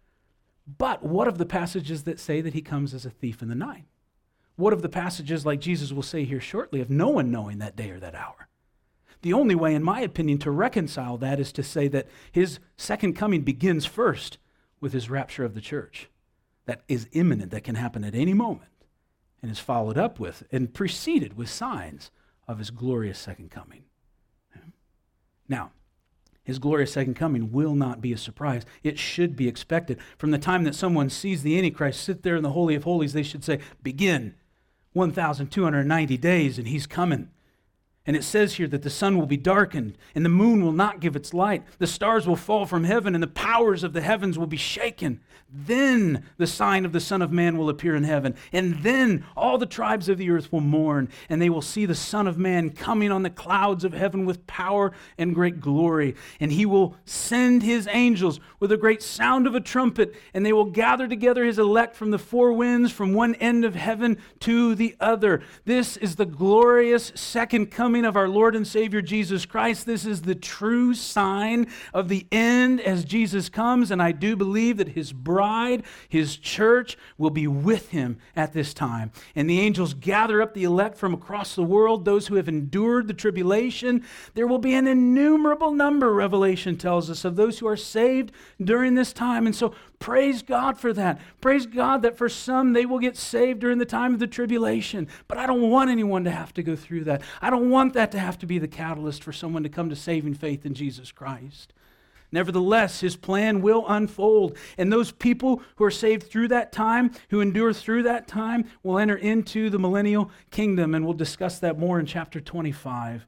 But 0.78 1.02
what 1.02 1.28
of 1.28 1.38
the 1.38 1.46
passages 1.46 2.04
that 2.04 2.20
say 2.20 2.40
that 2.40 2.54
he 2.54 2.62
comes 2.62 2.94
as 2.94 3.04
a 3.04 3.10
thief 3.10 3.42
in 3.42 3.48
the 3.48 3.54
night? 3.54 3.84
What 4.56 4.72
of 4.72 4.82
the 4.82 4.88
passages, 4.88 5.46
like 5.46 5.60
Jesus 5.60 5.92
will 5.92 6.02
say 6.02 6.24
here 6.24 6.40
shortly, 6.40 6.80
of 6.80 6.90
no 6.90 7.08
one 7.08 7.30
knowing 7.30 7.58
that 7.58 7.76
day 7.76 7.90
or 7.90 8.00
that 8.00 8.14
hour? 8.14 8.48
The 9.22 9.32
only 9.32 9.54
way, 9.54 9.74
in 9.74 9.82
my 9.82 10.00
opinion, 10.00 10.38
to 10.38 10.50
reconcile 10.50 11.16
that 11.18 11.40
is 11.40 11.52
to 11.52 11.62
say 11.62 11.88
that 11.88 12.08
his 12.32 12.58
second 12.76 13.14
coming 13.14 13.42
begins 13.42 13.86
first 13.86 14.38
with 14.80 14.92
his 14.92 15.08
rapture 15.08 15.44
of 15.44 15.54
the 15.54 15.60
church. 15.60 16.10
That 16.66 16.82
is 16.88 17.08
imminent, 17.12 17.50
that 17.52 17.64
can 17.64 17.76
happen 17.76 18.04
at 18.04 18.14
any 18.14 18.34
moment, 18.34 18.70
and 19.40 19.50
is 19.50 19.58
followed 19.58 19.96
up 19.96 20.18
with 20.18 20.42
and 20.52 20.74
preceded 20.74 21.36
with 21.36 21.48
signs 21.48 22.10
of 22.48 22.58
his 22.58 22.70
glorious 22.70 23.18
second 23.18 23.50
coming. 23.50 23.84
Now, 25.48 25.72
his 26.44 26.58
glorious 26.58 26.92
second 26.92 27.14
coming 27.14 27.52
will 27.52 27.74
not 27.74 28.00
be 28.00 28.12
a 28.12 28.18
surprise. 28.18 28.64
It 28.82 28.98
should 28.98 29.36
be 29.36 29.46
expected. 29.46 29.98
From 30.18 30.32
the 30.32 30.38
time 30.38 30.64
that 30.64 30.74
someone 30.74 31.08
sees 31.08 31.42
the 31.42 31.56
Antichrist 31.56 32.02
sit 32.02 32.22
there 32.22 32.36
in 32.36 32.42
the 32.42 32.50
Holy 32.50 32.74
of 32.74 32.84
Holies, 32.84 33.12
they 33.12 33.22
should 33.22 33.44
say, 33.44 33.60
Begin 33.82 34.34
1,290 34.92 36.16
days, 36.16 36.58
and 36.58 36.68
he's 36.68 36.86
coming. 36.86 37.30
And 38.04 38.16
it 38.16 38.24
says 38.24 38.54
here 38.54 38.66
that 38.66 38.82
the 38.82 38.90
sun 38.90 39.16
will 39.16 39.26
be 39.26 39.36
darkened, 39.36 39.96
and 40.12 40.24
the 40.24 40.28
moon 40.28 40.64
will 40.64 40.72
not 40.72 40.98
give 40.98 41.14
its 41.14 41.32
light. 41.32 41.62
The 41.78 41.86
stars 41.86 42.26
will 42.26 42.34
fall 42.34 42.66
from 42.66 42.82
heaven, 42.82 43.14
and 43.14 43.22
the 43.22 43.28
powers 43.28 43.84
of 43.84 43.92
the 43.92 44.00
heavens 44.00 44.36
will 44.36 44.48
be 44.48 44.56
shaken. 44.56 45.20
Then 45.54 46.24
the 46.36 46.48
sign 46.48 46.84
of 46.84 46.92
the 46.92 46.98
Son 46.98 47.22
of 47.22 47.30
Man 47.30 47.56
will 47.56 47.68
appear 47.68 47.94
in 47.94 48.02
heaven. 48.02 48.34
And 48.52 48.82
then 48.82 49.24
all 49.36 49.56
the 49.56 49.66
tribes 49.66 50.08
of 50.08 50.18
the 50.18 50.30
earth 50.30 50.50
will 50.50 50.60
mourn, 50.60 51.10
and 51.28 51.40
they 51.40 51.50
will 51.50 51.62
see 51.62 51.86
the 51.86 51.94
Son 51.94 52.26
of 52.26 52.38
Man 52.38 52.70
coming 52.70 53.12
on 53.12 53.22
the 53.22 53.30
clouds 53.30 53.84
of 53.84 53.92
heaven 53.92 54.26
with 54.26 54.48
power 54.48 54.92
and 55.16 55.32
great 55.32 55.60
glory. 55.60 56.16
And 56.40 56.50
he 56.50 56.66
will 56.66 56.96
send 57.04 57.62
his 57.62 57.86
angels 57.92 58.40
with 58.58 58.72
a 58.72 58.76
great 58.76 59.02
sound 59.02 59.46
of 59.46 59.54
a 59.54 59.60
trumpet, 59.60 60.16
and 60.34 60.44
they 60.44 60.52
will 60.52 60.64
gather 60.64 61.06
together 61.06 61.44
his 61.44 61.58
elect 61.58 61.94
from 61.94 62.10
the 62.10 62.18
four 62.18 62.52
winds, 62.52 62.90
from 62.90 63.14
one 63.14 63.36
end 63.36 63.64
of 63.64 63.76
heaven 63.76 64.18
to 64.40 64.74
the 64.74 64.96
other. 64.98 65.42
This 65.66 65.96
is 65.98 66.16
the 66.16 66.26
glorious 66.26 67.12
second 67.14 67.66
coming 67.70 67.91
of 67.94 68.16
our 68.16 68.28
Lord 68.28 68.56
and 68.56 68.66
Savior 68.66 69.02
Jesus 69.02 69.44
Christ. 69.44 69.86
This 69.86 70.06
is 70.06 70.22
the 70.22 70.34
true 70.34 70.94
sign 70.94 71.66
of 71.92 72.08
the 72.08 72.26
end 72.32 72.80
as 72.80 73.04
Jesus 73.04 73.48
comes, 73.48 73.90
and 73.90 74.02
I 74.02 74.12
do 74.12 74.34
believe 74.34 74.78
that 74.78 74.88
his 74.88 75.12
bride 75.12 75.42
bride, 75.42 75.82
his 76.08 76.36
church, 76.36 76.96
will 77.18 77.30
be 77.30 77.46
with 77.46 77.88
him 77.88 78.18
at 78.36 78.52
this 78.52 78.72
time. 78.72 79.10
And 79.34 79.48
the 79.48 79.60
angels 79.60 79.94
gather 79.94 80.40
up 80.40 80.54
the 80.54 80.64
elect 80.64 80.96
from 80.96 81.14
across 81.14 81.54
the 81.54 81.62
world, 81.62 82.04
those 82.04 82.26
who 82.26 82.36
have 82.36 82.48
endured 82.48 83.08
the 83.08 83.14
tribulation. 83.14 84.04
There 84.34 84.46
will 84.46 84.58
be 84.58 84.74
an 84.74 84.86
innumerable 84.86 85.72
number, 85.72 86.12
Revelation 86.12 86.76
tells 86.76 87.10
us, 87.10 87.24
of 87.24 87.36
those 87.36 87.58
who 87.58 87.66
are 87.66 87.76
saved 87.76 88.32
during 88.62 88.94
this 88.94 89.12
time. 89.12 89.46
And 89.46 89.54
so 89.54 89.74
praise 90.02 90.42
God 90.42 90.78
for 90.78 90.92
that. 90.92 91.20
Praise 91.40 91.64
God 91.64 92.02
that 92.02 92.18
for 92.18 92.28
some 92.28 92.72
they 92.72 92.84
will 92.84 92.98
get 92.98 93.16
saved 93.16 93.60
during 93.60 93.78
the 93.78 93.86
time 93.86 94.12
of 94.12 94.20
the 94.20 94.26
tribulation. 94.26 95.08
But 95.28 95.38
I 95.38 95.46
don't 95.46 95.70
want 95.70 95.90
anyone 95.90 96.24
to 96.24 96.30
have 96.30 96.52
to 96.54 96.62
go 96.62 96.76
through 96.76 97.04
that. 97.04 97.22
I 97.40 97.50
don't 97.50 97.70
want 97.70 97.94
that 97.94 98.10
to 98.12 98.18
have 98.18 98.38
to 98.40 98.46
be 98.46 98.58
the 98.58 98.68
catalyst 98.68 99.22
for 99.22 99.32
someone 99.32 99.62
to 99.62 99.68
come 99.68 99.88
to 99.88 99.96
saving 99.96 100.34
faith 100.34 100.66
in 100.66 100.74
Jesus 100.74 101.12
Christ. 101.12 101.72
Nevertheless, 102.32 103.00
his 103.00 103.14
plan 103.14 103.60
will 103.60 103.84
unfold, 103.86 104.56
and 104.78 104.90
those 104.90 105.12
people 105.12 105.62
who 105.76 105.84
are 105.84 105.90
saved 105.90 106.24
through 106.24 106.48
that 106.48 106.72
time, 106.72 107.12
who 107.28 107.42
endure 107.42 107.74
through 107.74 108.04
that 108.04 108.26
time, 108.26 108.64
will 108.82 108.98
enter 108.98 109.16
into 109.16 109.68
the 109.68 109.78
millennial 109.78 110.30
kingdom, 110.50 110.94
and 110.94 111.04
we'll 111.04 111.14
discuss 111.14 111.58
that 111.58 111.78
more 111.78 112.00
in 112.00 112.06
chapter 112.06 112.40
25. 112.40 113.26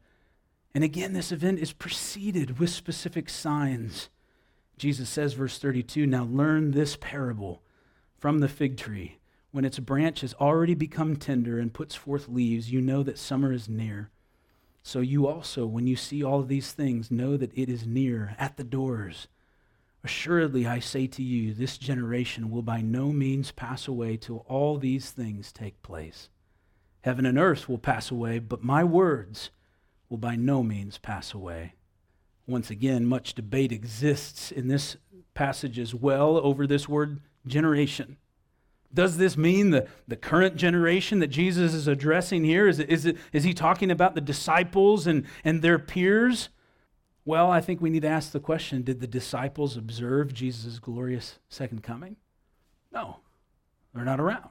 And 0.75 0.83
again, 0.83 1.13
this 1.13 1.31
event 1.31 1.61
is 1.61 1.73
preceded 1.73 2.59
with 2.59 2.71
specific 2.71 3.29
signs. 3.29 4.09
Jesus 4.85 5.09
says, 5.09 5.33
verse 5.33 5.57
32, 5.57 6.07
Now 6.07 6.25
learn 6.25 6.73
this 6.73 6.95
parable 7.01 7.63
from 8.19 8.41
the 8.41 8.51
fig 8.51 8.77
tree. 8.77 9.17
When 9.51 9.65
its 9.65 9.79
branch 9.79 10.21
has 10.21 10.35
already 10.35 10.75
become 10.75 11.17
tender 11.17 11.59
and 11.59 11.73
puts 11.73 11.95
forth 11.95 12.29
leaves, 12.29 12.71
you 12.71 12.83
know 12.83 13.03
that 13.03 13.17
summer 13.17 13.51
is 13.51 13.67
near. 13.67 14.11
So 14.83 15.01
you 15.01 15.27
also, 15.27 15.65
when 15.65 15.87
you 15.87 15.97
see 15.97 16.23
all 16.23 16.43
these 16.43 16.73
things, 16.73 17.11
know 17.11 17.39
that 17.39 17.57
it 17.57 17.71
is 17.71 17.87
near, 17.87 18.37
at 18.39 18.59
the 18.59 18.63
doors. 18.63 19.27
Assuredly, 20.05 20.67
I 20.67 20.81
say 20.81 21.07
to 21.07 21.23
you, 21.23 21.55
this 21.55 21.79
generation 21.79 22.51
will 22.51 22.61
by 22.61 22.83
no 22.83 23.11
means 23.11 23.53
pass 23.53 23.89
away 23.89 24.19
till 24.19 24.45
all 24.51 24.77
these 24.77 25.11
things 25.11 25.51
take 25.51 25.83
place. 25.83 26.29
Heaven 27.01 27.25
and 27.25 27.39
earth 27.39 27.71
will 27.71 27.79
pass 27.79 28.11
away, 28.11 28.39
but 28.39 28.63
my 28.63 28.85
words 28.85 29.49
will 30.11 30.19
by 30.19 30.37
no 30.37 30.63
means 30.63 30.99
pass 30.99 31.33
away. 31.33 31.73
Once 32.47 32.71
again, 32.71 33.07
much 33.07 33.35
debate 33.35 33.73
exists 33.73 34.53
in 34.53 34.69
this 34.69 34.97
passage 35.33 35.79
as 35.79 35.95
well 35.95 36.37
over 36.37 36.67
this 36.67 36.89
word 36.89 37.21
generation. 37.47 38.17
Does 38.93 39.17
this 39.17 39.37
mean 39.37 39.71
the, 39.71 39.89
the 40.07 40.17
current 40.17 40.57
generation 40.57 41.19
that 41.19 41.27
Jesus 41.27 41.75
is 41.75 41.89
addressing 41.89 42.45
here? 42.45 42.69
Is, 42.69 42.79
it, 42.79 42.89
is, 42.89 43.07
it, 43.07 43.17
is 43.33 43.43
he 43.43 43.53
talking 43.53 43.91
about 43.91 44.15
the 44.15 44.21
disciples 44.21 45.07
and, 45.07 45.25
and 45.43 45.63
their 45.63 45.81
peers? 45.81 46.49
Well, 47.25 47.51
I 47.51 47.61
think 47.61 47.81
we 47.81 47.91
need 47.91 48.03
to 48.03 48.09
ask 48.09 48.31
the 48.31 48.41
question 48.41 48.83
Did 48.83 49.01
the 49.01 49.07
disciples 49.09 49.77
observe 49.77 50.33
Jesus' 50.33 50.79
glorious 50.79 51.39
second 51.49 51.83
coming? 51.83 52.17
No, 52.93 53.19
they're 53.93 54.05
not 54.05 54.21
around. 54.21 54.51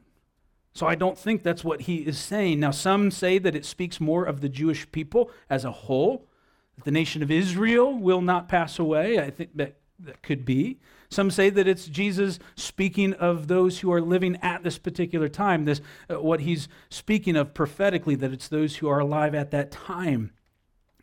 So 0.74 0.88
I 0.88 0.96
don't 0.96 1.18
think 1.18 1.44
that's 1.44 1.64
what 1.64 1.82
he 1.82 1.98
is 1.98 2.18
saying. 2.18 2.60
Now, 2.60 2.72
some 2.72 3.12
say 3.12 3.38
that 3.38 3.56
it 3.56 3.64
speaks 3.64 4.02
more 4.02 4.26
of 4.26 4.42
the 4.42 4.50
Jewish 4.50 4.92
people 4.92 5.30
as 5.50 5.64
a 5.64 5.72
whole, 5.72 6.28
that 6.76 6.86
the 6.86 6.92
nation 6.92 7.24
of 7.24 7.32
Israel 7.32 7.94
will 7.94 8.22
not 8.22 8.50
pass 8.50 8.80
away. 8.80 9.20
I 9.20 9.30
think 9.30 9.52
that, 9.56 9.78
that 10.00 10.22
could 10.22 10.46
be. 10.46 10.80
Some 11.10 11.30
say 11.30 11.52
that 11.52 11.68
it's 11.68 11.86
Jesus 11.86 12.40
speaking 12.56 13.14
of 13.14 13.48
those 13.48 13.80
who 13.80 13.92
are 13.92 14.02
living 14.02 14.36
at 14.38 14.64
this 14.64 14.80
particular 14.80 15.28
time, 15.28 15.66
this 15.66 15.82
uh, 16.10 16.20
what 16.20 16.40
he's 16.42 16.68
speaking 16.90 17.36
of 17.36 17.54
prophetically, 17.54 18.16
that 18.16 18.34
it's 18.34 18.48
those 18.48 18.78
who 18.78 18.88
are 18.88 19.00
alive 19.00 19.36
at 19.36 19.52
that 19.52 19.72
time. 19.72 20.32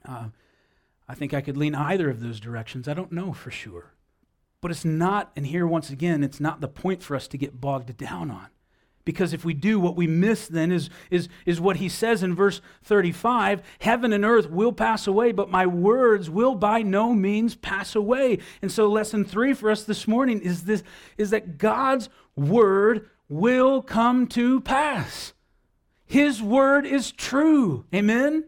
Uh, 0.07 0.29
I 1.09 1.14
think 1.14 1.33
I 1.33 1.41
could 1.41 1.57
lean 1.57 1.75
either 1.75 2.11
of 2.11 2.21
those 2.21 2.41
directions. 2.41 2.89
I 2.89 2.95
don't 2.95 3.12
know 3.12 3.33
for 3.33 3.51
sure. 3.51 3.95
But 4.61 4.71
it's 4.71 4.85
not, 4.85 5.33
and 5.37 5.47
here 5.47 5.66
once 5.66 5.91
again, 5.91 6.23
it's 6.23 6.41
not 6.41 6.61
the 6.61 6.68
point 6.68 7.03
for 7.03 7.16
us 7.16 7.27
to 7.29 7.39
get 7.39 7.61
bogged 7.61 7.97
down 7.97 8.31
on. 8.31 8.49
Because 9.11 9.33
if 9.33 9.45
we 9.45 9.55
do, 9.55 9.81
what 9.81 9.97
we 9.97 10.07
miss 10.07 10.47
then 10.47 10.71
is, 10.71 10.89
is, 11.11 11.29
is 11.45 11.61
what 11.61 11.79
he 11.79 11.89
says 11.89 12.23
in 12.23 12.35
verse 12.35 12.61
35 12.85 13.61
Heaven 13.81 14.13
and 14.13 14.25
earth 14.25 14.49
will 14.49 14.73
pass 14.73 15.09
away, 15.09 15.33
but 15.33 15.51
my 15.51 15.67
words 15.67 16.31
will 16.31 16.55
by 16.55 16.83
no 16.83 17.13
means 17.13 17.57
pass 17.57 17.97
away. 17.97 18.39
And 18.63 18.71
so, 18.71 18.87
lesson 18.87 19.25
three 19.25 19.53
for 19.53 19.69
us 19.69 19.83
this 19.83 20.07
morning 20.07 20.41
is, 20.41 20.63
this, 20.63 20.85
is 21.19 21.31
that 21.31 21.59
God's 21.59 22.09
word 22.37 23.11
will 23.29 23.83
come 23.83 24.29
to 24.29 24.61
pass. 24.61 25.33
His 26.07 26.41
word 26.41 26.87
is 26.87 27.11
true. 27.11 27.85
Amen? 27.93 28.45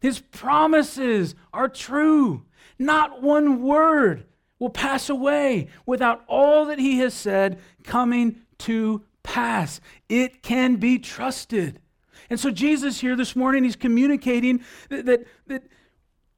His 0.00 0.20
promises 0.20 1.34
are 1.52 1.68
true. 1.68 2.44
Not 2.78 3.22
one 3.22 3.62
word 3.62 4.26
will 4.58 4.70
pass 4.70 5.08
away 5.08 5.68
without 5.86 6.24
all 6.26 6.66
that 6.66 6.78
he 6.78 6.98
has 6.98 7.14
said 7.14 7.58
coming 7.84 8.40
to 8.58 9.02
pass. 9.38 9.80
It 10.08 10.42
can 10.42 10.76
be 10.76 10.98
trusted. 10.98 11.80
And 12.28 12.40
so 12.40 12.50
Jesus 12.50 13.00
here 13.00 13.14
this 13.14 13.36
morning, 13.36 13.62
he's 13.62 13.76
communicating 13.76 14.64
that, 14.90 15.06
that, 15.06 15.26
that 15.46 15.62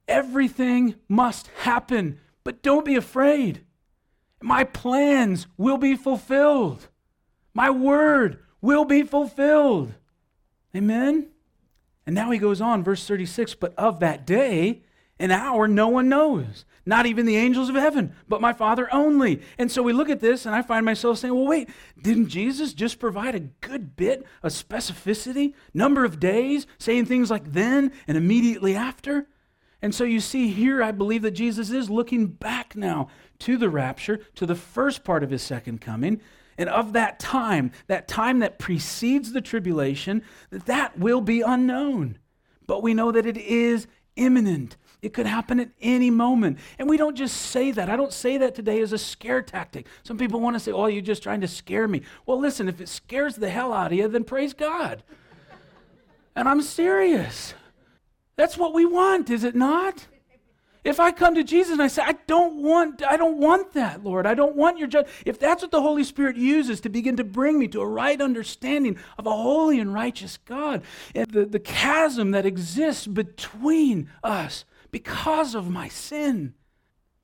everything 0.07 0.97
must 1.09 1.49
happen, 1.61 2.21
but 2.45 2.63
don't 2.63 2.85
be 2.85 2.97
afraid. 2.97 3.65
My 4.43 4.65
plans 4.65 5.47
will 5.57 5.79
be 5.79 5.97
fulfilled. 5.97 6.89
My 7.55 7.71
word 7.71 8.41
will 8.61 8.85
be 8.85 9.03
fulfilled. 9.03 9.95
Amen? 10.77 11.29
And 12.05 12.15
now 12.15 12.31
he 12.31 12.39
goes 12.39 12.61
on, 12.61 12.85
verse 12.85 13.07
36 13.07 13.55
But 13.55 13.75
of 13.79 14.01
that 14.01 14.27
day 14.27 14.83
and 15.21 15.31
hour 15.31 15.69
no 15.69 15.87
one 15.87 16.09
knows, 16.09 16.65
not 16.87 17.07
even 17.07 17.27
the 17.27 17.37
angels 17.37 17.69
of 17.69 17.77
heaven, 17.77 18.15
but 18.27 18.41
my 18.41 18.53
Father 18.53 18.93
only. 18.93 19.43
And 19.59 19.71
so 19.71 19.83
we 19.83 19.93
look 19.93 20.09
at 20.09 20.21
this, 20.21 20.47
and 20.47 20.55
I 20.55 20.63
find 20.63 20.85
myself 20.85 21.19
saying, 21.19 21.35
well, 21.35 21.47
wait, 21.47 21.69
didn't 22.01 22.29
Jesus 22.29 22.73
just 22.73 22.99
provide 22.99 23.35
a 23.35 23.41
good 23.41 23.95
bit 23.95 24.25
of 24.43 24.51
specificity, 24.51 25.53
number 25.75 26.05
of 26.05 26.19
days, 26.19 26.67
saying 26.79 27.05
things 27.05 27.31
like 27.31 27.53
then 27.53 27.93
and 28.09 28.17
immediately 28.17 28.75
after? 28.75 29.29
And 29.83 29.95
so 29.95 30.05
you 30.05 30.21
see 30.21 30.49
here, 30.49 30.83
I 30.83 30.91
believe 30.91 31.23
that 31.23 31.33
Jesus 31.33 31.71
is 31.71 31.91
looking 31.91 32.27
back 32.27 32.75
now 32.75 33.09
to 33.41 33.57
the 33.57 33.69
rapture, 33.69 34.21
to 34.37 34.47
the 34.47 34.55
first 34.55 35.05
part 35.05 35.23
of 35.23 35.31
his 35.31 35.43
second 35.43 35.81
coming. 35.81 36.21
And 36.57 36.69
of 36.69 36.95
that 36.95 37.19
time, 37.19 37.73
that 37.87 38.09
time 38.09 38.41
that 38.41 38.59
precedes 38.59 39.33
the 39.33 39.41
tribulation, 39.41 40.23
that 40.51 40.99
will 40.99 41.21
be 41.21 41.41
unknown. 41.41 42.19
But 42.67 42.83
we 42.83 42.95
know 42.95 43.13
that 43.13 43.27
it 43.27 43.39
is 43.39 43.87
imminent. 44.17 44.77
It 45.03 45.15
could 45.15 45.27
happen 45.27 45.61
at 45.61 45.71
any 45.81 46.11
moment. 46.11 46.59
And 46.79 46.89
we 46.89 46.97
don't 46.97 47.17
just 47.17 47.37
say 47.37 47.71
that. 47.71 47.89
I 47.89 47.97
don't 47.97 48.13
say 48.13 48.37
that 48.39 48.55
today 48.55 48.81
as 48.83 48.93
a 48.93 48.99
scare 48.99 49.41
tactic. 49.41 49.87
Some 50.03 50.19
people 50.19 50.41
want 50.41 50.57
to 50.57 50.61
say, 50.61 50.73
oh, 50.73 50.87
you're 50.87 51.01
just 51.01 51.23
trying 51.23 51.41
to 51.41 51.49
scare 51.49 51.89
me. 51.89 52.03
Well, 52.27 52.39
listen, 52.39 52.69
if 52.69 52.81
it 52.81 52.89
scares 52.89 53.37
the 53.37 53.49
hell 53.49 53.73
out 53.73 53.93
of 53.93 53.99
you, 53.99 54.09
then 54.09 54.25
praise 54.25 54.53
God. 54.53 55.03
and 56.37 56.49
I'm 56.49 56.61
serious. 56.61 57.55
That's 58.37 58.59
what 58.59 58.75
we 58.75 58.85
want, 58.85 59.31
is 59.31 59.45
it 59.45 59.55
not? 59.55 60.07
If 60.83 60.99
I 60.99 61.13
come 61.13 61.35
to 61.35 61.45
Jesus 61.45 61.73
and 61.73 61.83
I 61.83 61.89
say, 61.89 62.03
I 62.03 62.15
don't 62.27 62.63
want, 62.63 63.03
I 63.03 63.19
don't 63.19 63.37
want 63.37 63.73
that, 63.75 64.03
Lord. 64.03 64.27
I 64.27 64.35
don't 64.35 64.57
want 64.57 64.79
your 64.79 64.89
judgment. 64.89 65.15
If 65.27 65.39
that's 65.39 65.61
what 65.61 65.71
the 65.71 65.83
Holy 65.83 66.05
Spirit 66.05 66.37
uses 66.37 66.81
to 66.81 66.89
begin 66.89 67.17
to 67.19 67.25
bring 67.25 67.59
me 67.59 67.69
to 67.69 67.83
a 67.83 67.87
right 67.87 68.19
understanding 68.19 68.99
of 69.19 69.27
a 69.27 69.31
holy 69.31 69.79
and 69.79 69.93
righteous 69.93 70.39
God, 70.39 70.83
and 71.15 71.31
the, 71.31 71.45
the 71.45 71.61
chasm 71.61 72.31
that 72.31 72.47
exists 72.47 73.07
between 73.07 74.09
us 74.25 74.65
because 74.91 75.55
of 75.55 75.71
my 75.71 75.89
sin, 75.89 76.55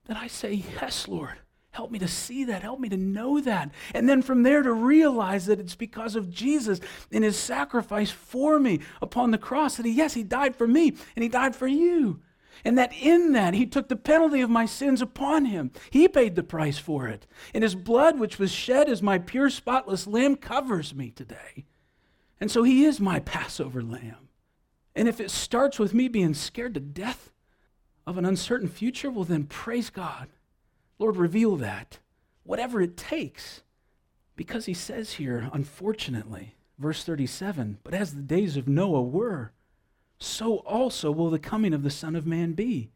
that 0.07 0.17
I 0.17 0.27
say, 0.27 0.65
Yes, 0.81 1.09
Lord. 1.09 1.39
Help 1.77 1.91
me 1.91 1.99
to 1.99 2.09
see 2.09 2.45
that. 2.45 2.63
Help 2.63 2.81
me 2.81 2.89
to 2.89 2.97
know 2.97 3.39
that. 3.39 3.71
And 3.93 4.09
then 4.09 4.23
from 4.23 4.45
there 4.45 4.63
to 4.63 4.73
realize 4.73 5.45
that 5.45 5.61
it's 5.61 5.75
because 5.75 6.17
of 6.17 6.31
Jesus 6.31 6.81
and 7.13 7.23
his 7.23 7.37
sacrifice 7.37 8.11
for 8.11 8.59
me 8.59 8.81
upon 9.03 9.31
the 9.31 9.37
cross 9.37 9.77
that 9.77 9.85
he, 9.85 9.93
yes, 9.93 10.15
he 10.15 10.23
died 10.23 10.57
for 10.57 10.67
me 10.67 10.97
and 11.15 11.23
he 11.23 11.29
died 11.29 11.55
for 11.55 11.67
you. 11.67 12.23
And 12.65 12.79
that 12.79 12.95
in 12.95 13.33
that 13.33 13.53
he 13.53 13.67
took 13.67 13.89
the 13.89 13.97
penalty 13.97 14.41
of 14.41 14.49
my 14.49 14.65
sins 14.65 15.03
upon 15.03 15.45
him. 15.45 15.71
He 15.91 16.09
paid 16.09 16.35
the 16.35 16.43
price 16.43 16.79
for 16.79 17.09
it. 17.09 17.27
And 17.53 17.63
his 17.63 17.75
blood, 17.75 18.19
which 18.19 18.39
was 18.39 18.51
shed 18.51 18.89
as 18.89 19.03
my 19.03 19.19
pure, 19.19 19.51
spotless 19.51 20.07
lamb, 20.07 20.37
covers 20.37 20.95
me 20.95 21.11
today. 21.11 21.67
And 22.41 22.51
so 22.51 22.63
he 22.63 22.87
is 22.87 23.01
my 23.01 23.21
Passover 23.21 23.83
lamb. 23.83 24.31
And 24.95 25.09
if 25.09 25.21
it 25.21 25.31
starts 25.31 25.79
with 25.79 25.93
me 25.93 26.09
being 26.09 26.33
scared 26.33 26.73
to 26.73 26.81
death 26.81 27.33
of 28.07 28.19
an 28.19 28.25
uncertain 28.25 28.69
future, 28.69 29.11
well, 29.11 29.25
then 29.25 29.45
praise 29.45 29.91
God. 29.91 30.29
Lord, 30.99 31.17
reveal 31.17 31.57
that, 31.57 31.99
whatever 32.45 32.81
it 32.81 32.97
takes. 32.97 33.63
Because 34.37 34.67
he 34.67 34.75
says 34.75 35.15
here, 35.15 35.51
unfortunately, 35.53 36.55
verse 36.79 37.03
37, 37.05 37.79
but 37.83 37.95
as 37.95 38.15
the 38.15 38.23
days 38.23 38.57
of 38.57 38.69
Noah 38.69 39.03
were, 39.03 39.53
so 40.19 40.59
also 40.59 41.11
will 41.11 41.31
the 41.31 41.39
coming 41.39 41.75
of 41.75 41.83
the 41.83 41.91
Son 41.91 42.15
of 42.15 42.27
Man 42.27 42.53
be. 42.53 42.91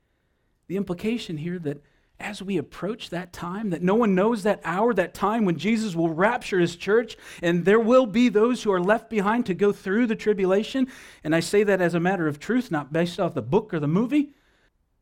The 0.69 0.77
implication 0.77 1.39
here 1.39 1.59
that 1.59 1.83
as 2.19 2.43
we 2.43 2.59
approach 2.59 3.09
that 3.09 3.33
time, 3.33 3.71
that 3.71 3.83
no 3.83 3.95
one 3.95 4.15
knows 4.15 4.43
that 4.43 4.61
hour, 4.63 4.93
that 4.93 5.15
time 5.15 5.47
when 5.47 5.57
Jesus 5.57 5.97
will 5.97 6.11
rapture 6.11 6.61
his 6.61 6.77
church, 6.77 7.17
and 7.43 7.65
there 7.65 7.81
will 7.81 8.05
be 8.05 8.29
those 8.29 8.63
who 8.63 8.71
are 8.71 8.81
left 8.81 9.09
behind 9.09 9.47
to 9.47 9.55
go 9.55 9.73
through 9.73 10.07
the 10.07 10.15
tribulation. 10.15 10.87
And 11.25 11.35
I 11.35 11.41
say 11.41 11.63
that 11.65 11.81
as 11.81 11.95
a 11.95 12.01
matter 12.01 12.29
of 12.29 12.39
truth, 12.39 12.71
not 12.71 12.93
based 12.93 13.19
off 13.19 13.33
the 13.33 13.43
book 13.43 13.73
or 13.73 13.81
the 13.81 13.89
movie 13.89 14.35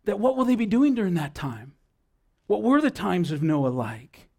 that 0.09 0.18
what 0.18 0.38
will 0.38 0.46
they 0.46 0.56
be 0.56 0.64
doing 0.64 0.94
during 0.94 1.12
that 1.14 1.34
time? 1.34 1.74
What 2.46 2.62
were 2.62 2.80
the 2.80 2.90
times 2.90 3.30
of 3.30 3.42
Noah 3.42 3.68
like? 3.68 4.30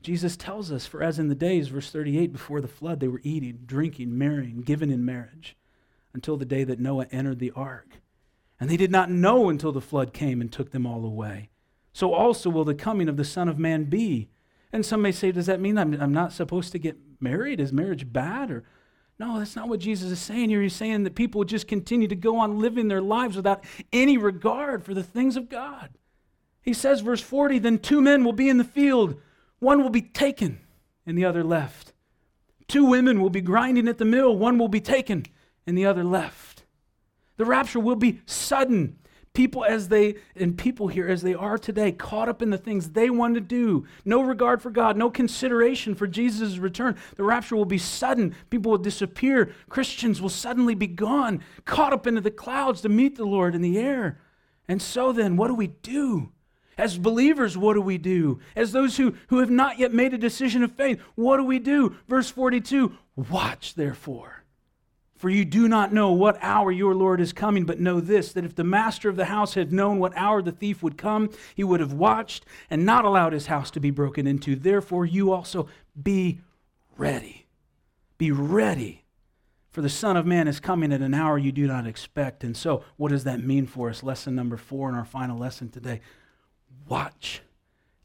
Jesus 0.00 0.36
tells 0.36 0.70
us, 0.70 0.86
for 0.86 1.02
as 1.02 1.18
in 1.18 1.28
the 1.28 1.34
days, 1.34 1.68
verse 1.68 1.90
38, 1.90 2.32
before 2.32 2.60
the 2.60 2.68
flood, 2.68 3.00
they 3.00 3.08
were 3.08 3.20
eating, 3.24 3.58
drinking, 3.66 4.16
marrying, 4.16 4.60
given 4.60 4.92
in 4.92 5.04
marriage, 5.04 5.56
until 6.14 6.36
the 6.36 6.44
day 6.44 6.62
that 6.62 6.78
Noah 6.78 7.08
entered 7.10 7.40
the 7.40 7.50
ark. 7.50 8.00
And 8.60 8.70
they 8.70 8.76
did 8.76 8.92
not 8.92 9.10
know 9.10 9.48
until 9.48 9.72
the 9.72 9.80
flood 9.80 10.12
came 10.12 10.40
and 10.40 10.52
took 10.52 10.70
them 10.70 10.86
all 10.86 11.04
away. 11.04 11.50
So 11.92 12.14
also 12.14 12.48
will 12.48 12.64
the 12.64 12.72
coming 12.76 13.08
of 13.08 13.16
the 13.16 13.24
Son 13.24 13.48
of 13.48 13.58
Man 13.58 13.84
be. 13.86 14.30
And 14.72 14.86
some 14.86 15.02
may 15.02 15.10
say, 15.10 15.32
does 15.32 15.46
that 15.46 15.60
mean 15.60 15.78
I'm, 15.78 16.00
I'm 16.00 16.14
not 16.14 16.32
supposed 16.32 16.70
to 16.72 16.78
get 16.78 16.96
married? 17.18 17.58
Is 17.58 17.72
marriage 17.72 18.12
bad? 18.12 18.52
Or 18.52 18.62
no, 19.18 19.38
that's 19.38 19.56
not 19.56 19.68
what 19.68 19.80
Jesus 19.80 20.10
is 20.12 20.20
saying 20.20 20.50
here. 20.50 20.62
He's 20.62 20.74
saying 20.74 21.02
that 21.04 21.16
people 21.16 21.42
just 21.42 21.66
continue 21.66 22.06
to 22.06 22.14
go 22.14 22.38
on 22.38 22.60
living 22.60 22.86
their 22.86 23.00
lives 23.00 23.36
without 23.36 23.64
any 23.92 24.16
regard 24.16 24.84
for 24.84 24.94
the 24.94 25.02
things 25.02 25.36
of 25.36 25.48
God. 25.48 25.90
He 26.62 26.72
says, 26.72 27.00
verse 27.00 27.20
40, 27.20 27.58
then 27.58 27.78
two 27.78 28.00
men 28.00 28.24
will 28.24 28.32
be 28.32 28.48
in 28.48 28.58
the 28.58 28.64
field, 28.64 29.20
one 29.58 29.82
will 29.82 29.90
be 29.90 30.02
taken 30.02 30.60
and 31.04 31.18
the 31.18 31.24
other 31.24 31.42
left. 31.42 31.92
Two 32.68 32.84
women 32.84 33.20
will 33.20 33.30
be 33.30 33.40
grinding 33.40 33.88
at 33.88 33.98
the 33.98 34.04
mill, 34.04 34.36
one 34.36 34.58
will 34.58 34.68
be 34.68 34.80
taken 34.80 35.24
and 35.66 35.76
the 35.76 35.86
other 35.86 36.04
left. 36.04 36.64
The 37.38 37.44
rapture 37.44 37.80
will 37.80 37.96
be 37.96 38.20
sudden 38.26 38.98
people 39.38 39.64
as 39.64 39.86
they 39.86 40.16
and 40.34 40.58
people 40.58 40.88
here 40.88 41.06
as 41.06 41.22
they 41.22 41.32
are 41.32 41.56
today 41.56 41.92
caught 41.92 42.28
up 42.28 42.42
in 42.42 42.50
the 42.50 42.58
things 42.58 42.90
they 42.90 43.08
want 43.08 43.36
to 43.36 43.40
do. 43.40 43.86
No 44.04 44.20
regard 44.20 44.60
for 44.60 44.68
god 44.68 44.96
no 44.96 45.10
consideration 45.10 45.94
for 45.94 46.08
jesus' 46.08 46.58
return. 46.58 46.96
The 47.14 47.22
rapture 47.22 47.54
will 47.54 47.64
be 47.64 47.78
sudden. 47.78 48.34
People 48.50 48.72
will 48.72 48.78
disappear. 48.78 49.54
Christians 49.68 50.20
will 50.20 50.28
suddenly 50.28 50.74
be 50.74 50.88
gone 50.88 51.40
caught 51.64 51.92
up 51.92 52.04
into 52.04 52.20
the 52.20 52.32
clouds 52.32 52.80
to 52.80 52.88
meet 52.88 53.14
the 53.14 53.24
lord 53.24 53.54
in 53.54 53.62
the 53.62 53.78
air. 53.78 54.20
And 54.66 54.82
so 54.82 55.12
then 55.12 55.36
what 55.36 55.46
do 55.46 55.54
we 55.54 55.68
do? 55.68 56.32
As 56.76 56.98
believers 56.98 57.56
what 57.56 57.74
do 57.74 57.80
we 57.80 57.96
do? 57.96 58.40
As 58.56 58.72
those 58.72 58.96
who, 58.96 59.14
who 59.28 59.38
have 59.38 59.50
not 59.50 59.78
yet 59.78 59.94
made 59.94 60.14
a 60.14 60.18
decision 60.18 60.64
of 60.64 60.72
faith 60.72 61.00
what 61.14 61.36
do 61.36 61.44
we 61.44 61.60
do? 61.60 61.94
Verse 62.08 62.28
42 62.28 62.92
watch 63.14 63.74
therefore 63.74 64.37
For 65.18 65.28
you 65.28 65.44
do 65.44 65.66
not 65.66 65.92
know 65.92 66.12
what 66.12 66.38
hour 66.40 66.70
your 66.70 66.94
Lord 66.94 67.20
is 67.20 67.32
coming, 67.32 67.64
but 67.64 67.80
know 67.80 68.00
this 68.00 68.32
that 68.32 68.44
if 68.44 68.54
the 68.54 68.62
master 68.62 69.08
of 69.08 69.16
the 69.16 69.24
house 69.24 69.54
had 69.54 69.72
known 69.72 69.98
what 69.98 70.16
hour 70.16 70.40
the 70.40 70.52
thief 70.52 70.80
would 70.80 70.96
come, 70.96 71.30
he 71.56 71.64
would 71.64 71.80
have 71.80 71.92
watched 71.92 72.46
and 72.70 72.86
not 72.86 73.04
allowed 73.04 73.32
his 73.32 73.46
house 73.46 73.68
to 73.72 73.80
be 73.80 73.90
broken 73.90 74.28
into. 74.28 74.54
Therefore, 74.54 75.04
you 75.04 75.32
also 75.32 75.68
be 76.00 76.40
ready. 76.96 77.46
Be 78.16 78.30
ready. 78.30 79.04
For 79.70 79.82
the 79.82 79.88
Son 79.88 80.16
of 80.16 80.24
Man 80.24 80.46
is 80.46 80.60
coming 80.60 80.92
at 80.92 81.02
an 81.02 81.14
hour 81.14 81.36
you 81.36 81.50
do 81.50 81.66
not 81.66 81.84
expect. 81.84 82.44
And 82.44 82.56
so, 82.56 82.84
what 82.96 83.10
does 83.10 83.24
that 83.24 83.42
mean 83.42 83.66
for 83.66 83.90
us? 83.90 84.04
Lesson 84.04 84.36
number 84.36 84.56
four 84.56 84.88
in 84.88 84.94
our 84.94 85.04
final 85.04 85.36
lesson 85.36 85.68
today 85.68 86.00
watch 86.88 87.42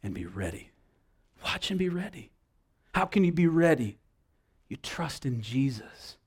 and 0.01 0.16
be 0.16 0.26
ready. 0.26 0.72
Watch 1.43 1.70
and 1.70 1.78
be 1.78 1.89
ready. 1.89 2.32
How 2.95 3.05
can 3.05 3.24
you 3.24 3.32
be 3.32 3.47
ready? 3.47 3.99
You 4.68 4.78
trust 4.78 5.28
in 5.28 5.41
Jesus. 5.41 6.18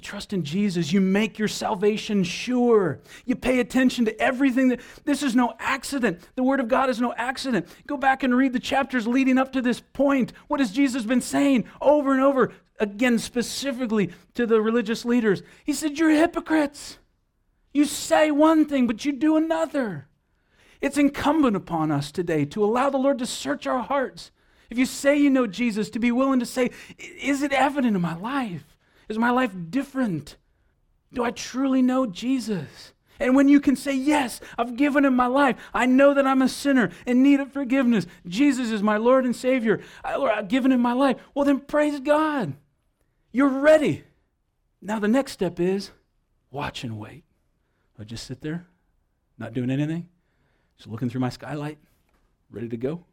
You 0.00 0.02
trust 0.02 0.32
in 0.32 0.44
Jesus. 0.44 0.94
You 0.94 1.00
make 1.02 1.38
your 1.38 1.46
salvation 1.46 2.24
sure. 2.24 3.00
You 3.26 3.36
pay 3.36 3.60
attention 3.60 4.06
to 4.06 4.18
everything 4.18 4.68
that 4.68 4.80
this 5.04 5.22
is 5.22 5.36
no 5.36 5.52
accident. 5.58 6.26
The 6.36 6.42
word 6.42 6.58
of 6.58 6.68
God 6.68 6.88
is 6.88 7.02
no 7.02 7.12
accident. 7.18 7.68
Go 7.86 7.98
back 7.98 8.22
and 8.22 8.34
read 8.34 8.54
the 8.54 8.60
chapters 8.60 9.06
leading 9.06 9.36
up 9.36 9.52
to 9.52 9.60
this 9.60 9.82
point. 9.92 10.32
What 10.48 10.58
has 10.58 10.72
Jesus 10.72 11.04
been 11.04 11.20
saying 11.20 11.66
over 11.82 12.14
and 12.14 12.22
over 12.22 12.50
again 12.78 13.18
specifically 13.18 14.10
to 14.32 14.46
the 14.46 14.62
religious 14.62 15.04
leaders? 15.04 15.42
He 15.64 15.74
said, 15.74 15.98
"You're 15.98 16.08
hypocrites. 16.08 16.96
You 17.74 17.84
say 17.84 18.30
one 18.30 18.64
thing, 18.64 18.86
but 18.86 19.04
you 19.04 19.12
do 19.12 19.36
another." 19.36 20.08
It's 20.80 20.96
incumbent 20.96 21.56
upon 21.56 21.90
us 21.90 22.10
today 22.10 22.46
to 22.46 22.64
allow 22.64 22.88
the 22.88 22.96
Lord 22.96 23.18
to 23.18 23.26
search 23.26 23.66
our 23.66 23.82
hearts. 23.82 24.30
If 24.70 24.78
you 24.78 24.86
say 24.86 25.18
you 25.18 25.28
know 25.28 25.46
Jesus, 25.46 25.90
to 25.90 25.98
be 25.98 26.10
willing 26.10 26.40
to 26.40 26.46
say, 26.46 26.70
"Is 26.98 27.42
it 27.42 27.52
evident 27.52 27.96
in 27.96 28.00
my 28.00 28.16
life?" 28.16 28.69
Is 29.10 29.18
my 29.18 29.30
life 29.30 29.52
different? 29.70 30.36
Do 31.12 31.24
I 31.24 31.32
truly 31.32 31.82
know 31.82 32.06
Jesus? 32.06 32.92
And 33.18 33.34
when 33.34 33.48
you 33.48 33.58
can 33.58 33.74
say, 33.74 33.92
Yes, 33.92 34.40
I've 34.56 34.76
given 34.76 35.04
him 35.04 35.16
my 35.16 35.26
life, 35.26 35.56
I 35.74 35.84
know 35.84 36.14
that 36.14 36.28
I'm 36.28 36.42
a 36.42 36.48
sinner 36.48 36.90
in 37.04 37.20
need 37.20 37.40
of 37.40 37.52
forgiveness. 37.52 38.06
Jesus 38.24 38.70
is 38.70 38.84
my 38.84 38.98
Lord 38.98 39.24
and 39.24 39.34
Savior. 39.34 39.80
I, 40.04 40.14
I've 40.14 40.46
given 40.46 40.70
him 40.70 40.80
my 40.80 40.92
life. 40.92 41.16
Well, 41.34 41.44
then 41.44 41.58
praise 41.58 41.98
God. 41.98 42.54
You're 43.32 43.48
ready. 43.48 44.04
Now, 44.80 45.00
the 45.00 45.08
next 45.08 45.32
step 45.32 45.58
is 45.58 45.90
watch 46.52 46.84
and 46.84 46.96
wait. 46.96 47.24
I 47.98 48.04
just 48.04 48.26
sit 48.26 48.40
there, 48.42 48.68
not 49.38 49.54
doing 49.54 49.70
anything, 49.70 50.08
just 50.76 50.88
looking 50.88 51.10
through 51.10 51.20
my 51.20 51.30
skylight, 51.30 51.78
ready 52.48 52.68
to 52.68 52.76
go. 52.76 53.04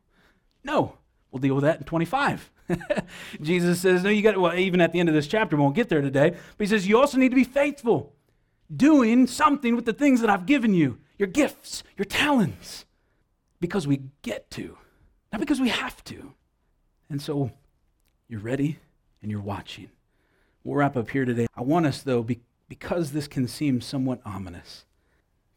No, 0.64 1.00
we'll 1.32 1.40
deal 1.40 1.56
with 1.56 1.64
that 1.64 1.80
in 1.80 1.84
25. 1.84 2.52
Jesus 3.42 3.82
says, 3.82 4.04
no, 4.04 4.10
you 4.10 4.22
got, 4.22 4.38
well, 4.38 4.58
even 4.58 4.82
at 4.82 4.92
the 4.92 5.00
end 5.00 5.10
of 5.10 5.16
this 5.16 5.28
chapter, 5.28 5.56
we 5.56 5.64
won't 5.64 5.76
get 5.76 5.90
there 5.90 6.02
today, 6.02 6.32
but 6.32 6.40
he 6.60 6.68
says, 6.68 6.88
you 6.88 7.00
also 7.00 7.18
need 7.18 7.30
to 7.30 7.36
be 7.36 7.44
faithful, 7.44 8.14
doing 8.76 9.28
something 9.28 9.76
with 9.76 9.86
the 9.86 9.94
things 9.94 10.22
that 10.22 10.30
I've 10.30 10.46
given 10.46 10.74
you, 10.74 10.98
your 11.18 11.28
gifts, 11.28 11.84
your 11.98 12.06
talents, 12.06 12.86
because 13.60 13.88
we 13.88 14.02
get 14.22 14.50
to, 14.52 14.78
not 15.32 15.40
because 15.40 15.62
we 15.62 15.70
have 15.70 16.04
to. 16.06 16.34
And 17.10 17.22
so 17.22 17.52
you're 18.28 18.40
ready 18.40 18.80
and 19.22 19.32
you're 19.32 19.42
watching. 19.42 19.90
We'll 20.64 20.76
wrap 20.76 20.98
up 20.98 21.10
here 21.10 21.26
today. 21.26 21.48
I 21.56 21.62
want 21.62 21.86
us, 21.86 22.02
though, 22.02 22.24
be, 22.24 22.42
because 22.68 23.12
this 23.12 23.28
can 23.28 23.48
seem 23.48 23.80
somewhat 23.80 24.20
ominous, 24.26 24.86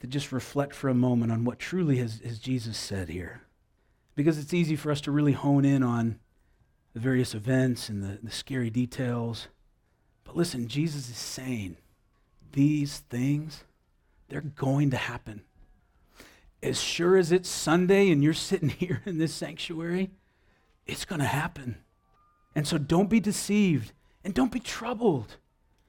to 0.00 0.06
just 0.06 0.32
reflect 0.32 0.74
for 0.74 0.88
a 0.88 0.94
moment 0.94 1.32
on 1.32 1.44
what 1.44 1.58
truly 1.58 1.96
has, 1.96 2.20
has 2.24 2.38
Jesus 2.38 2.78
said 2.78 3.08
here. 3.08 3.42
Because 4.20 4.36
it's 4.36 4.52
easy 4.52 4.76
for 4.76 4.92
us 4.92 5.00
to 5.00 5.10
really 5.10 5.32
hone 5.32 5.64
in 5.64 5.82
on 5.82 6.18
the 6.92 7.00
various 7.00 7.34
events 7.34 7.88
and 7.88 8.02
the, 8.02 8.18
the 8.22 8.30
scary 8.30 8.68
details. 8.68 9.48
But 10.24 10.36
listen, 10.36 10.68
Jesus 10.68 11.08
is 11.08 11.16
saying 11.16 11.78
these 12.52 12.98
things, 13.08 13.64
they're 14.28 14.42
going 14.42 14.90
to 14.90 14.98
happen. 14.98 15.40
As 16.62 16.78
sure 16.78 17.16
as 17.16 17.32
it's 17.32 17.48
Sunday 17.48 18.10
and 18.10 18.22
you're 18.22 18.34
sitting 18.50 18.68
here 18.68 19.00
in 19.06 19.16
this 19.16 19.32
sanctuary, 19.32 20.10
it's 20.86 21.06
going 21.06 21.20
to 21.20 21.26
happen. 21.26 21.78
And 22.54 22.68
so 22.68 22.76
don't 22.76 23.08
be 23.08 23.20
deceived 23.20 23.92
and 24.22 24.34
don't 24.34 24.52
be 24.52 24.60
troubled. 24.60 25.38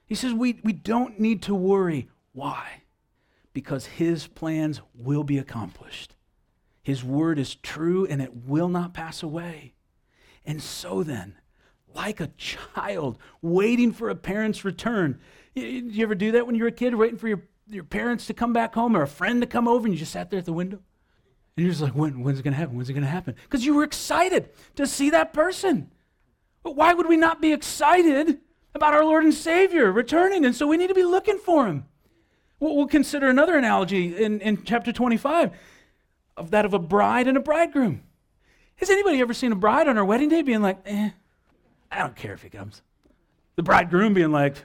He 0.06 0.14
says 0.14 0.32
we, 0.32 0.58
we 0.64 0.72
don't 0.72 1.20
need 1.20 1.42
to 1.42 1.54
worry. 1.54 2.08
Why? 2.32 2.84
Because 3.52 3.84
his 3.84 4.26
plans 4.26 4.80
will 4.94 5.22
be 5.22 5.36
accomplished. 5.36 6.14
His 6.82 7.04
word 7.04 7.38
is 7.38 7.54
true 7.54 8.06
and 8.06 8.20
it 8.20 8.34
will 8.44 8.68
not 8.68 8.92
pass 8.92 9.22
away. 9.22 9.74
And 10.44 10.60
so 10.60 11.02
then, 11.02 11.36
like 11.94 12.20
a 12.20 12.28
child 12.36 13.18
waiting 13.40 13.92
for 13.92 14.10
a 14.10 14.16
parent's 14.16 14.64
return. 14.64 15.20
Did 15.54 15.94
you 15.94 16.02
ever 16.02 16.14
do 16.14 16.32
that 16.32 16.46
when 16.46 16.56
you 16.56 16.62
were 16.62 16.68
a 16.68 16.72
kid, 16.72 16.94
waiting 16.94 17.18
for 17.18 17.28
your, 17.28 17.42
your 17.68 17.84
parents 17.84 18.26
to 18.26 18.34
come 18.34 18.52
back 18.52 18.74
home 18.74 18.96
or 18.96 19.02
a 19.02 19.08
friend 19.08 19.40
to 19.42 19.46
come 19.46 19.68
over 19.68 19.86
and 19.86 19.94
you 19.94 19.98
just 19.98 20.12
sat 20.12 20.30
there 20.30 20.38
at 20.38 20.44
the 20.44 20.52
window? 20.52 20.80
And 21.56 21.64
you're 21.64 21.72
just 21.72 21.82
like, 21.82 21.94
when, 21.94 22.22
when's 22.22 22.40
it 22.40 22.42
going 22.42 22.54
to 22.54 22.58
happen? 22.58 22.76
When's 22.76 22.88
it 22.88 22.94
going 22.94 23.04
to 23.04 23.10
happen? 23.10 23.36
Because 23.44 23.64
you 23.64 23.74
were 23.74 23.84
excited 23.84 24.48
to 24.76 24.86
see 24.86 25.10
that 25.10 25.32
person. 25.32 25.90
But 26.62 26.76
why 26.76 26.94
would 26.94 27.08
we 27.08 27.16
not 27.16 27.40
be 27.40 27.52
excited 27.52 28.38
about 28.74 28.94
our 28.94 29.04
Lord 29.04 29.24
and 29.24 29.34
Savior 29.34 29.92
returning? 29.92 30.44
And 30.44 30.56
so 30.56 30.66
we 30.66 30.78
need 30.78 30.88
to 30.88 30.94
be 30.94 31.04
looking 31.04 31.38
for 31.38 31.66
him. 31.66 31.84
We'll, 32.58 32.74
we'll 32.74 32.86
consider 32.86 33.28
another 33.28 33.56
analogy 33.56 34.16
in, 34.16 34.40
in 34.40 34.64
chapter 34.64 34.92
25 34.92 35.50
of 36.36 36.50
that 36.50 36.64
of 36.64 36.74
a 36.74 36.78
bride 36.78 37.28
and 37.28 37.36
a 37.36 37.40
bridegroom. 37.40 38.02
Has 38.76 38.90
anybody 38.90 39.20
ever 39.20 39.34
seen 39.34 39.52
a 39.52 39.56
bride 39.56 39.88
on 39.88 39.96
her 39.96 40.04
wedding 40.04 40.28
day 40.28 40.42
being 40.42 40.62
like, 40.62 40.78
eh, 40.86 41.10
I 41.90 41.98
don't 41.98 42.16
care 42.16 42.32
if 42.32 42.42
he 42.42 42.48
comes? 42.48 42.82
The 43.56 43.62
bridegroom 43.62 44.14
being 44.14 44.32
like, 44.32 44.56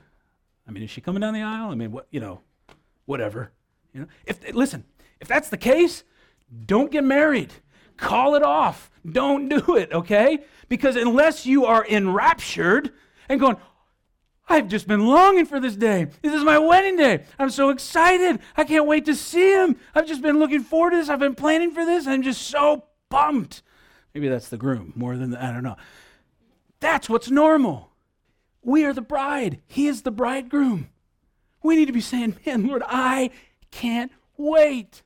I 0.67 0.71
mean, 0.71 0.83
is 0.83 0.89
she 0.89 1.01
coming 1.01 1.21
down 1.21 1.33
the 1.33 1.41
aisle? 1.41 1.69
I 1.69 1.75
mean, 1.75 1.91
what, 1.91 2.07
you 2.09 2.19
know, 2.19 2.41
whatever. 3.05 3.51
You 3.93 4.01
know, 4.01 4.07
if 4.25 4.53
listen, 4.53 4.85
if 5.19 5.27
that's 5.27 5.49
the 5.49 5.57
case, 5.57 6.03
don't 6.65 6.91
get 6.91 7.03
married. 7.03 7.53
Call 7.97 8.35
it 8.35 8.43
off. 8.43 8.91
Don't 9.09 9.49
do 9.49 9.75
it, 9.75 9.91
okay? 9.91 10.39
Because 10.69 10.95
unless 10.95 11.45
you 11.45 11.65
are 11.65 11.85
enraptured 11.85 12.91
and 13.29 13.39
going, 13.39 13.57
I've 14.49 14.67
just 14.67 14.87
been 14.87 15.05
longing 15.05 15.45
for 15.45 15.59
this 15.59 15.75
day. 15.75 16.07
This 16.21 16.33
is 16.33 16.43
my 16.43 16.57
wedding 16.57 16.95
day. 16.95 17.25
I'm 17.37 17.49
so 17.49 17.69
excited. 17.69 18.39
I 18.55 18.63
can't 18.63 18.87
wait 18.87 19.05
to 19.05 19.15
see 19.15 19.53
him. 19.53 19.75
I've 19.93 20.07
just 20.07 20.21
been 20.21 20.39
looking 20.39 20.61
forward 20.61 20.91
to 20.91 20.97
this. 20.97 21.09
I've 21.09 21.19
been 21.19 21.35
planning 21.35 21.71
for 21.71 21.85
this. 21.85 22.07
I'm 22.07 22.23
just 22.23 22.43
so 22.43 22.85
pumped. 23.09 23.61
Maybe 24.13 24.29
that's 24.29 24.47
the 24.49 24.57
groom 24.57 24.93
more 24.95 25.17
than 25.17 25.31
the, 25.31 25.43
I 25.43 25.51
don't 25.51 25.63
know. 25.63 25.75
That's 26.79 27.09
what's 27.09 27.29
normal. 27.29 27.91
We 28.61 28.85
are 28.85 28.93
the 28.93 29.01
bride. 29.01 29.61
He 29.67 29.87
is 29.87 30.03
the 30.03 30.11
bridegroom. 30.11 30.89
We 31.61 31.75
need 31.75 31.87
to 31.87 31.93
be 31.93 32.01
saying, 32.01 32.37
man, 32.45 32.67
Lord, 32.67 32.83
I 32.85 33.31
can't 33.71 34.11
wait. 34.37 35.03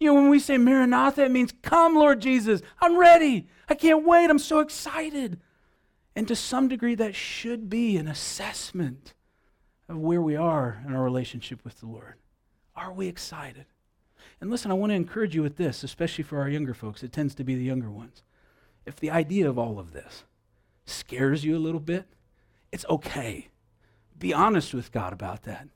You 0.00 0.08
know, 0.08 0.14
when 0.14 0.30
we 0.30 0.38
say 0.38 0.56
Maranatha, 0.58 1.24
it 1.24 1.30
means, 1.30 1.52
come, 1.62 1.94
Lord 1.94 2.20
Jesus. 2.20 2.62
I'm 2.80 2.96
ready. 2.96 3.48
I 3.68 3.74
can't 3.74 4.06
wait. 4.06 4.30
I'm 4.30 4.38
so 4.38 4.60
excited. 4.60 5.40
And 6.14 6.26
to 6.28 6.36
some 6.36 6.68
degree, 6.68 6.94
that 6.96 7.14
should 7.14 7.70
be 7.70 7.96
an 7.96 8.08
assessment 8.08 9.14
of 9.88 9.98
where 9.98 10.22
we 10.22 10.36
are 10.36 10.82
in 10.86 10.94
our 10.94 11.02
relationship 11.02 11.64
with 11.64 11.80
the 11.80 11.86
Lord. 11.86 12.14
Are 12.74 12.92
we 12.92 13.08
excited? 13.08 13.66
And 14.40 14.50
listen, 14.50 14.70
I 14.70 14.74
want 14.74 14.90
to 14.90 14.96
encourage 14.96 15.34
you 15.34 15.42
with 15.42 15.56
this, 15.56 15.82
especially 15.82 16.24
for 16.24 16.40
our 16.40 16.48
younger 16.48 16.74
folks. 16.74 17.02
It 17.02 17.12
tends 17.12 17.34
to 17.36 17.44
be 17.44 17.54
the 17.54 17.64
younger 17.64 17.90
ones 17.90 18.22
if 18.88 18.98
the 18.98 19.10
idea 19.10 19.48
of 19.48 19.58
all 19.58 19.78
of 19.78 19.92
this 19.92 20.24
scares 20.86 21.44
you 21.44 21.56
a 21.56 21.60
little 21.60 21.78
bit, 21.78 22.06
it's 22.72 22.86
okay. 22.88 23.48
Be 24.18 24.32
honest 24.32 24.72
with 24.72 24.90
God 24.90 25.12
about 25.12 25.42
that. 25.42 25.68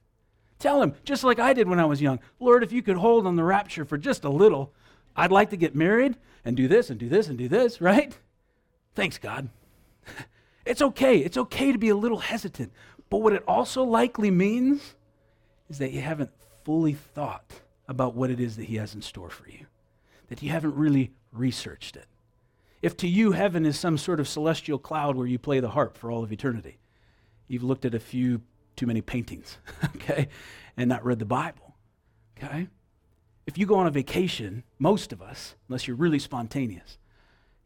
Tell 0.58 0.82
Him, 0.82 0.94
just 1.04 1.22
like 1.22 1.38
I 1.38 1.52
did 1.52 1.68
when 1.68 1.78
I 1.78 1.84
was 1.84 2.00
young, 2.00 2.20
Lord, 2.40 2.64
if 2.64 2.72
you 2.72 2.82
could 2.82 2.96
hold 2.96 3.26
on 3.26 3.36
the 3.36 3.44
rapture 3.44 3.84
for 3.84 3.98
just 3.98 4.24
a 4.24 4.30
little, 4.30 4.72
I'd 5.14 5.30
like 5.30 5.50
to 5.50 5.56
get 5.58 5.76
married 5.76 6.16
and 6.42 6.56
do 6.56 6.66
this 6.66 6.88
and 6.88 6.98
do 6.98 7.08
this 7.08 7.28
and 7.28 7.36
do 7.36 7.48
this, 7.48 7.82
right? 7.82 8.16
Thanks, 8.94 9.18
God. 9.18 9.50
it's 10.66 10.82
okay. 10.82 11.18
It's 11.18 11.36
okay 11.36 11.72
to 11.72 11.78
be 11.78 11.88
a 11.88 11.96
little 11.96 12.18
hesitant. 12.18 12.72
But 13.10 13.18
what 13.18 13.32
it 13.32 13.44
also 13.46 13.84
likely 13.84 14.30
means 14.30 14.94
is 15.68 15.78
that 15.78 15.92
you 15.92 16.00
haven't 16.00 16.30
fully 16.64 16.94
thought 16.94 17.60
about 17.88 18.14
what 18.14 18.30
it 18.30 18.40
is 18.40 18.56
that 18.56 18.64
He 18.64 18.76
has 18.76 18.94
in 18.94 19.02
store 19.02 19.30
for 19.30 19.48
you, 19.48 19.66
that 20.28 20.42
you 20.42 20.50
haven't 20.50 20.74
really 20.74 21.12
researched 21.32 21.96
it 21.96 22.06
if 22.82 22.96
to 22.96 23.08
you 23.08 23.32
heaven 23.32 23.64
is 23.64 23.78
some 23.78 23.96
sort 23.96 24.18
of 24.18 24.28
celestial 24.28 24.78
cloud 24.78 25.16
where 25.16 25.26
you 25.26 25.38
play 25.38 25.60
the 25.60 25.70
harp 25.70 25.96
for 25.96 26.10
all 26.10 26.24
of 26.24 26.32
eternity, 26.32 26.78
you've 27.46 27.62
looked 27.62 27.84
at 27.84 27.94
a 27.94 28.00
few 28.00 28.42
too 28.74 28.86
many 28.86 29.00
paintings, 29.00 29.58
okay, 29.96 30.28
and 30.76 30.88
not 30.88 31.04
read 31.04 31.20
the 31.20 31.24
Bible, 31.24 31.76
okay? 32.36 32.68
If 33.46 33.56
you 33.56 33.66
go 33.66 33.76
on 33.76 33.86
a 33.86 33.90
vacation, 33.90 34.64
most 34.78 35.12
of 35.12 35.22
us, 35.22 35.54
unless 35.68 35.86
you're 35.86 35.96
really 35.96 36.18
spontaneous, 36.18 36.98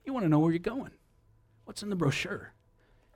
you 0.05 0.13
want 0.13 0.25
to 0.25 0.29
know 0.29 0.39
where 0.39 0.53
you're 0.53 0.59
going. 0.59 0.93
What's 1.67 1.83
in 1.83 1.91
the 1.91 1.97
brochure? 1.97 2.53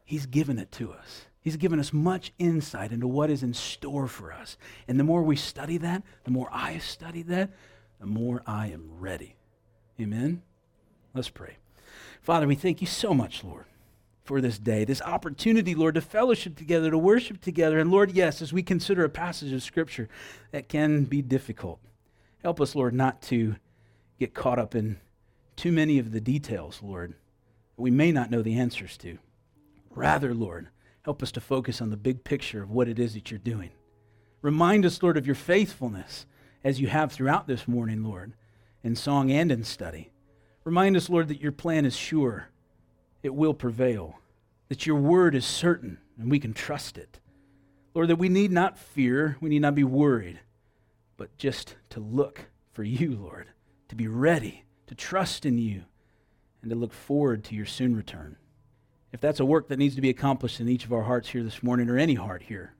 He's 0.04 0.26
given 0.26 0.58
it 0.58 0.70
to 0.72 0.92
us. 0.92 1.24
He's 1.40 1.56
given 1.56 1.80
us 1.80 1.92
much 1.92 2.32
insight 2.38 2.92
into 2.92 3.08
what 3.08 3.30
is 3.30 3.42
in 3.42 3.54
store 3.54 4.08
for 4.08 4.32
us. 4.32 4.58
And 4.86 5.00
the 5.00 5.04
more 5.04 5.22
we 5.22 5.36
study 5.36 5.78
that, 5.78 6.02
the 6.24 6.32
more 6.32 6.48
I 6.52 6.78
study 6.78 7.22
that, 7.22 7.50
the 8.00 8.06
more 8.06 8.42
I 8.46 8.66
am 8.66 8.90
ready. 8.98 9.36
Amen? 10.00 10.42
Let's 11.14 11.30
pray. 11.30 11.56
Father, 12.20 12.46
we 12.46 12.56
thank 12.56 12.80
you 12.80 12.86
so 12.86 13.14
much, 13.14 13.44
Lord, 13.44 13.66
for 14.24 14.40
this 14.40 14.58
day, 14.58 14.84
this 14.84 15.00
opportunity, 15.00 15.74
Lord, 15.74 15.94
to 15.94 16.00
fellowship 16.00 16.56
together, 16.56 16.90
to 16.90 16.98
worship 16.98 17.40
together. 17.40 17.78
And 17.78 17.90
Lord, 17.90 18.10
yes, 18.10 18.42
as 18.42 18.52
we 18.52 18.62
consider 18.62 19.04
a 19.04 19.08
passage 19.08 19.52
of 19.52 19.62
Scripture 19.62 20.08
that 20.50 20.68
can 20.68 21.04
be 21.04 21.22
difficult, 21.22 21.78
help 22.42 22.60
us, 22.60 22.74
Lord, 22.74 22.94
not 22.94 23.22
to 23.22 23.56
get 24.18 24.34
caught 24.34 24.58
up 24.58 24.74
in 24.74 24.98
too 25.56 25.72
many 25.72 25.98
of 25.98 26.12
the 26.12 26.20
details, 26.20 26.80
Lord, 26.82 27.14
we 27.80 27.90
may 27.90 28.12
not 28.12 28.30
know 28.30 28.42
the 28.42 28.58
answers 28.58 28.96
to. 28.98 29.18
Rather, 29.90 30.34
Lord, 30.34 30.68
help 31.02 31.22
us 31.22 31.32
to 31.32 31.40
focus 31.40 31.80
on 31.80 31.90
the 31.90 31.96
big 31.96 32.24
picture 32.24 32.62
of 32.62 32.70
what 32.70 32.88
it 32.88 32.98
is 32.98 33.14
that 33.14 33.30
you're 33.30 33.38
doing. 33.38 33.70
Remind 34.42 34.86
us, 34.86 35.02
Lord, 35.02 35.16
of 35.16 35.26
your 35.26 35.34
faithfulness 35.34 36.26
as 36.64 36.80
you 36.80 36.88
have 36.88 37.12
throughout 37.12 37.46
this 37.46 37.66
morning, 37.66 38.02
Lord, 38.02 38.34
in 38.82 38.96
song 38.96 39.30
and 39.30 39.50
in 39.50 39.64
study. 39.64 40.12
Remind 40.64 40.96
us, 40.96 41.08
Lord, 41.08 41.28
that 41.28 41.40
your 41.40 41.52
plan 41.52 41.84
is 41.84 41.96
sure, 41.96 42.48
it 43.22 43.34
will 43.34 43.54
prevail, 43.54 44.18
that 44.68 44.86
your 44.86 44.96
word 44.96 45.34
is 45.34 45.44
certain, 45.44 45.98
and 46.18 46.30
we 46.30 46.38
can 46.38 46.54
trust 46.54 46.96
it. 46.98 47.18
Lord, 47.94 48.08
that 48.08 48.16
we 48.16 48.28
need 48.28 48.52
not 48.52 48.78
fear, 48.78 49.36
we 49.40 49.48
need 49.48 49.62
not 49.62 49.74
be 49.74 49.84
worried, 49.84 50.40
but 51.16 51.36
just 51.36 51.74
to 51.90 52.00
look 52.00 52.46
for 52.72 52.84
you, 52.84 53.16
Lord, 53.16 53.48
to 53.88 53.96
be 53.96 54.06
ready, 54.06 54.64
to 54.86 54.94
trust 54.94 55.44
in 55.44 55.58
you, 55.58 55.84
and 56.62 56.70
to 56.70 56.76
look 56.76 56.92
forward 56.92 57.44
to 57.44 57.54
your 57.54 57.66
soon 57.66 57.96
return. 57.96 58.36
If 59.12 59.20
that's 59.20 59.40
a 59.40 59.44
work 59.44 59.68
that 59.68 59.78
needs 59.78 59.94
to 59.96 60.00
be 60.00 60.10
accomplished 60.10 60.60
in 60.60 60.68
each 60.68 60.84
of 60.84 60.92
our 60.92 61.02
hearts 61.02 61.30
here 61.30 61.42
this 61.42 61.62
morning, 61.62 61.88
or 61.88 61.98
any 61.98 62.14
heart 62.14 62.42
here, 62.42 62.74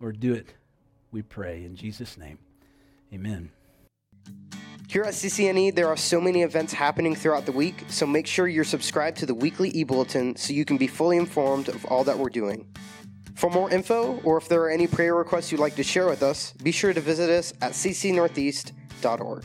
Lord, 0.00 0.20
do 0.20 0.34
it, 0.34 0.54
we 1.10 1.22
pray. 1.22 1.64
In 1.64 1.76
Jesus' 1.76 2.18
name, 2.18 2.38
amen. 3.12 3.50
Here 4.88 5.02
at 5.02 5.14
CCNE, 5.14 5.74
there 5.74 5.88
are 5.88 5.96
so 5.96 6.20
many 6.20 6.42
events 6.42 6.72
happening 6.72 7.14
throughout 7.14 7.46
the 7.46 7.52
week, 7.52 7.84
so 7.88 8.06
make 8.06 8.26
sure 8.26 8.46
you're 8.46 8.64
subscribed 8.64 9.16
to 9.18 9.26
the 9.26 9.34
weekly 9.34 9.70
e 9.70 9.82
bulletin 9.82 10.36
so 10.36 10.52
you 10.52 10.64
can 10.64 10.76
be 10.76 10.86
fully 10.86 11.16
informed 11.16 11.68
of 11.68 11.84
all 11.86 12.04
that 12.04 12.18
we're 12.18 12.28
doing. 12.28 12.66
For 13.34 13.50
more 13.50 13.70
info, 13.70 14.20
or 14.22 14.36
if 14.36 14.48
there 14.48 14.62
are 14.62 14.70
any 14.70 14.86
prayer 14.86 15.14
requests 15.14 15.50
you'd 15.50 15.60
like 15.60 15.74
to 15.76 15.82
share 15.82 16.06
with 16.06 16.22
us, 16.22 16.52
be 16.62 16.70
sure 16.70 16.92
to 16.92 17.00
visit 17.00 17.30
us 17.30 17.52
at 17.60 17.72
ccnortheast.org. 17.72 19.44